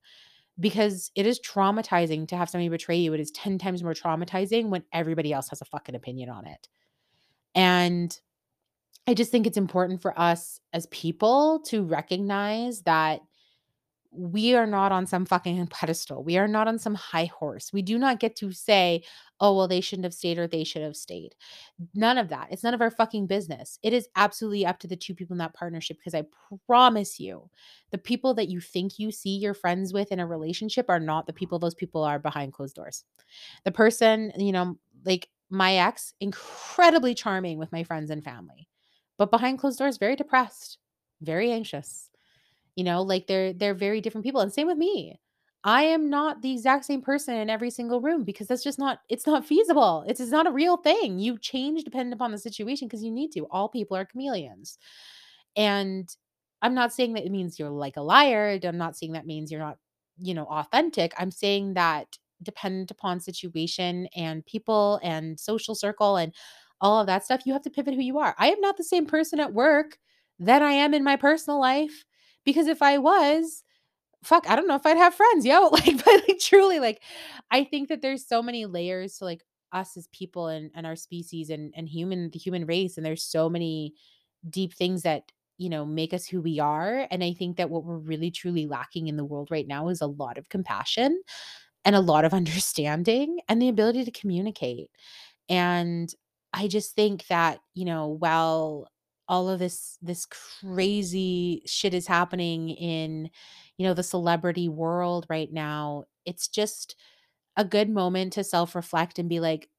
because 0.60 1.12
it 1.16 1.26
is 1.26 1.40
traumatizing 1.40 2.28
to 2.30 2.38
have 2.38 2.50
somebody 2.50 2.70
betray 2.70 2.98
you. 2.98 3.14
It 3.14 3.20
is 3.20 3.32
10 3.32 3.58
times 3.58 3.84
more 3.84 3.94
traumatizing 3.94 4.70
when 4.70 4.84
everybody 4.94 5.34
else 5.34 5.50
has 5.50 5.62
a 5.62 5.66
fucking 5.66 5.96
opinion 5.96 6.30
on 6.30 6.48
it. 6.48 6.68
And 7.54 8.18
I 9.08 9.14
just 9.14 9.32
think 9.32 9.46
it's 9.46 9.58
important 9.58 10.02
for 10.02 10.20
us 10.20 10.60
as 10.74 10.88
people 10.88 11.60
to 11.68 11.84
recognize 11.84 12.82
that 12.84 13.22
we 14.18 14.56
are 14.56 14.66
not 14.66 14.92
on 14.92 15.06
some 15.06 15.26
fucking 15.26 15.68
pedestal. 15.72 16.24
We 16.24 16.38
are 16.38 16.48
not 16.48 16.68
on 16.68 16.80
some 16.80 16.96
high 16.96 17.26
horse. 17.26 17.74
We 17.74 17.82
do 17.82 18.00
not 18.00 18.20
get 18.20 18.36
to 18.38 18.52
say, 18.52 19.04
oh, 19.40 19.56
well, 19.56 19.68
they 19.68 19.82
shouldn't 19.82 20.06
have 20.06 20.14
stayed 20.14 20.38
or 20.38 20.48
they 20.48 20.64
should 20.64 20.82
have 20.82 20.96
stayed. 20.96 21.36
None 21.94 22.18
of 22.18 22.30
that. 22.30 22.48
It's 22.50 22.64
none 22.64 22.74
of 22.74 22.82
our 22.82 22.90
fucking 22.90 23.28
business. 23.28 23.78
It 23.84 23.94
is 23.94 24.08
absolutely 24.16 24.66
up 24.66 24.80
to 24.80 24.88
the 24.88 24.96
two 24.96 25.14
people 25.14 25.34
in 25.34 25.40
that 25.40 25.54
partnership 25.54 25.98
because 25.98 26.16
I 26.16 26.24
promise 26.66 27.20
you, 27.20 27.50
the 27.92 27.98
people 27.98 28.34
that 28.36 28.50
you 28.50 28.62
think 28.62 28.98
you 28.98 29.12
see 29.12 29.38
your 29.38 29.54
friends 29.54 29.94
with 29.94 30.12
in 30.12 30.20
a 30.20 30.28
relationship 30.28 30.86
are 30.90 31.00
not 31.00 31.28
the 31.28 31.34
people 31.34 31.60
those 31.60 31.76
people 31.76 32.04
are 32.04 32.20
behind 32.20 32.54
closed 32.54 32.76
doors. 32.76 33.04
The 33.66 33.72
person, 33.72 34.32
you 34.38 34.54
know, 34.54 34.78
like 35.04 35.30
my 35.50 35.76
ex, 35.76 36.14
incredibly 36.20 37.14
charming 37.14 37.58
with 37.58 37.72
my 37.72 37.84
friends 37.84 38.10
and 38.10 38.24
family 38.24 38.68
but 39.18 39.32
behind 39.32 39.60
closed 39.60 39.80
doors 39.80 39.98
very 39.98 40.16
depressed 40.16 40.78
very 41.22 41.52
anxious 41.52 42.10
you 42.76 42.84
know 42.84 43.02
like 43.02 43.28
they're 43.28 43.54
they're 43.54 43.74
very 43.74 44.02
different 44.02 44.26
people 44.26 44.42
and 44.42 44.54
same 44.54 44.68
with 44.68 44.78
me. 44.78 45.20
I 45.68 45.84
am 45.84 46.12
not 46.12 46.44
the 46.44 46.52
exact 46.52 46.86
same 46.86 47.02
person 47.02 47.34
in 47.36 47.50
every 47.50 47.72
single 47.72 48.00
room 48.00 48.24
because 48.24 48.48
that's 48.48 48.64
just 48.64 48.78
not 48.78 49.00
it's 49.10 49.26
not 49.26 49.46
feasible. 49.46 50.06
It's, 50.08 50.20
it's 50.20 50.32
not 50.32 50.46
a 50.46 50.52
real 50.52 50.78
thing. 50.78 51.18
You 51.18 51.40
change 51.40 51.84
depending 51.84 52.14
upon 52.14 52.32
the 52.32 52.38
situation 52.38 52.88
because 52.88 53.04
you 53.04 53.12
need 53.12 53.32
to. 53.32 53.48
All 53.50 53.68
people 53.68 53.98
are 53.98 54.06
chameleons. 54.06 54.78
And 55.56 56.14
i'm 56.62 56.74
not 56.74 56.94
saying 56.94 57.14
that 57.14 57.26
it 57.26 57.32
means 57.32 57.58
you're 57.58 57.70
like 57.70 57.98
a 57.98 58.02
liar. 58.02 58.60
I'm 58.64 58.78
not 58.78 58.96
saying 58.96 59.14
that 59.14 59.26
means 59.26 59.52
you're 59.52 59.62
not 59.62 59.78
you 60.20 60.34
know 60.34 60.46
authentic. 60.46 61.14
I'm 61.18 61.32
saying 61.32 61.74
that 61.76 62.18
dependent 62.44 62.92
upon 62.92 63.20
situation 63.20 64.08
and 64.16 64.46
people 64.46 65.00
and 65.02 65.40
social 65.40 65.74
circle 65.74 66.18
and 66.18 66.34
all 66.82 67.00
of 67.00 67.08
that 67.08 67.26
stuff, 67.26 67.42
you 67.46 67.54
have 67.54 67.64
to 67.64 67.70
pivot 67.70 67.94
who 67.94 68.02
you 68.02 68.20
are. 68.20 68.36
I 68.38 68.50
am 68.52 68.62
not 68.62 68.78
the 68.78 68.84
same 68.84 69.06
person 69.06 69.40
at 69.40 69.54
work 69.54 69.98
that 70.40 70.62
I 70.62 70.72
am 70.74 70.94
in 70.94 71.04
my 71.04 71.16
personal 71.16 71.60
life 71.60 72.06
because 72.44 72.68
if 72.68 72.82
I 72.82 72.98
was, 72.98 73.64
fuck, 74.24 74.50
I 74.50 74.56
don't 74.56 74.68
know 74.68 74.76
if 74.76 74.86
I'd 74.86 74.98
have 74.98 75.16
friends, 75.16 75.46
yo. 75.46 75.70
Like, 75.72 76.04
but 76.06 76.24
like 76.28 76.40
truly, 76.40 76.80
like, 76.80 77.02
I 77.52 77.64
think 77.64 77.90
that 77.90 78.02
there's 78.02 78.28
so 78.28 78.42
many 78.42 78.66
layers 78.66 79.18
to 79.20 79.26
like 79.26 79.44
us 79.72 79.98
as 79.98 80.08
people 80.08 80.48
and, 80.48 80.72
and 80.76 80.86
our 80.88 80.96
species 80.96 81.50
and 81.50 81.74
and 81.76 81.90
human 81.90 82.30
the 82.32 82.40
human 82.40 82.66
race, 82.66 82.98
and 82.98 83.06
there's 83.06 83.24
so 83.24 83.50
many 83.50 83.94
deep 84.50 84.74
things 84.74 85.04
that 85.04 85.32
you 85.58 85.70
know 85.70 85.86
make 85.86 86.14
us 86.14 86.28
who 86.28 86.42
we 86.42 86.60
are. 86.60 87.08
And 87.12 87.24
I 87.24 87.34
think 87.34 87.58
that 87.58 87.70
what 87.70 87.86
we're 87.86 87.98
really 87.98 88.32
truly 88.32 88.68
lacking 88.68 89.08
in 89.08 89.18
the 89.18 89.26
world 89.26 89.50
right 89.52 89.68
now 89.68 89.90
is 89.90 90.02
a 90.02 90.08
lot 90.08 90.38
of 90.38 90.50
compassion 90.50 91.22
and 91.86 91.96
a 91.96 92.02
lot 92.02 92.26
of 92.26 92.34
understanding 92.42 93.40
and 93.50 93.62
the 93.62 93.70
ability 93.70 94.06
to 94.06 94.12
communicate. 94.12 94.90
And 95.50 96.14
I 96.56 96.68
just 96.70 96.96
think 96.96 97.28
that, 97.28 97.60
you 97.74 97.86
know, 97.86 98.08
while 98.08 98.88
all 99.28 99.50
of 99.50 99.60
this 99.60 99.98
this 100.02 100.26
crazy 100.62 101.64
shit 101.66 101.94
is 101.94 102.08
happening 102.08 102.70
in, 102.70 103.30
you 103.78 103.86
know, 103.86 103.94
the 103.94 104.04
celebrity 104.04 104.70
world 104.70 105.26
right 105.30 105.52
now, 105.52 106.06
it's 106.26 106.48
just 106.48 106.96
a 107.58 107.66
good 107.66 107.90
moment 107.90 108.34
to 108.34 108.44
self-reflect 108.44 109.20
and 109.20 109.30
be 109.30 109.40
like, 109.40 109.70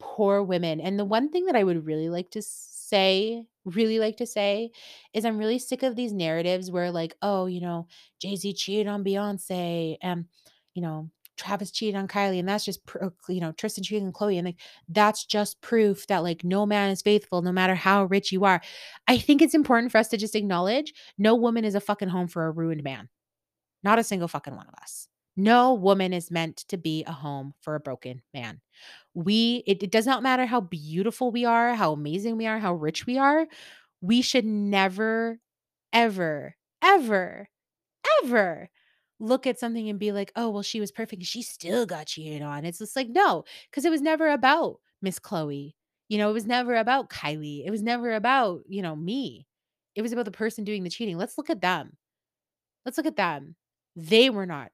poor 0.00 0.42
women. 0.42 0.80
And 0.80 0.98
the 0.98 1.04
one 1.04 1.30
thing 1.30 1.46
that 1.46 1.56
I 1.56 1.64
would 1.64 1.86
really 1.86 2.08
like 2.08 2.30
to 2.32 2.42
say, 2.42 3.46
really 3.64 3.98
like 3.98 4.16
to 4.18 4.26
say, 4.26 4.70
is 5.12 5.24
I'm 5.24 5.38
really 5.38 5.58
sick 5.58 5.82
of 5.82 5.96
these 5.96 6.12
narratives 6.12 6.70
where 6.70 6.90
like, 6.90 7.16
oh, 7.22 7.46
you 7.46 7.60
know, 7.60 7.88
Jay-Z 8.20 8.54
cheated 8.54 8.86
on 8.86 9.04
Beyonce 9.04 9.96
and, 10.02 10.26
you 10.74 10.82
know, 10.82 11.10
Travis 11.36 11.70
cheated 11.70 11.96
on 11.96 12.08
Kylie, 12.08 12.38
and 12.38 12.48
that's 12.48 12.64
just 12.64 12.84
pro- 12.86 13.08
uh, 13.08 13.10
you 13.28 13.40
know 13.40 13.52
Tristan 13.52 13.84
cheated 13.84 14.06
on 14.06 14.12
Khloé, 14.12 14.36
and 14.38 14.46
like 14.46 14.60
that's 14.88 15.24
just 15.24 15.60
proof 15.60 16.06
that 16.06 16.22
like 16.22 16.44
no 16.44 16.66
man 16.66 16.90
is 16.90 17.02
faithful, 17.02 17.42
no 17.42 17.52
matter 17.52 17.74
how 17.74 18.04
rich 18.04 18.32
you 18.32 18.44
are. 18.44 18.60
I 19.08 19.18
think 19.18 19.42
it's 19.42 19.54
important 19.54 19.92
for 19.92 19.98
us 19.98 20.08
to 20.08 20.16
just 20.16 20.34
acknowledge 20.34 20.94
no 21.18 21.34
woman 21.34 21.64
is 21.64 21.74
a 21.74 21.80
fucking 21.80 22.08
home 22.08 22.28
for 22.28 22.46
a 22.46 22.50
ruined 22.50 22.82
man, 22.82 23.08
not 23.82 23.98
a 23.98 24.04
single 24.04 24.28
fucking 24.28 24.56
one 24.56 24.66
of 24.66 24.74
us. 24.80 25.08
No 25.36 25.74
woman 25.74 26.12
is 26.12 26.30
meant 26.30 26.58
to 26.68 26.76
be 26.76 27.02
a 27.04 27.12
home 27.12 27.54
for 27.60 27.74
a 27.74 27.80
broken 27.80 28.22
man. 28.32 28.60
We 29.14 29.64
it, 29.66 29.82
it 29.82 29.90
does 29.90 30.06
not 30.06 30.22
matter 30.22 30.46
how 30.46 30.60
beautiful 30.60 31.32
we 31.32 31.44
are, 31.44 31.74
how 31.74 31.92
amazing 31.92 32.36
we 32.36 32.46
are, 32.46 32.58
how 32.58 32.74
rich 32.74 33.06
we 33.06 33.18
are. 33.18 33.46
We 34.00 34.22
should 34.22 34.44
never, 34.44 35.40
ever, 35.92 36.56
ever, 36.82 37.48
ever 38.22 38.70
look 39.20 39.46
at 39.46 39.58
something 39.58 39.88
and 39.88 39.98
be 39.98 40.12
like, 40.12 40.32
"Oh, 40.36 40.50
well, 40.50 40.62
she 40.62 40.80
was 40.80 40.92
perfect. 40.92 41.24
She 41.24 41.42
still 41.42 41.86
got 41.86 42.06
cheated 42.06 42.42
on." 42.42 42.64
It's 42.64 42.78
just 42.78 42.96
like, 42.96 43.08
no, 43.08 43.44
because 43.70 43.84
it 43.84 43.90
was 43.90 44.02
never 44.02 44.28
about 44.30 44.80
Miss 45.02 45.18
Khloé. 45.18 45.74
You 46.08 46.18
know, 46.18 46.30
it 46.30 46.34
was 46.34 46.46
never 46.46 46.76
about 46.76 47.10
Kylie. 47.10 47.64
It 47.66 47.70
was 47.70 47.82
never 47.82 48.12
about, 48.14 48.62
you 48.68 48.82
know, 48.82 48.94
me. 48.96 49.46
It 49.94 50.02
was 50.02 50.12
about 50.12 50.26
the 50.26 50.30
person 50.32 50.64
doing 50.64 50.84
the 50.84 50.90
cheating. 50.90 51.16
Let's 51.18 51.38
look 51.38 51.50
at 51.50 51.60
them. 51.62 51.96
Let's 52.84 52.98
look 52.98 53.06
at 53.06 53.16
them. 53.16 53.56
They 53.96 54.30
were 54.30 54.46
not 54.46 54.72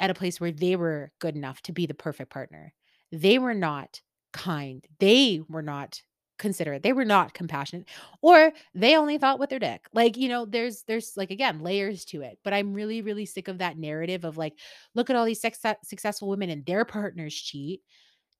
at 0.00 0.10
a 0.10 0.14
place 0.14 0.40
where 0.40 0.52
they 0.52 0.76
were 0.76 1.12
good 1.20 1.36
enough 1.36 1.62
to 1.62 1.72
be 1.72 1.86
the 1.86 1.94
perfect 1.94 2.30
partner. 2.30 2.74
They 3.12 3.38
were 3.38 3.54
not 3.54 4.02
kind. 4.32 4.86
They 5.00 5.42
were 5.48 5.62
not 5.62 6.02
considerate. 6.40 6.82
They 6.82 6.92
were 6.94 7.04
not 7.06 7.34
compassionate 7.34 7.88
or 8.22 8.52
they 8.74 8.96
only 8.96 9.18
thought 9.18 9.38
with 9.38 9.50
their 9.50 9.60
dick. 9.60 9.86
Like, 9.94 10.16
you 10.16 10.28
know, 10.28 10.46
there's 10.46 10.82
there's 10.88 11.16
like 11.16 11.30
again, 11.30 11.60
layers 11.60 12.04
to 12.06 12.22
it. 12.22 12.38
But 12.44 12.54
I'm 12.54 12.74
really 12.74 13.02
really 13.02 13.26
sick 13.26 13.48
of 13.48 13.58
that 13.58 13.78
narrative 13.78 14.24
of 14.24 14.38
like 14.38 14.54
look 14.96 15.10
at 15.10 15.16
all 15.16 15.24
these 15.26 15.40
success- 15.40 15.76
successful 15.84 16.28
women 16.28 16.50
and 16.50 16.66
their 16.66 16.84
partners 16.84 17.34
cheat 17.34 17.82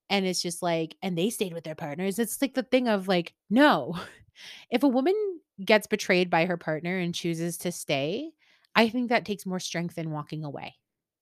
And 0.09 0.25
it's 0.25 0.41
just 0.41 0.61
like 0.61 0.95
and 1.01 1.17
they 1.17 1.29
stayed 1.29 1.53
with 1.53 1.63
their 1.63 1.75
partners. 1.75 2.19
It's 2.19 2.41
like 2.41 2.53
the 2.53 2.63
thing 2.63 2.87
of 2.87 3.07
like, 3.07 3.33
no. 3.49 3.95
If 4.71 4.83
a 4.83 4.87
woman 4.87 5.15
gets 5.63 5.87
betrayed 5.87 6.29
by 6.29 6.45
her 6.45 6.57
partner 6.57 6.97
and 6.97 7.13
chooses 7.13 7.57
to 7.59 7.71
stay, 7.71 8.31
I 8.75 8.89
think 8.89 9.09
that 9.09 9.25
takes 9.25 9.45
more 9.45 9.59
strength 9.59 9.95
than 9.95 10.11
walking 10.11 10.43
away. 10.43 10.75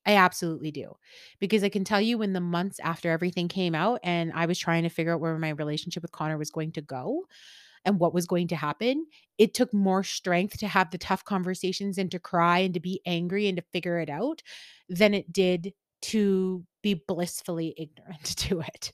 I 0.05 0.15
absolutely 0.15 0.71
do. 0.71 0.95
Because 1.39 1.63
I 1.63 1.69
can 1.69 1.83
tell 1.83 2.01
you 2.01 2.21
in 2.21 2.33
the 2.33 2.39
months 2.41 2.79
after 2.79 3.11
everything 3.11 3.47
came 3.47 3.75
out 3.75 3.99
and 4.03 4.31
I 4.33 4.45
was 4.45 4.57
trying 4.57 4.83
to 4.83 4.89
figure 4.89 5.13
out 5.13 5.19
where 5.19 5.37
my 5.37 5.49
relationship 5.49 6.01
with 6.03 6.11
Connor 6.11 6.37
was 6.37 6.51
going 6.51 6.71
to 6.73 6.81
go 6.81 7.25
and 7.85 7.99
what 7.99 8.13
was 8.13 8.27
going 8.27 8.47
to 8.49 8.57
happen, 8.57 9.07
it 9.37 9.53
took 9.53 9.73
more 9.73 10.03
strength 10.03 10.57
to 10.59 10.67
have 10.67 10.91
the 10.91 10.97
tough 10.99 11.25
conversations 11.25 11.97
and 11.97 12.11
to 12.11 12.19
cry 12.19 12.59
and 12.59 12.73
to 12.75 12.79
be 12.81 13.01
angry 13.05 13.47
and 13.47 13.57
to 13.57 13.63
figure 13.73 13.99
it 13.99 14.09
out 14.09 14.43
than 14.89 15.13
it 15.13 15.31
did 15.33 15.73
to 16.01 16.65
be 16.83 16.95
blissfully 17.07 17.75
ignorant 17.77 18.23
to 18.37 18.61
it 18.61 18.93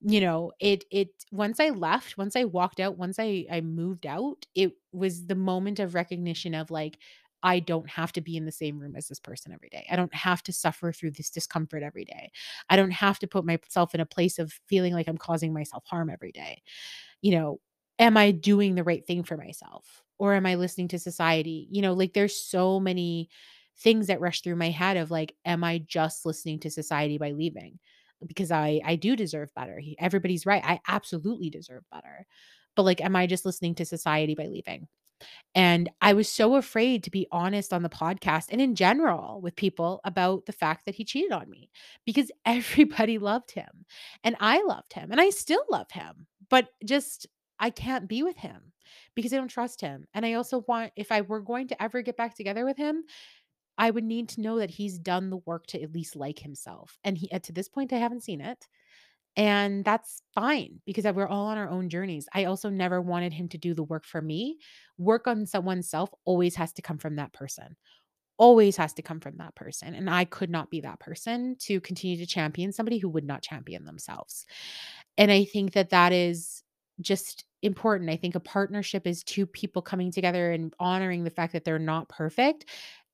you 0.00 0.20
know 0.20 0.52
it 0.60 0.84
it 0.90 1.08
once 1.32 1.58
i 1.60 1.70
left 1.70 2.18
once 2.18 2.36
i 2.36 2.44
walked 2.44 2.80
out 2.80 2.98
once 2.98 3.18
i 3.18 3.46
i 3.50 3.60
moved 3.60 4.06
out 4.06 4.46
it 4.54 4.72
was 4.92 5.26
the 5.26 5.34
moment 5.34 5.78
of 5.78 5.94
recognition 5.94 6.54
of 6.54 6.70
like 6.70 6.98
i 7.44 7.60
don't 7.60 7.88
have 7.90 8.12
to 8.12 8.20
be 8.22 8.36
in 8.36 8.46
the 8.46 8.52
same 8.52 8.78
room 8.80 8.96
as 8.96 9.08
this 9.08 9.20
person 9.20 9.52
every 9.52 9.68
day 9.70 9.86
i 9.90 9.96
don't 9.96 10.14
have 10.14 10.42
to 10.42 10.52
suffer 10.52 10.92
through 10.92 11.12
this 11.12 11.30
discomfort 11.30 11.84
every 11.84 12.04
day 12.04 12.30
i 12.70 12.76
don't 12.76 12.92
have 12.92 13.18
to 13.20 13.28
put 13.28 13.46
myself 13.46 13.94
in 13.94 14.00
a 14.00 14.06
place 14.06 14.38
of 14.40 14.52
feeling 14.68 14.94
like 14.94 15.08
i'm 15.08 15.18
causing 15.18 15.52
myself 15.54 15.84
harm 15.86 16.10
every 16.10 16.32
day 16.32 16.62
you 17.22 17.32
know 17.32 17.60
am 17.98 18.16
i 18.16 18.30
doing 18.30 18.74
the 18.74 18.84
right 18.84 19.06
thing 19.06 19.22
for 19.22 19.36
myself 19.36 20.02
or 20.18 20.34
am 20.34 20.46
i 20.46 20.54
listening 20.54 20.88
to 20.88 20.98
society 20.98 21.68
you 21.70 21.82
know 21.82 21.92
like 21.92 22.12
there's 22.12 22.36
so 22.40 22.80
many 22.80 23.28
things 23.78 24.06
that 24.06 24.20
rush 24.20 24.40
through 24.42 24.56
my 24.56 24.70
head 24.70 24.96
of 24.96 25.10
like 25.10 25.34
am 25.44 25.64
i 25.64 25.78
just 25.86 26.24
listening 26.26 26.58
to 26.60 26.70
society 26.70 27.18
by 27.18 27.32
leaving 27.32 27.78
because 28.26 28.50
I 28.50 28.80
I 28.86 28.96
do 28.96 29.16
deserve 29.16 29.52
better. 29.54 29.82
Everybody's 29.98 30.46
right. 30.46 30.62
I 30.64 30.80
absolutely 30.88 31.50
deserve 31.50 31.82
better. 31.92 32.26
But 32.74 32.84
like 32.84 33.02
am 33.02 33.16
I 33.16 33.26
just 33.26 33.44
listening 33.44 33.74
to 33.76 33.84
society 33.84 34.34
by 34.34 34.46
leaving? 34.46 34.88
And 35.54 35.90
I 36.00 36.12
was 36.12 36.28
so 36.28 36.56
afraid 36.56 37.04
to 37.04 37.10
be 37.10 37.26
honest 37.30 37.72
on 37.72 37.82
the 37.82 37.88
podcast 37.88 38.46
and 38.50 38.60
in 38.60 38.74
general 38.74 39.40
with 39.40 39.56
people 39.56 40.00
about 40.04 40.46
the 40.46 40.52
fact 40.52 40.86
that 40.86 40.94
he 40.94 41.04
cheated 41.04 41.32
on 41.32 41.48
me 41.48 41.70
because 42.04 42.30
everybody 42.46 43.18
loved 43.18 43.52
him 43.52 43.84
and 44.22 44.36
I 44.40 44.62
loved 44.62 44.92
him 44.92 45.10
and 45.10 45.20
I 45.20 45.30
still 45.30 45.64
love 45.70 45.90
him. 45.90 46.26
But 46.50 46.68
just 46.84 47.26
I 47.58 47.70
can't 47.70 48.08
be 48.08 48.22
with 48.22 48.36
him 48.36 48.72
because 49.14 49.32
I 49.32 49.36
don't 49.36 49.48
trust 49.48 49.80
him. 49.80 50.06
And 50.14 50.26
I 50.26 50.34
also 50.34 50.64
want 50.68 50.92
if 50.96 51.10
I 51.12 51.22
were 51.22 51.40
going 51.40 51.68
to 51.68 51.82
ever 51.82 52.02
get 52.02 52.16
back 52.16 52.36
together 52.36 52.64
with 52.64 52.76
him, 52.76 53.04
I 53.76 53.90
would 53.90 54.04
need 54.04 54.28
to 54.30 54.40
know 54.40 54.58
that 54.58 54.70
he's 54.70 54.98
done 54.98 55.30
the 55.30 55.38
work 55.38 55.66
to 55.68 55.82
at 55.82 55.92
least 55.92 56.16
like 56.16 56.38
himself. 56.38 56.98
And 57.02 57.18
he, 57.18 57.28
to 57.28 57.52
this 57.52 57.68
point, 57.68 57.92
I 57.92 57.98
haven't 57.98 58.22
seen 58.22 58.40
it. 58.40 58.66
And 59.36 59.84
that's 59.84 60.22
fine 60.34 60.80
because 60.86 61.04
we're 61.04 61.26
all 61.26 61.46
on 61.46 61.58
our 61.58 61.68
own 61.68 61.88
journeys. 61.88 62.28
I 62.32 62.44
also 62.44 62.70
never 62.70 63.00
wanted 63.00 63.32
him 63.32 63.48
to 63.48 63.58
do 63.58 63.74
the 63.74 63.82
work 63.82 64.04
for 64.04 64.22
me. 64.22 64.58
Work 64.96 65.26
on 65.26 65.46
someone's 65.46 65.88
self 65.88 66.10
always 66.24 66.54
has 66.56 66.72
to 66.74 66.82
come 66.82 66.98
from 66.98 67.16
that 67.16 67.32
person, 67.32 67.76
always 68.36 68.76
has 68.76 68.92
to 68.94 69.02
come 69.02 69.20
from 69.20 69.38
that 69.38 69.54
person. 69.56 69.94
And 69.94 70.08
I 70.10 70.24
could 70.24 70.50
not 70.50 70.70
be 70.70 70.82
that 70.82 71.00
person 71.00 71.56
to 71.60 71.80
continue 71.80 72.16
to 72.18 72.26
champion 72.26 72.72
somebody 72.72 72.98
who 72.98 73.08
would 73.08 73.24
not 73.24 73.42
champion 73.42 73.84
themselves. 73.84 74.46
And 75.18 75.30
I 75.30 75.44
think 75.44 75.72
that 75.72 75.90
that 75.90 76.12
is 76.12 76.62
just 77.00 77.44
important. 77.62 78.10
I 78.10 78.16
think 78.16 78.34
a 78.34 78.40
partnership 78.40 79.06
is 79.06 79.24
two 79.24 79.46
people 79.46 79.82
coming 79.82 80.12
together 80.12 80.52
and 80.52 80.72
honoring 80.78 81.24
the 81.24 81.30
fact 81.30 81.52
that 81.54 81.64
they're 81.64 81.78
not 81.78 82.08
perfect 82.08 82.66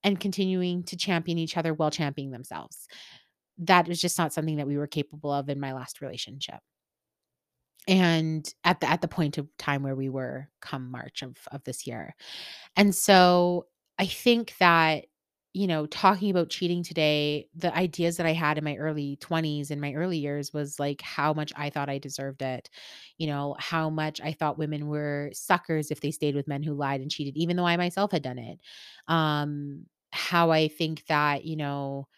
and 0.02 0.18
continuing 0.18 0.82
to 0.84 0.96
champion 0.96 1.38
each 1.38 1.56
other 1.56 1.74
while 1.74 1.90
championing 1.90 2.32
themselves. 2.32 2.88
That 3.60 3.88
is 3.88 4.00
just 4.00 4.18
not 4.18 4.32
something 4.32 4.56
that 4.56 4.66
we 4.66 4.76
were 4.78 4.86
capable 4.88 5.30
of 5.32 5.48
in 5.48 5.60
my 5.60 5.72
last 5.72 6.00
relationship. 6.00 6.60
And 7.88 8.52
at 8.62 8.80
the 8.80 8.88
at 8.88 9.00
the 9.00 9.08
point 9.08 9.38
of 9.38 9.48
time 9.56 9.82
where 9.82 9.96
we 9.96 10.08
were 10.08 10.48
come 10.60 10.90
March 10.90 11.22
of 11.22 11.36
of 11.50 11.64
this 11.64 11.86
year. 11.86 12.14
And 12.76 12.94
so 12.94 13.66
I 13.98 14.06
think 14.06 14.56
that 14.60 15.06
you 15.54 15.66
know, 15.66 15.86
talking 15.86 16.30
about 16.30 16.50
cheating 16.50 16.82
today, 16.82 17.48
the 17.56 17.74
ideas 17.76 18.18
that 18.18 18.26
I 18.26 18.34
had 18.34 18.58
in 18.58 18.64
my 18.64 18.76
early 18.76 19.16
20s 19.16 19.70
in 19.70 19.80
my 19.80 19.94
early 19.94 20.18
years 20.18 20.52
was 20.52 20.78
like 20.80 21.00
how 21.02 21.32
much 21.34 21.52
I 21.56 21.70
thought 21.70 21.90
I 21.90 21.98
deserved 21.98 22.42
it. 22.42 22.70
You 23.18 23.28
know, 23.28 23.56
how 23.58 23.90
much 23.90 24.20
I 24.20 24.32
thought 24.32 24.58
women 24.58 24.88
were 24.88 25.30
suckers 25.34 25.90
if 25.90 26.00
they 26.02 26.12
stayed 26.12 26.36
with 26.36 26.48
men 26.48 26.62
who 26.62 26.74
lied 26.74 27.00
and 27.02 27.10
cheated, 27.10 27.36
even 27.36 27.56
though 27.56 27.66
I 27.66 27.76
myself 27.78 28.12
had 28.12 28.22
done 28.22 28.38
it. 28.38 28.60
Um, 29.08 29.86
how 30.12 30.50
I 30.50 30.68
think 30.68 31.06
that, 31.06 31.44
you 31.44 31.56
know, 31.56 32.08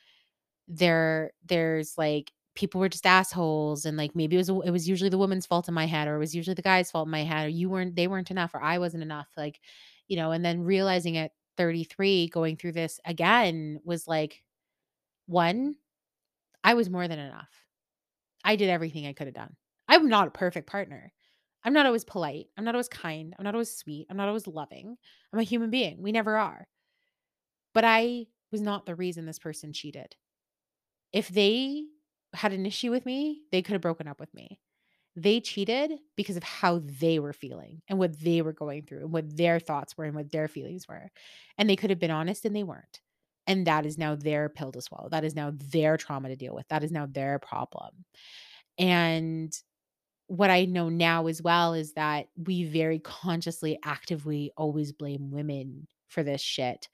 there 0.72 1.32
there's 1.46 1.96
like 1.98 2.32
people 2.54 2.80
were 2.80 2.88
just 2.88 3.06
assholes 3.06 3.86
and 3.86 3.96
like 3.96 4.14
maybe 4.14 4.36
it 4.36 4.38
was 4.38 4.48
it 4.48 4.70
was 4.70 4.88
usually 4.88 5.10
the 5.10 5.18
woman's 5.18 5.46
fault 5.46 5.68
in 5.68 5.74
my 5.74 5.86
head 5.86 6.08
or 6.08 6.16
it 6.16 6.20
was 6.20 6.34
usually 6.34 6.54
the 6.54 6.62
guy's 6.62 6.90
fault 6.90 7.06
in 7.06 7.10
my 7.12 7.24
head 7.24 7.46
or 7.46 7.50
you 7.50 7.70
weren't 7.70 7.96
they 7.96 8.08
weren't 8.08 8.30
enough 8.30 8.54
or 8.54 8.62
I 8.62 8.78
wasn't 8.78 9.02
enough 9.02 9.28
like 9.36 9.60
you 10.08 10.16
know 10.16 10.32
and 10.32 10.44
then 10.44 10.62
realizing 10.62 11.16
at 11.16 11.32
33 11.56 12.28
going 12.28 12.56
through 12.56 12.72
this 12.72 13.00
again 13.06 13.80
was 13.84 14.08
like 14.08 14.42
one 15.26 15.76
I 16.64 16.74
was 16.74 16.90
more 16.90 17.08
than 17.08 17.18
enough. 17.18 17.50
I 18.44 18.56
did 18.56 18.68
everything 18.70 19.06
I 19.06 19.12
could 19.12 19.26
have 19.26 19.34
done. 19.34 19.56
I'm 19.88 20.08
not 20.08 20.28
a 20.28 20.32
perfect 20.32 20.68
partner. 20.68 21.12
I'm 21.64 21.72
not 21.72 21.86
always 21.86 22.04
polite. 22.04 22.46
I'm 22.56 22.64
not 22.64 22.74
always 22.74 22.88
kind. 22.88 23.34
I'm 23.38 23.44
not 23.44 23.54
always 23.54 23.74
sweet. 23.76 24.06
I'm 24.10 24.16
not 24.16 24.28
always 24.28 24.46
loving. 24.46 24.96
I'm 25.32 25.38
a 25.38 25.44
human 25.44 25.70
being. 25.70 26.02
We 26.02 26.12
never 26.12 26.36
are. 26.36 26.66
But 27.74 27.84
I 27.84 28.26
was 28.50 28.60
not 28.60 28.86
the 28.86 28.94
reason 28.94 29.26
this 29.26 29.38
person 29.38 29.72
cheated. 29.72 30.16
If 31.12 31.28
they 31.28 31.84
had 32.34 32.52
an 32.52 32.66
issue 32.66 32.90
with 32.90 33.04
me, 33.04 33.42
they 33.50 33.62
could 33.62 33.72
have 33.72 33.82
broken 33.82 34.08
up 34.08 34.20
with 34.20 34.32
me. 34.34 34.58
They 35.14 35.40
cheated 35.40 35.92
because 36.16 36.36
of 36.36 36.42
how 36.42 36.80
they 36.82 37.18
were 37.18 37.34
feeling 37.34 37.82
and 37.88 37.98
what 37.98 38.18
they 38.18 38.40
were 38.40 38.54
going 38.54 38.84
through 38.84 39.00
and 39.00 39.12
what 39.12 39.36
their 39.36 39.60
thoughts 39.60 39.96
were 39.96 40.04
and 40.04 40.14
what 40.14 40.32
their 40.32 40.48
feelings 40.48 40.88
were. 40.88 41.10
And 41.58 41.68
they 41.68 41.76
could 41.76 41.90
have 41.90 41.98
been 41.98 42.10
honest 42.10 42.46
and 42.46 42.56
they 42.56 42.62
weren't. 42.62 43.00
And 43.46 43.66
that 43.66 43.84
is 43.84 43.98
now 43.98 44.14
their 44.14 44.48
pill 44.48 44.72
to 44.72 44.80
swallow. 44.80 45.08
That 45.10 45.24
is 45.24 45.34
now 45.34 45.52
their 45.54 45.96
trauma 45.96 46.28
to 46.28 46.36
deal 46.36 46.54
with. 46.54 46.66
That 46.68 46.84
is 46.84 46.92
now 46.92 47.06
their 47.06 47.38
problem. 47.38 48.04
And 48.78 49.52
what 50.28 50.48
I 50.48 50.64
know 50.64 50.88
now 50.88 51.26
as 51.26 51.42
well 51.42 51.74
is 51.74 51.92
that 51.94 52.28
we 52.36 52.64
very 52.64 52.98
consciously, 53.00 53.78
actively 53.84 54.52
always 54.56 54.92
blame 54.92 55.30
women 55.30 55.88
for 56.08 56.22
this 56.22 56.40
shit 56.40 56.88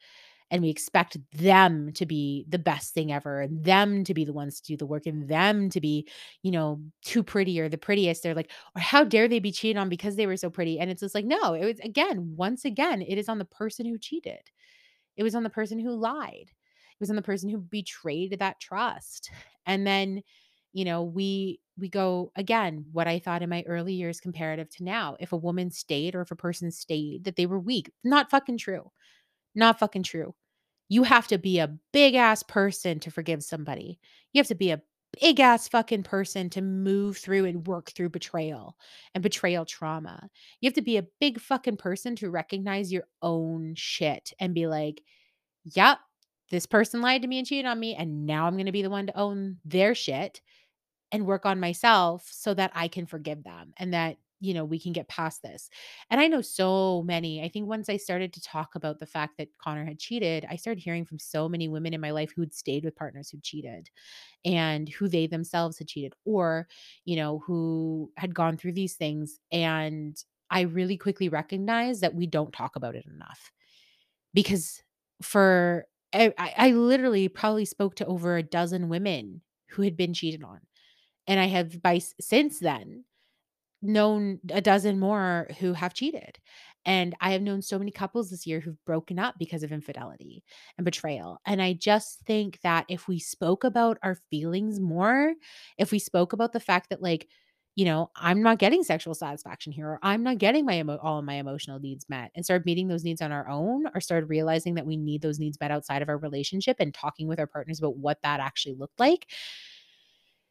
and 0.51 0.63
we 0.63 0.71
expect 0.71 1.17
them 1.33 1.93
to 1.93 2.07
be 2.07 2.47
the 2.49 2.59
best 2.59 2.95
thing 2.95 3.13
ever 3.13 3.41
and 3.43 3.65
them 3.65 4.05
to 4.05 4.15
be 4.15 4.25
the 4.25 4.33
ones 4.33 4.61
to 4.61 4.73
do 4.73 4.77
the 4.77 4.87
work 4.87 5.07
and 5.07 5.29
them 5.29 5.69
to 5.71 5.81
be 5.81 6.09
you 6.43 6.51
know 6.51 6.81
too 7.03 7.23
pretty 7.23 7.61
or 7.61 7.69
the 7.69 7.79
prettiest 7.79 8.23
they're 8.23 8.35
like 8.35 8.51
or 8.77 8.81
how 8.81 9.05
dare 9.05 9.29
they 9.29 9.39
be 9.39 9.53
cheated 9.53 9.77
on 9.77 9.89
because 9.89 10.17
they 10.17 10.27
were 10.27 10.37
so 10.37 10.51
pretty 10.51 10.79
and 10.79 10.91
it's 10.91 11.01
just 11.01 11.15
like 11.15 11.25
no 11.25 11.55
it 11.55 11.65
was 11.65 11.79
again 11.81 12.35
once 12.37 12.65
again 12.65 13.03
it 13.03 13.19
is 13.19 13.29
on 13.29 13.39
the 13.39 13.45
person 13.45 13.87
who 13.87 13.99
cheated. 13.99 14.41
It 15.17 15.23
was 15.23 15.35
on 15.35 15.43
the 15.43 15.51
person 15.51 15.79
who 15.79 15.91
lied. 15.97 16.51
It 16.51 17.01
was 17.01 17.11
on 17.11 17.17
the 17.17 17.23
person 17.23 17.49
who 17.49 17.59
betrayed 17.59 18.39
that 18.39 18.61
trust 18.61 19.31
and 19.67 19.87
then 19.87 20.23
you 20.73 20.85
know 20.85 21.03
we 21.03 21.61
we 21.79 21.89
go 21.89 22.31
again 22.37 22.85
what 22.93 23.09
i 23.09 23.19
thought 23.19 23.43
in 23.43 23.49
my 23.49 23.65
early 23.67 23.95
years 23.95 24.21
comparative 24.21 24.69
to 24.69 24.85
now 24.85 25.17
if 25.19 25.33
a 25.33 25.37
woman 25.37 25.71
stayed 25.71 26.15
or 26.15 26.21
if 26.21 26.31
a 26.31 26.37
person 26.37 26.71
stayed 26.71 27.25
that 27.25 27.37
they 27.37 27.47
were 27.47 27.59
weak 27.59 27.91
not 28.05 28.31
fucking 28.31 28.59
true 28.59 28.91
not 29.59 29.79
fucking 29.79 30.05
true. 30.05 30.35
You 30.89 31.03
have 31.03 31.29
to 31.29 31.39
be 31.39 31.59
a 31.59 31.77
big 31.93 32.15
ass 32.15 32.43
person 32.43 32.99
to 33.01 33.11
forgive 33.11 33.43
somebody. 33.43 33.99
You 34.33 34.41
have 34.41 34.49
to 34.49 34.55
be 34.55 34.71
a 34.71 34.81
big 35.21 35.41
ass 35.41 35.69
fucking 35.69 36.03
person 36.03 36.51
to 36.51 36.63
move 36.63 37.17
through 37.17 37.45
and 37.45 37.67
work 37.67 37.91
through 37.91 38.11
betrayal 38.11 38.77
and 39.15 39.23
betrayal 39.23 39.65
trauma. 39.65 40.29
You 40.61 40.69
have 40.69 40.75
to 40.75 40.83
be 40.83 40.97
a 40.97 41.07
big 41.21 41.41
fucking 41.41 41.77
person 41.77 42.17
to 42.17 42.31
recognize 42.31 42.93
your 42.93 43.05
own 43.23 43.75
shit 43.77 44.33
and 44.41 44.55
be 44.55 44.67
like, 44.67 45.03
yep, 45.65 45.99
this 46.51 46.67
person 46.67 47.01
lied 47.03 47.23
to 47.23 47.29
me 47.29 47.39
and 47.39 47.47
cheated 47.47 47.67
on 47.67 47.79
me. 47.79 47.95
And 47.95 48.27
now 48.27 48.47
I'm 48.47 48.55
going 48.55 48.67
to 48.67 48.73
be 48.73 48.83
the 48.83 48.91
one 48.91 49.07
to 49.07 49.19
own 49.19 49.59
their 49.65 49.95
shit 49.95 50.41
and 51.13 51.27
work 51.27 51.47
on 51.47 51.61
myself 51.61 52.29
so 52.31 52.55
that 52.55 52.73
I 52.75 52.89
can 52.89 53.07
forgive 53.07 53.43
them 53.43 53.73
and 53.77 53.95
that 53.95 54.17
you 54.41 54.55
know, 54.55 54.65
we 54.65 54.79
can 54.79 54.93
get 54.93 55.09
past 55.09 55.43
this. 55.43 55.69
And 56.11 56.21
I 56.21 56.29
know 56.29 56.41
so 56.41 57.03
many. 57.05 57.43
I 57.43 57.49
think 57.49 57.67
once 57.69 57.89
I 57.89 57.97
started 57.97 58.33
to 58.35 58.41
talk 58.43 58.75
about 58.75 58.99
the 59.01 59.07
fact 59.07 59.37
that 59.39 59.49
Connor 59.59 59.85
had 59.85 59.99
cheated, 59.99 60.47
I 60.49 60.57
started 60.57 60.83
hearing 60.83 61.05
from 61.05 61.19
so 61.19 61.49
many 61.49 61.69
women 61.69 61.93
in 61.95 62.01
my 62.01 62.11
life 62.11 62.33
who'd 62.35 62.55
stayed 62.55 62.85
with 62.85 62.97
partners 62.97 63.31
who 63.31 63.41
cheated 63.41 63.91
and 64.45 64.89
who 64.89 65.09
they 65.09 65.27
themselves 65.27 65.79
had 65.79 65.89
cheated 65.89 66.15
or, 66.25 66.69
you 67.05 67.17
know, 67.17 67.41
who 67.47 68.13
had 68.17 68.35
gone 68.35 68.57
through 68.57 68.73
these 68.73 68.95
things. 68.95 69.41
And 69.53 70.17
I 70.51 70.63
really 70.63 70.97
quickly 70.97 71.29
recognized 71.29 72.01
that 72.03 72.15
we 72.15 72.27
don't 72.27 72.53
talk 72.53 72.77
about 72.77 72.97
it 72.97 73.07
enough 73.07 73.53
because 74.35 74.83
for 75.23 75.87
I, 76.13 76.33
I 76.39 76.71
literally 76.71 77.29
probably 77.29 77.65
spoke 77.65 77.95
to 77.97 78.07
over 78.07 78.37
a 78.37 78.43
dozen 78.43 78.89
women 78.89 79.43
who 79.71 79.83
had 79.83 79.97
been 79.97 80.15
cheated 80.15 80.43
on. 80.43 80.61
And 81.27 81.41
I 81.41 81.47
have 81.47 81.83
by 81.83 82.01
since 82.21 82.61
then 82.61 83.05
known 83.83 84.41
a 84.51 84.61
dozen 84.61 84.99
more 84.99 85.49
who 85.61 85.73
have 85.73 85.95
cheated. 85.95 86.39
And 86.85 87.15
I 87.21 87.33
have 87.33 87.43
known 87.43 87.61
so 87.61 87.79
many 87.79 87.91
couples 87.91 88.31
this 88.31 88.47
year 88.47 88.61
who've 88.61 88.83
broken 88.87 89.19
up 89.19 89.35
because 89.39 89.63
of 89.63 89.73
infidelity 89.73 90.43
and 90.79 90.85
betrayal. 90.85 91.39
And 91.45 91.61
I 91.61 91.75
just 91.75 92.21
think 92.21 92.61
that 92.63 92.87
if 92.89 93.09
we 93.09 93.19
spoke 93.19 93.65
about 93.65 93.99
our 94.03 94.17
feelings 94.31 94.81
more, 94.81 95.35
if 95.77 95.93
we 95.93 95.99
spoke 95.99 96.33
about 96.33 96.53
the 96.53 96.61
fact 96.61 96.91
that, 96.91 97.03
like, 97.03 97.29
you 97.77 97.85
know, 97.85 98.11
I'm 98.17 98.43
not 98.43 98.59
getting 98.59 98.83
sexual 98.83 99.15
satisfaction 99.15 99.73
here, 99.73 99.87
or 99.87 99.99
I'm 100.03 100.25
not 100.25 100.39
getting 100.39 100.65
my 100.65 100.79
emo- 100.81 100.99
all 101.01 101.19
of 101.21 101.25
my 101.25 101.35
emotional 101.35 101.79
needs 101.79 102.07
met, 102.09 102.33
and 102.35 102.45
started 102.45 102.67
meeting 102.67 102.89
those 102.89 103.05
needs 103.05 103.23
on 103.23 103.31
our 103.31 103.49
own, 103.49 103.85
or 103.95 104.01
started 104.01 104.29
realizing 104.29 104.75
that 104.75 104.87
we 104.87 104.97
need 104.97 105.23
those 105.23 105.39
needs 105.39 105.59
met 105.61 105.71
outside 105.71 106.03
of 106.03 106.09
our 106.09 106.19
relationship 106.19 106.77
and 106.81 106.93
talking 106.93 107.29
with 107.29 107.39
our 107.39 107.47
partners 107.47 107.79
about 107.79 107.97
what 107.97 108.19
that 108.23 108.41
actually 108.41 108.75
looked 108.75 108.99
like, 108.99 109.27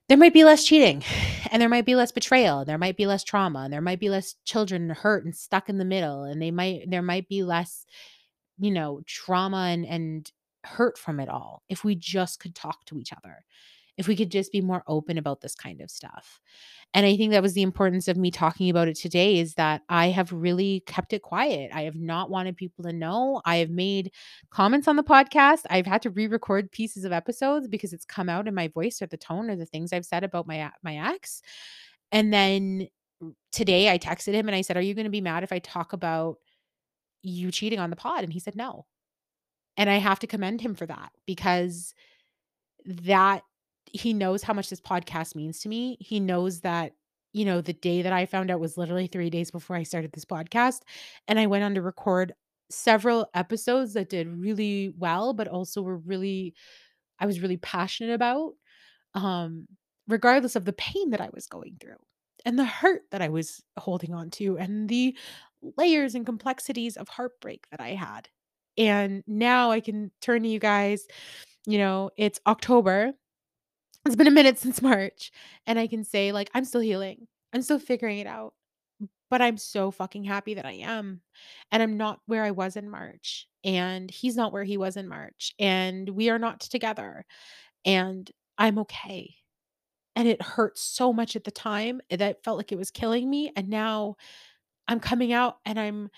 there 0.08 0.18
might 0.18 0.34
be 0.34 0.44
less 0.44 0.64
cheating 0.64 1.04
and 1.52 1.62
there 1.62 1.70
might 1.70 1.86
be 1.86 1.96
less 1.96 2.12
betrayal 2.12 2.66
there 2.66 2.78
might 2.78 2.98
be 2.98 3.06
less 3.06 3.24
trauma 3.24 3.60
and 3.60 3.74
there 3.74 3.82
might 3.82 4.00
be 4.00 4.10
less 4.10 4.36
children 4.46 4.90
hurt 4.90 5.26
and 5.26 5.36
stuck 5.36 5.70
in 5.70 5.78
the 5.78 5.86
middle 5.86 6.24
and 6.24 6.42
they 6.42 6.52
might 6.52 6.90
there 6.90 7.02
might 7.02 7.28
be 7.28 7.44
less 7.44 7.86
you 8.60 8.72
know 8.72 9.02
trauma 9.06 9.68
and 9.70 9.86
and 9.86 10.32
hurt 10.64 10.98
from 10.98 11.20
it 11.20 11.30
all 11.30 11.64
if 11.70 11.84
we 11.84 11.96
just 11.96 12.40
could 12.40 12.56
talk 12.56 12.84
to 12.86 13.00
each 13.00 13.14
other 13.14 13.44
if 13.98 14.08
we 14.08 14.16
could 14.16 14.32
just 14.32 14.52
be 14.52 14.62
more 14.62 14.84
open 14.88 15.18
about 15.18 15.42
this 15.42 15.56
kind 15.56 15.82
of 15.82 15.90
stuff. 15.90 16.40
And 16.94 17.06
I 17.06 17.18
think 17.18 17.32
that 17.32 17.42
was 17.42 17.54
the 17.54 17.64
importance 17.64 18.08
of 18.08 18.16
me 18.16 18.32
talking 18.32 18.70
about 18.70 18.88
it 18.88 18.96
today 18.96 19.40
is 19.40 19.56
that 19.56 19.82
I 19.90 20.08
have 20.08 20.32
really 20.32 20.84
kept 20.86 21.14
it 21.14 21.22
quiet. 21.22 21.72
I 21.74 21.82
have 21.82 21.96
not 21.96 22.30
wanted 22.30 22.56
people 22.56 22.84
to 22.86 22.94
know. 22.94 23.42
I 23.46 23.58
have 23.58 23.70
made 23.70 24.12
comments 24.52 24.88
on 24.88 24.96
the 24.96 25.04
podcast. 25.04 25.66
I've 25.70 25.86
had 25.86 26.02
to 26.04 26.10
re-record 26.10 26.72
pieces 26.72 27.04
of 27.04 27.12
episodes 27.12 27.68
because 27.68 27.92
it's 27.92 28.06
come 28.06 28.30
out 28.30 28.48
in 28.48 28.56
my 28.56 28.70
voice 28.70 29.02
or 29.02 29.08
the 29.08 29.18
tone 29.18 29.50
or 29.50 29.56
the 29.56 29.66
things 29.66 29.92
I've 29.92 30.06
said 30.06 30.24
about 30.24 30.48
my 30.48 30.72
my 30.84 31.12
ex. 31.14 31.42
And 32.12 32.32
then 32.32 32.88
today 33.52 33.92
I 33.92 33.98
texted 33.98 34.34
him 34.34 34.48
and 34.48 34.56
I 34.56 34.62
said, 34.62 34.78
"Are 34.78 34.82
you 34.82 34.94
going 34.94 35.06
to 35.06 35.12
be 35.12 35.22
mad 35.22 35.44
if 35.44 35.52
I 35.52 35.60
talk 35.60 35.92
about 35.92 36.38
you 37.22 37.52
cheating 37.52 37.80
on 37.80 37.90
the 37.90 37.96
pod?" 37.96 38.24
And 38.24 38.32
he 38.32 38.40
said, 38.40 38.56
"No." 38.56 38.86
And 39.76 39.90
I 39.90 39.98
have 39.98 40.20
to 40.20 40.28
commend 40.28 40.62
him 40.62 40.74
for 40.74 40.86
that 40.86 41.12
because 41.26 41.94
that 42.86 43.44
he 43.94 44.14
knows 44.14 44.44
how 44.44 44.54
much 44.54 44.70
this 44.70 44.82
podcast 44.82 45.36
means 45.36 45.60
to 45.62 45.70
me. 45.70 45.98
He 46.00 46.20
knows 46.20 46.62
that, 46.62 46.94
you 47.34 47.46
know, 47.46 47.62
the 47.62 47.74
day 47.74 48.02
that 48.02 48.14
I 48.14 48.26
found 48.26 48.52
out 48.52 48.60
was 48.60 48.78
literally 48.78 49.08
3 49.08 49.30
days 49.30 49.52
before 49.52 49.76
I 49.76 49.84
started 49.84 50.12
this 50.12 50.26
podcast, 50.26 50.82
and 51.28 51.40
I 51.40 51.48
went 51.48 51.64
on 51.64 51.76
to 51.76 51.82
record 51.82 52.34
several 52.70 53.30
episodes 53.34 53.94
that 53.94 54.10
did 54.10 54.28
really 54.28 54.94
well, 54.98 55.34
but 55.34 55.48
also 55.48 55.82
were 55.82 55.98
really 55.98 56.54
I 57.20 57.26
was 57.26 57.40
really 57.42 57.58
passionate 57.58 58.14
about, 58.14 58.54
um, 59.16 59.68
regardless 60.08 60.56
of 60.56 60.66
the 60.66 60.74
pain 60.74 61.12
that 61.12 61.22
I 61.22 61.30
was 61.34 61.48
going 61.48 61.78
through 61.82 61.98
and 62.46 62.58
the 62.60 62.66
hurt 62.66 63.04
that 63.12 63.22
I 63.22 63.30
was 63.30 63.64
holding 63.78 64.14
on 64.14 64.30
to 64.32 64.58
and 64.58 64.90
the 64.90 65.18
layers 65.78 66.16
and 66.16 66.26
complexities 66.26 66.98
of 66.98 67.10
heartbreak 67.10 67.66
that 67.72 67.82
I 67.82 67.90
had. 67.90 68.30
And 68.78 69.24
now 69.28 69.72
I 69.72 69.80
can 69.80 70.12
turn 70.22 70.44
to 70.44 70.50
you 70.50 70.60
guys, 70.60 71.08
you 71.66 71.78
know, 71.80 72.12
it's 72.18 72.40
October 72.48 73.14
it's 74.08 74.16
been 74.18 74.28
a 74.28 74.32
minute 74.32 74.60
since 74.60 74.82
March, 74.82 75.32
and 75.68 75.80
I 75.80 75.88
can 75.88 76.04
say, 76.04 76.32
like, 76.32 76.50
I'm 76.54 76.66
still 76.66 76.82
healing. 76.82 77.28
I'm 77.54 77.62
still 77.62 77.80
figuring 77.80 78.20
it 78.20 78.28
out, 78.28 78.54
but 79.30 79.42
I'm 79.42 79.58
so 79.58 79.92
fucking 79.92 80.26
happy 80.26 80.56
that 80.56 80.66
I 80.66 80.74
am, 80.74 81.22
and 81.72 81.84
I'm 81.84 81.98
not 81.98 82.20
where 82.28 82.44
I 82.44 82.52
was 82.52 82.76
in 82.78 82.90
March, 82.90 83.48
and 83.64 84.10
he's 84.12 84.36
not 84.38 84.54
where 84.54 84.64
he 84.66 84.78
was 84.78 84.98
in 84.98 85.08
March, 85.08 85.54
and 85.60 86.10
we 86.10 86.30
are 86.30 86.40
not 86.40 86.62
together, 86.62 87.26
and 87.86 88.30
I'm 88.58 88.80
okay, 88.80 89.36
and 90.16 90.28
it 90.28 90.42
hurt 90.42 90.78
so 90.78 91.14
much 91.14 91.36
at 91.36 91.44
the 91.44 91.52
time 91.52 92.02
that 92.10 92.44
felt 92.44 92.58
like 92.58 92.72
it 92.72 92.78
was 92.78 92.92
killing 92.92 93.30
me, 93.30 93.52
and 93.56 93.70
now 93.70 94.16
I'm 94.88 95.00
coming 95.00 95.34
out 95.34 95.58
and 95.66 95.80
I'm 95.80 96.10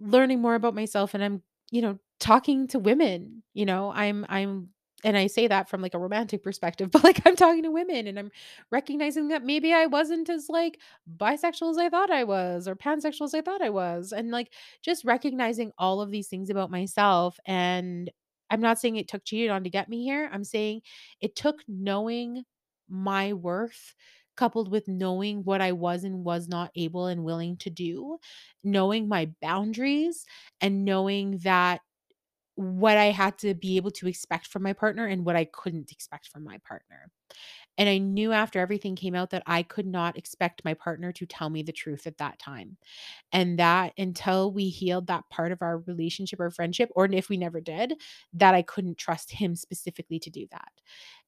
learning 0.00 0.40
more 0.40 0.54
about 0.54 0.74
myself 0.74 1.14
and 1.14 1.22
I'm, 1.24 1.42
you 1.70 1.82
know, 1.82 1.98
talking 2.20 2.68
to 2.68 2.78
women, 2.78 3.42
you 3.54 3.66
know, 3.66 3.92
I'm 3.94 4.26
I'm 4.28 4.70
and 5.04 5.16
I 5.16 5.26
say 5.26 5.46
that 5.46 5.68
from 5.68 5.82
like 5.82 5.94
a 5.94 5.98
romantic 5.98 6.42
perspective, 6.42 6.90
but 6.92 7.04
like 7.04 7.20
I'm 7.26 7.36
talking 7.36 7.62
to 7.64 7.70
women 7.70 8.06
and 8.06 8.18
I'm 8.18 8.30
recognizing 8.70 9.28
that 9.28 9.44
maybe 9.44 9.72
I 9.72 9.86
wasn't 9.86 10.28
as 10.28 10.48
like 10.48 10.78
bisexual 11.18 11.70
as 11.70 11.78
I 11.78 11.88
thought 11.88 12.10
I 12.10 12.24
was 12.24 12.66
or 12.66 12.76
pansexual 12.76 13.24
as 13.26 13.34
I 13.34 13.42
thought 13.42 13.62
I 13.62 13.70
was 13.70 14.12
and 14.12 14.30
like 14.30 14.52
just 14.82 15.04
recognizing 15.04 15.72
all 15.78 16.00
of 16.00 16.10
these 16.10 16.28
things 16.28 16.50
about 16.50 16.70
myself 16.70 17.38
and 17.46 18.10
I'm 18.50 18.60
not 18.60 18.78
saying 18.78 18.96
it 18.96 19.08
took 19.08 19.24
cheated 19.24 19.50
on 19.50 19.64
to 19.64 19.70
get 19.70 19.88
me 19.88 20.04
here. 20.04 20.30
I'm 20.32 20.44
saying 20.44 20.82
it 21.20 21.34
took 21.34 21.62
knowing 21.68 22.44
my 22.88 23.32
worth 23.32 23.94
coupled 24.36 24.70
with 24.70 24.86
knowing 24.86 25.42
what 25.44 25.60
I 25.62 25.72
was 25.72 26.04
and 26.04 26.22
was 26.24 26.46
not 26.46 26.70
able 26.76 27.06
and 27.06 27.24
willing 27.24 27.56
to 27.58 27.70
do, 27.70 28.18
knowing 28.62 29.08
my 29.08 29.30
boundaries, 29.40 30.26
and 30.60 30.84
knowing 30.84 31.38
that 31.38 31.80
what 32.56 32.96
I 32.96 33.06
had 33.06 33.38
to 33.38 33.54
be 33.54 33.76
able 33.76 33.90
to 33.92 34.08
expect 34.08 34.48
from 34.48 34.62
my 34.62 34.72
partner 34.72 35.06
and 35.06 35.24
what 35.24 35.36
I 35.36 35.44
couldn't 35.44 35.92
expect 35.92 36.28
from 36.28 36.42
my 36.44 36.58
partner. 36.66 37.10
And 37.78 37.88
I 37.88 37.98
knew 37.98 38.32
after 38.32 38.58
everything 38.60 38.96
came 38.96 39.14
out 39.14 39.30
that 39.30 39.42
I 39.46 39.62
could 39.62 39.86
not 39.86 40.16
expect 40.16 40.64
my 40.64 40.74
partner 40.74 41.12
to 41.12 41.26
tell 41.26 41.50
me 41.50 41.62
the 41.62 41.72
truth 41.72 42.06
at 42.06 42.18
that 42.18 42.38
time. 42.38 42.76
And 43.32 43.58
that 43.58 43.92
until 43.98 44.52
we 44.52 44.68
healed 44.68 45.08
that 45.08 45.28
part 45.30 45.52
of 45.52 45.62
our 45.62 45.78
relationship 45.80 46.40
or 46.40 46.50
friendship, 46.50 46.90
or 46.94 47.06
if 47.06 47.28
we 47.28 47.36
never 47.36 47.60
did, 47.60 47.94
that 48.34 48.54
I 48.54 48.62
couldn't 48.62 48.98
trust 48.98 49.32
him 49.32 49.56
specifically 49.56 50.18
to 50.20 50.30
do 50.30 50.46
that. 50.50 50.72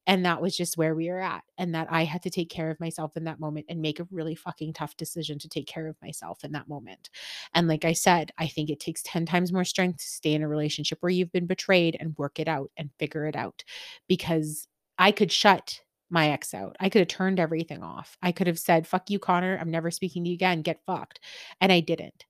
And 0.06 0.24
that 0.24 0.40
was 0.40 0.56
just 0.56 0.78
where 0.78 0.94
we 0.94 1.10
were 1.10 1.20
at. 1.20 1.42
And 1.58 1.74
that 1.74 1.88
I 1.90 2.04
had 2.04 2.22
to 2.22 2.30
take 2.30 2.48
care 2.48 2.70
of 2.70 2.80
myself 2.80 3.16
in 3.16 3.24
that 3.24 3.40
moment 3.40 3.66
and 3.68 3.82
make 3.82 4.00
a 4.00 4.08
really 4.10 4.34
fucking 4.34 4.72
tough 4.72 4.96
decision 4.96 5.38
to 5.40 5.48
take 5.48 5.66
care 5.66 5.86
of 5.86 5.96
myself 6.00 6.44
in 6.44 6.52
that 6.52 6.68
moment. 6.68 7.10
And 7.54 7.68
like 7.68 7.84
I 7.84 7.92
said, 7.92 8.32
I 8.38 8.46
think 8.46 8.70
it 8.70 8.80
takes 8.80 9.02
10 9.02 9.26
times 9.26 9.52
more 9.52 9.64
strength 9.64 9.98
to 9.98 10.06
stay 10.06 10.32
in 10.32 10.42
a 10.42 10.48
relationship 10.48 10.98
where 11.00 11.10
you've 11.10 11.32
been 11.32 11.46
betrayed 11.46 11.96
and 12.00 12.16
work 12.16 12.40
it 12.40 12.48
out 12.48 12.70
and 12.78 12.90
figure 12.98 13.26
it 13.26 13.36
out 13.36 13.64
because 14.08 14.66
I 14.96 15.12
could 15.12 15.30
shut 15.30 15.82
my 16.10 16.30
ex 16.30 16.54
out. 16.54 16.76
I 16.80 16.88
could 16.88 17.00
have 17.00 17.08
turned 17.08 17.40
everything 17.40 17.82
off. 17.82 18.16
I 18.22 18.32
could 18.32 18.46
have 18.46 18.58
said, 18.58 18.86
fuck 18.86 19.10
you, 19.10 19.18
Connor. 19.18 19.58
I'm 19.60 19.70
never 19.70 19.90
speaking 19.90 20.24
to 20.24 20.30
you 20.30 20.34
again. 20.34 20.62
Get 20.62 20.84
fucked. 20.86 21.20
And 21.60 21.72
I 21.72 21.80
didn't 21.80 22.24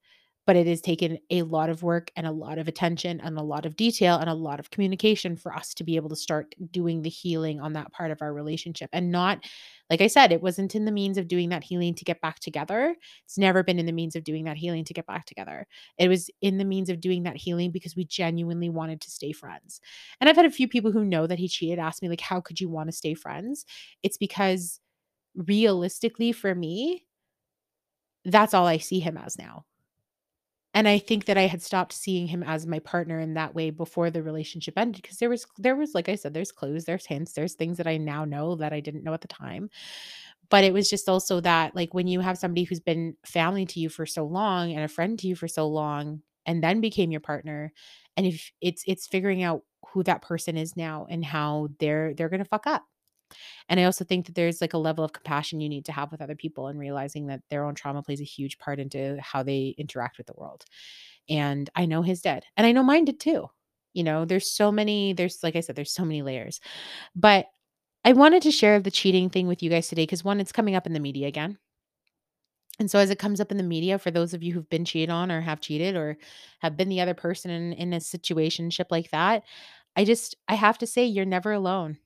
but 0.49 0.55
it 0.55 0.65
has 0.65 0.81
taken 0.81 1.19
a 1.29 1.43
lot 1.43 1.69
of 1.69 1.83
work 1.83 2.11
and 2.15 2.25
a 2.25 2.31
lot 2.31 2.57
of 2.57 2.67
attention 2.67 3.21
and 3.21 3.37
a 3.37 3.43
lot 3.43 3.67
of 3.67 3.75
detail 3.75 4.17
and 4.17 4.27
a 4.27 4.33
lot 4.33 4.59
of 4.59 4.71
communication 4.71 5.35
for 5.35 5.53
us 5.53 5.75
to 5.75 5.83
be 5.83 5.95
able 5.95 6.09
to 6.09 6.15
start 6.15 6.55
doing 6.71 7.03
the 7.03 7.09
healing 7.09 7.61
on 7.61 7.73
that 7.73 7.91
part 7.93 8.09
of 8.09 8.19
our 8.23 8.33
relationship 8.33 8.89
and 8.91 9.11
not 9.11 9.43
like 9.91 10.01
I 10.01 10.07
said, 10.07 10.31
it 10.31 10.41
wasn't 10.41 10.73
in 10.73 10.85
the 10.85 10.91
means 10.91 11.19
of 11.19 11.27
doing 11.27 11.49
that 11.49 11.63
healing 11.63 11.93
to 11.95 12.03
get 12.03 12.19
back 12.19 12.39
together. 12.39 12.95
It's 13.25 13.37
never 13.37 13.63
been 13.63 13.77
in 13.77 13.85
the 13.85 13.91
means 13.91 14.15
of 14.15 14.23
doing 14.23 14.45
that 14.45 14.57
healing 14.57 14.85
to 14.85 14.93
get 14.93 15.05
back 15.05 15.25
together. 15.25 15.67
It 15.99 16.07
was 16.07 16.31
in 16.41 16.57
the 16.57 16.65
means 16.65 16.89
of 16.89 16.99
doing 17.01 17.23
that 17.23 17.37
healing 17.37 17.71
because 17.71 17.95
we 17.95 18.05
genuinely 18.05 18.69
wanted 18.69 19.01
to 19.01 19.11
stay 19.11 19.31
friends. 19.33 19.81
And 20.19 20.29
I've 20.29 20.35
had 20.35 20.45
a 20.45 20.51
few 20.51 20.67
people 20.67 20.91
who 20.91 21.05
know 21.05 21.27
that 21.27 21.39
he 21.39 21.47
cheated 21.47 21.79
ask 21.79 22.01
me, 22.01 22.09
like, 22.09 22.21
how 22.21 22.41
could 22.41 22.59
you 22.59 22.69
want 22.69 22.89
to 22.89 22.95
stay 22.95 23.13
friends? 23.13 23.65
It's 24.03 24.17
because 24.17 24.79
realistically, 25.35 26.33
for 26.33 26.55
me, 26.55 27.05
that's 28.25 28.53
all 28.53 28.67
I 28.67 28.77
see 28.77 28.99
him 28.99 29.17
as 29.17 29.37
now. 29.37 29.65
And 30.73 30.87
I 30.87 30.99
think 30.99 31.25
that 31.25 31.37
I 31.37 31.47
had 31.47 31.63
stopped 31.63 31.93
seeing 31.93 32.27
him 32.27 32.43
as 32.43 32.67
my 32.67 32.79
partner 32.79 33.19
in 33.19 33.33
that 33.33 33.55
way 33.55 33.71
before 33.71 34.11
the 34.11 34.21
relationship 34.21 34.77
ended 34.77 35.01
because 35.01 35.17
there 35.17 35.29
was 35.29 35.45
there 35.57 35.75
was 35.75 35.95
like 35.95 36.09
I 36.09 36.15
said 36.15 36.33
there's 36.33 36.51
clues, 36.51 36.85
there's 36.85 37.05
hints, 37.07 37.33
there's 37.33 37.55
things 37.55 37.77
that 37.77 37.87
I 37.87 37.97
now 37.97 38.23
know 38.23 38.55
that 38.55 38.71
I 38.71 38.79
didn't 38.79 39.03
know 39.03 39.13
at 39.13 39.21
the 39.21 39.27
time. 39.27 39.69
But 40.49 40.63
it 40.63 40.73
was 40.73 40.89
just 40.89 41.09
also 41.09 41.41
that 41.41 41.75
like 41.75 41.93
when 41.93 42.07
you 42.07 42.19
have 42.21 42.37
somebody 42.37 42.63
who's 42.63 42.79
been 42.79 43.15
family 43.25 43.65
to 43.67 43.79
you 43.79 43.89
for 43.89 44.05
so 44.05 44.25
long 44.25 44.71
and 44.73 44.83
a 44.83 44.87
friend 44.87 45.17
to 45.19 45.27
you 45.27 45.35
for 45.35 45.47
so 45.47 45.67
long 45.67 46.21
and 46.45 46.63
then 46.63 46.81
became 46.81 47.11
your 47.11 47.21
partner 47.21 47.73
and 48.17 48.25
if 48.27 48.51
it's 48.61 48.83
it's 48.87 49.07
figuring 49.07 49.43
out 49.43 49.63
who 49.89 50.03
that 50.03 50.21
person 50.21 50.57
is 50.57 50.75
now 50.77 51.07
and 51.09 51.25
how 51.25 51.69
they're 51.79 52.13
they're 52.13 52.29
going 52.29 52.43
to 52.43 52.45
fuck 52.45 52.67
up 52.67 52.85
and 53.67 53.79
I 53.79 53.83
also 53.83 54.03
think 54.03 54.25
that 54.25 54.35
there's 54.35 54.61
like 54.61 54.73
a 54.73 54.77
level 54.77 55.03
of 55.03 55.13
compassion 55.13 55.61
you 55.61 55.69
need 55.69 55.85
to 55.85 55.91
have 55.91 56.11
with 56.11 56.21
other 56.21 56.35
people 56.35 56.67
and 56.67 56.79
realizing 56.79 57.27
that 57.27 57.41
their 57.49 57.65
own 57.65 57.75
trauma 57.75 58.03
plays 58.03 58.21
a 58.21 58.25
huge 58.25 58.57
part 58.57 58.79
into 58.79 59.17
how 59.21 59.43
they 59.43 59.75
interact 59.77 60.17
with 60.17 60.27
the 60.27 60.33
world. 60.35 60.65
And 61.29 61.69
I 61.75 61.85
know 61.85 62.01
his 62.01 62.21
did. 62.21 62.45
And 62.57 62.65
I 62.65 62.71
know 62.71 62.83
mine 62.83 63.05
did 63.05 63.19
too. 63.19 63.49
You 63.93 64.03
know, 64.03 64.25
there's 64.25 64.51
so 64.51 64.71
many, 64.71 65.13
there's 65.13 65.43
like 65.43 65.55
I 65.55 65.61
said, 65.61 65.75
there's 65.75 65.91
so 65.91 66.05
many 66.05 66.21
layers. 66.21 66.59
But 67.15 67.47
I 68.05 68.13
wanted 68.13 68.43
to 68.43 68.51
share 68.51 68.79
the 68.79 68.91
cheating 68.91 69.29
thing 69.29 69.47
with 69.47 69.61
you 69.63 69.69
guys 69.69 69.89
today 69.89 70.03
because 70.03 70.23
one, 70.23 70.39
it's 70.39 70.51
coming 70.51 70.75
up 70.75 70.87
in 70.87 70.93
the 70.93 70.99
media 70.99 71.27
again. 71.27 71.57
And 72.79 72.89
so 72.89 72.97
as 72.97 73.09
it 73.09 73.19
comes 73.19 73.41
up 73.41 73.51
in 73.51 73.57
the 73.57 73.63
media, 73.63 73.99
for 73.99 74.09
those 74.09 74.33
of 74.33 74.41
you 74.41 74.53
who've 74.53 74.69
been 74.69 74.85
cheated 74.85 75.09
on 75.09 75.31
or 75.31 75.41
have 75.41 75.59
cheated 75.59 75.95
or 75.95 76.17
have 76.59 76.77
been 76.77 76.87
the 76.87 77.01
other 77.01 77.13
person 77.13 77.51
in, 77.51 77.73
in 77.73 77.93
a 77.93 77.97
situationship 77.97 78.85
like 78.89 79.11
that, 79.11 79.43
I 79.95 80.05
just 80.05 80.35
I 80.47 80.55
have 80.55 80.77
to 80.79 80.87
say 80.87 81.05
you're 81.05 81.25
never 81.25 81.51
alone. 81.51 81.97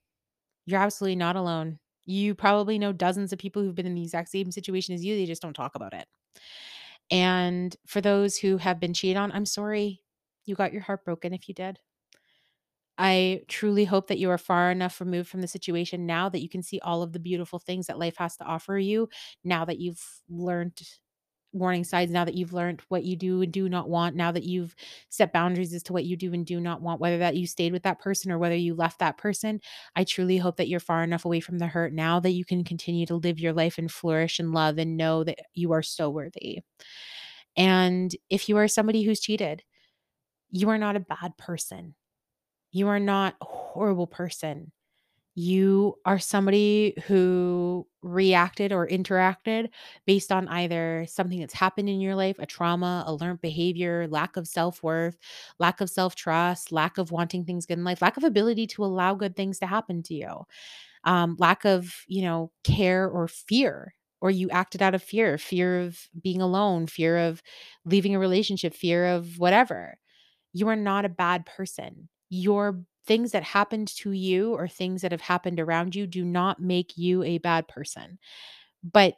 You're 0.66 0.80
absolutely 0.80 1.16
not 1.16 1.36
alone. 1.36 1.80
You 2.06 2.36
probably 2.36 2.78
know 2.80 2.92
dozens 2.92 3.32
of 3.34 3.40
people 3.40 3.62
who've 3.62 3.76
been 3.76 3.86
in 3.86 3.96
the 3.96 4.04
exact 4.04 4.30
same 4.30 4.52
situation 4.52 4.94
as 4.94 5.04
you, 5.04 5.16
they 5.16 5.26
just 5.26 5.42
don't 5.42 5.54
talk 5.54 5.76
about 5.76 5.94
it. 5.94 6.08
And 7.12 7.76
for 7.86 8.02
those 8.02 8.38
who 8.38 8.58
have 8.58 8.80
been 8.80 8.94
cheated 8.94 9.18
on, 9.18 9.32
I'm 9.32 9.46
sorry 9.46 10.02
you 10.46 10.56
got 10.56 10.74
your 10.74 10.82
heart 10.82 11.06
broken 11.06 11.34
if 11.34 11.48
you 11.48 11.54
did. 11.54 11.80
I 12.98 13.42
truly 13.48 13.86
hope 13.86 14.08
that 14.08 14.20
you 14.20 14.30
are 14.30 14.38
far 14.38 14.70
enough 14.70 15.00
removed 15.00 15.28
from 15.30 15.42
the 15.42 15.48
situation 15.48 16.06
now 16.06 16.30
that 16.30 16.42
you 16.42 16.50
can 16.50 16.62
see 16.62 16.80
all 16.82 17.02
of 17.02 17.12
the 17.12 17.20
beautiful 17.20 17.58
things 17.58 17.88
that 17.88 17.98
life 17.98 18.18
has 18.18 18.38
to 18.38 18.44
offer 18.46 18.78
you 18.78 19.10
now 19.44 19.66
that 19.66 19.80
you've 19.80 20.22
learned 20.30 20.80
warning 21.54 21.84
signs 21.84 22.12
now 22.12 22.26
that 22.26 22.36
you've 22.36 22.54
learned 22.54 22.82
what 22.90 23.04
you 23.04 23.16
do 23.16 23.42
and 23.42 23.54
do 23.54 23.70
not 23.70 23.90
want, 23.90 24.16
now 24.16 24.32
that 24.32 24.44
you've 24.44 24.76
set 25.10 25.32
boundaries 25.32 25.74
as 25.74 25.84
to 25.84 25.94
what 25.94 26.06
you 26.06 26.18
do 26.18 26.34
and 26.34 26.46
do 26.46 26.60
not 26.60 26.82
want, 26.82 27.00
whether 27.00 27.20
that 27.20 27.36
you 27.36 27.48
stayed 27.48 27.72
with 27.72 27.84
that 27.84 28.00
person 28.00 28.32
or 28.32 28.40
whether 28.40 28.56
you 28.56 28.74
left 28.76 29.00
that 29.00 29.18
person. 29.18 29.62
I 29.96 30.04
truly 30.04 30.38
hope 30.38 30.58
that 30.58 30.68
you're 30.68 30.80
far 30.80 31.04
enough 31.04 31.26
away 31.26 31.40
from 31.40 31.60
the 31.60 31.68
hurt 31.68 31.94
now 31.94 32.20
that 32.20 32.32
you 32.32 32.44
can 32.46 32.64
continue 32.64 33.06
to 33.06 33.16
live 33.16 33.40
your 33.40 33.54
life 33.54 33.78
and 33.78 33.92
flourish 33.92 34.40
and 34.40 34.52
love 34.52 34.78
and 34.78 34.98
know 34.98 35.24
that 35.24 35.40
you 35.54 35.72
are 35.74 35.84
so 35.84 36.10
worthy. 36.10 36.60
And 37.56 38.16
if 38.30 38.50
you 38.50 38.58
are 38.58 38.68
somebody 38.68 39.04
who's 39.04 39.20
cheated, 39.20 39.64
you 40.52 40.70
are 40.70 40.78
not 40.78 40.96
a 40.96 41.02
bad 41.02 41.38
person. 41.38 41.96
You 42.72 42.88
are 42.90 43.00
not 43.00 43.36
a 43.42 43.46
horrible 43.46 44.08
person. 44.08 44.72
You 45.36 45.96
are 46.06 46.20
somebody 46.20 46.94
who 47.08 47.88
reacted 48.04 48.72
or 48.72 48.88
interacted 48.88 49.70
based 50.06 50.32
on 50.32 50.48
either 50.48 51.06
something 51.10 51.40
that's 51.40 51.56
happened 51.56 51.90
in 51.90 52.00
your 52.00 52.16
life, 52.16 52.38
a 52.38 52.46
trauma, 52.46 53.04
a 53.08 53.16
learned 53.16 53.42
behavior, 53.42 54.08
lack 54.08 54.38
of 54.38 54.48
self 54.48 54.84
worth, 54.84 55.18
lack 55.60 55.82
of 55.82 55.90
self 55.90 56.14
trust, 56.16 56.72
lack 56.72 57.00
of 57.00 57.12
wanting 57.12 57.46
things 57.46 57.66
good 57.66 57.80
in 57.80 57.84
life, 57.84 58.02
lack 58.02 58.16
of 58.18 58.24
ability 58.24 58.68
to 58.68 58.86
allow 58.86 59.16
good 59.16 59.36
things 59.36 59.58
to 59.60 59.66
happen 59.66 60.04
to 60.04 60.14
you, 60.14 60.44
um, 61.04 61.36
lack 61.40 61.66
of, 61.66 61.94
you 62.08 62.22
know, 62.24 62.52
care 62.64 63.08
or 63.10 63.28
fear. 63.28 63.94
Or 64.22 64.32
you 64.32 64.50
acted 64.52 64.82
out 64.82 64.96
of 64.96 65.04
fear, 65.04 65.38
fear 65.38 65.82
of 65.82 66.00
being 66.22 66.42
alone, 66.42 66.88
fear 66.88 67.18
of 67.18 67.42
leaving 67.86 68.16
a 68.16 68.20
relationship, 68.20 68.74
fear 68.74 69.06
of 69.08 69.38
whatever 69.38 69.98
you 70.54 70.68
are 70.70 70.76
not 70.76 71.06
a 71.06 71.10
bad 71.10 71.46
person. 71.46 72.10
Your 72.30 72.82
things 73.06 73.32
that 73.32 73.44
happened 73.44 73.90
to 73.90 74.12
you 74.12 74.54
or 74.54 74.68
things 74.68 75.02
that 75.02 75.12
have 75.12 75.22
happened 75.22 75.60
around 75.60 75.96
you 75.96 76.08
do 76.08 76.24
not 76.24 76.60
make 76.60 76.98
you 76.98 77.24
a 77.24 77.38
bad 77.38 77.68
person. 77.68 78.18
But 78.84 79.16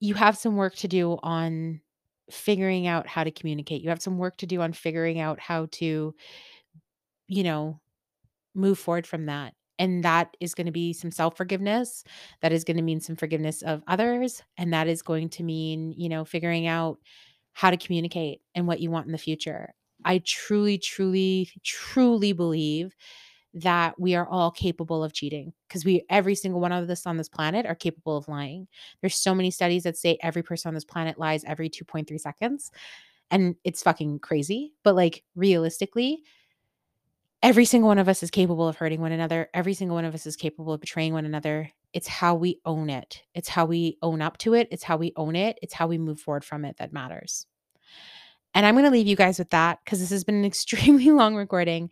you 0.00 0.14
have 0.14 0.36
some 0.36 0.56
work 0.56 0.74
to 0.76 0.88
do 0.88 1.18
on 1.22 1.80
figuring 2.30 2.86
out 2.86 3.06
how 3.06 3.24
to 3.24 3.30
communicate. 3.30 3.82
You 3.82 3.88
have 3.88 4.02
some 4.02 4.18
work 4.18 4.36
to 4.38 4.46
do 4.46 4.60
on 4.60 4.72
figuring 4.72 5.18
out 5.18 5.40
how 5.40 5.66
to, 5.72 6.14
you 7.26 7.42
know, 7.42 7.80
move 8.54 8.78
forward 8.78 9.06
from 9.06 9.26
that. 9.26 9.54
And 9.78 10.02
that 10.04 10.36
is 10.40 10.54
going 10.54 10.66
to 10.66 10.72
be 10.72 10.92
some 10.92 11.10
self 11.10 11.36
forgiveness. 11.36 12.04
That 12.42 12.52
is 12.52 12.64
going 12.64 12.76
to 12.76 12.82
mean 12.82 13.00
some 13.00 13.16
forgiveness 13.16 13.62
of 13.62 13.82
others. 13.86 14.42
And 14.56 14.72
that 14.72 14.88
is 14.88 15.02
going 15.02 15.28
to 15.30 15.42
mean, 15.42 15.92
you 15.96 16.08
know, 16.08 16.24
figuring 16.24 16.66
out 16.66 16.98
how 17.52 17.70
to 17.70 17.76
communicate 17.76 18.40
and 18.54 18.66
what 18.66 18.80
you 18.80 18.90
want 18.90 19.06
in 19.06 19.12
the 19.12 19.18
future. 19.18 19.74
I 20.08 20.22
truly, 20.24 20.78
truly, 20.78 21.50
truly 21.64 22.32
believe 22.32 22.96
that 23.54 23.98
we 24.00 24.14
are 24.14 24.28
all 24.28 24.50
capable 24.50 25.04
of 25.04 25.12
cheating 25.12 25.52
because 25.68 25.84
we 25.84 26.04
every 26.10 26.34
single 26.34 26.60
one 26.60 26.72
of 26.72 26.88
us 26.90 27.06
on 27.06 27.16
this 27.16 27.28
planet 27.28 27.66
are 27.66 27.74
capable 27.74 28.16
of 28.16 28.28
lying. 28.28 28.68
There's 29.00 29.14
so 29.16 29.34
many 29.34 29.50
studies 29.50 29.84
that 29.84 29.96
say 29.96 30.18
every 30.22 30.42
person 30.42 30.68
on 30.68 30.74
this 30.74 30.84
planet 30.84 31.18
lies 31.18 31.44
every 31.44 31.70
2.3 31.70 32.18
seconds 32.20 32.70
and 33.30 33.56
it's 33.64 33.82
fucking 33.82 34.20
crazy, 34.20 34.74
but 34.84 34.96
like 34.96 35.24
realistically, 35.36 36.22
every 37.42 37.64
single 37.64 37.88
one 37.88 37.98
of 37.98 38.08
us 38.08 38.22
is 38.22 38.30
capable 38.30 38.68
of 38.68 38.76
hurting 38.76 39.00
one 39.00 39.12
another. 39.12 39.48
Every 39.54 39.74
single 39.74 39.94
one 39.96 40.04
of 40.04 40.14
us 40.14 40.26
is 40.26 40.36
capable 40.36 40.72
of 40.72 40.80
betraying 40.80 41.12
one 41.12 41.24
another. 41.24 41.70
It's 41.92 42.08
how 42.08 42.34
we 42.34 42.60
own 42.64 42.90
it. 42.90 43.22
It's 43.34 43.48
how 43.48 43.66
we 43.66 43.98
own 44.02 44.22
up 44.22 44.38
to 44.38 44.54
it. 44.54 44.68
It's 44.70 44.84
how 44.84 44.96
we 44.96 45.12
own 45.16 45.36
it. 45.36 45.58
It's 45.62 45.74
how 45.74 45.86
we 45.86 45.98
move 45.98 46.20
forward 46.20 46.44
from 46.44 46.64
it 46.64 46.76
that 46.78 46.92
matters. 46.92 47.46
And 48.54 48.66
I'm 48.66 48.74
going 48.74 48.84
to 48.84 48.90
leave 48.90 49.06
you 49.06 49.16
guys 49.16 49.38
with 49.38 49.50
that 49.50 49.78
because 49.84 50.00
this 50.00 50.10
has 50.10 50.24
been 50.24 50.36
an 50.36 50.44
extremely 50.46 51.10
long 51.10 51.36
recording. 51.36 51.90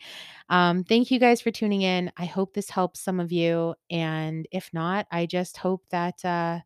Um, 0.48 0.84
thank 0.84 1.10
you 1.10 1.18
guys 1.18 1.40
for 1.40 1.50
tuning 1.50 1.82
in. 1.82 2.10
I 2.16 2.24
hope 2.24 2.54
this 2.54 2.70
helps 2.70 3.00
some 3.00 3.20
of 3.20 3.32
you. 3.32 3.74
And 3.90 4.46
if 4.50 4.70
not, 4.72 5.06
I 5.10 5.26
just 5.26 5.56
hope 5.56 5.84
that, 5.90 6.24
uh, 6.24 6.60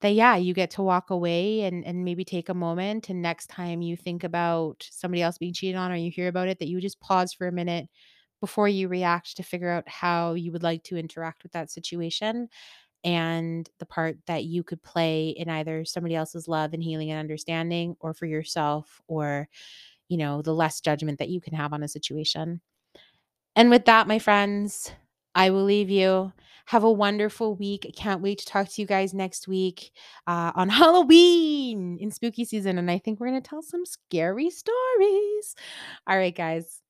that 0.00 0.14
yeah, 0.14 0.36
you 0.36 0.54
get 0.54 0.70
to 0.72 0.82
walk 0.82 1.10
away 1.10 1.62
and, 1.62 1.84
and 1.84 2.04
maybe 2.04 2.24
take 2.24 2.48
a 2.48 2.54
moment. 2.54 3.08
And 3.08 3.22
next 3.22 3.48
time 3.48 3.82
you 3.82 3.96
think 3.96 4.24
about 4.24 4.86
somebody 4.90 5.22
else 5.22 5.38
being 5.38 5.54
cheated 5.54 5.76
on 5.76 5.90
or 5.90 5.96
you 5.96 6.10
hear 6.10 6.28
about 6.28 6.48
it, 6.48 6.58
that 6.60 6.68
you 6.68 6.80
just 6.80 7.00
pause 7.00 7.32
for 7.32 7.48
a 7.48 7.52
minute 7.52 7.88
before 8.40 8.68
you 8.68 8.88
react 8.88 9.36
to 9.36 9.42
figure 9.42 9.70
out 9.70 9.88
how 9.88 10.34
you 10.34 10.52
would 10.52 10.62
like 10.62 10.84
to 10.84 10.96
interact 10.96 11.42
with 11.42 11.52
that 11.52 11.70
situation 11.70 12.48
and 13.04 13.68
the 13.78 13.86
part 13.86 14.16
that 14.26 14.44
you 14.44 14.62
could 14.62 14.82
play 14.82 15.28
in 15.30 15.48
either 15.48 15.84
somebody 15.84 16.14
else's 16.14 16.48
love 16.48 16.72
and 16.72 16.82
healing 16.82 17.10
and 17.10 17.20
understanding 17.20 17.96
or 18.00 18.12
for 18.12 18.26
yourself 18.26 19.00
or 19.06 19.48
you 20.08 20.16
know 20.16 20.42
the 20.42 20.54
less 20.54 20.80
judgment 20.80 21.18
that 21.18 21.28
you 21.28 21.40
can 21.40 21.54
have 21.54 21.72
on 21.72 21.82
a 21.82 21.88
situation. 21.88 22.60
And 23.56 23.70
with 23.70 23.84
that 23.86 24.08
my 24.08 24.18
friends 24.18 24.92
i 25.34 25.50
will 25.50 25.64
leave 25.64 25.90
you. 25.90 26.32
Have 26.66 26.84
a 26.84 26.92
wonderful 26.92 27.54
week. 27.54 27.86
I 27.88 27.92
can't 27.98 28.20
wait 28.20 28.38
to 28.40 28.46
talk 28.46 28.68
to 28.68 28.82
you 28.82 28.86
guys 28.86 29.14
next 29.14 29.48
week 29.48 29.92
uh, 30.26 30.52
on 30.54 30.68
halloween 30.80 31.96
in 32.00 32.10
spooky 32.10 32.44
season 32.44 32.78
and 32.78 32.90
i 32.90 32.98
think 32.98 33.20
we're 33.20 33.28
going 33.28 33.40
to 33.40 33.48
tell 33.48 33.62
some 33.62 33.86
scary 33.86 34.50
stories. 34.50 35.54
All 36.06 36.16
right 36.16 36.34
guys 36.34 36.82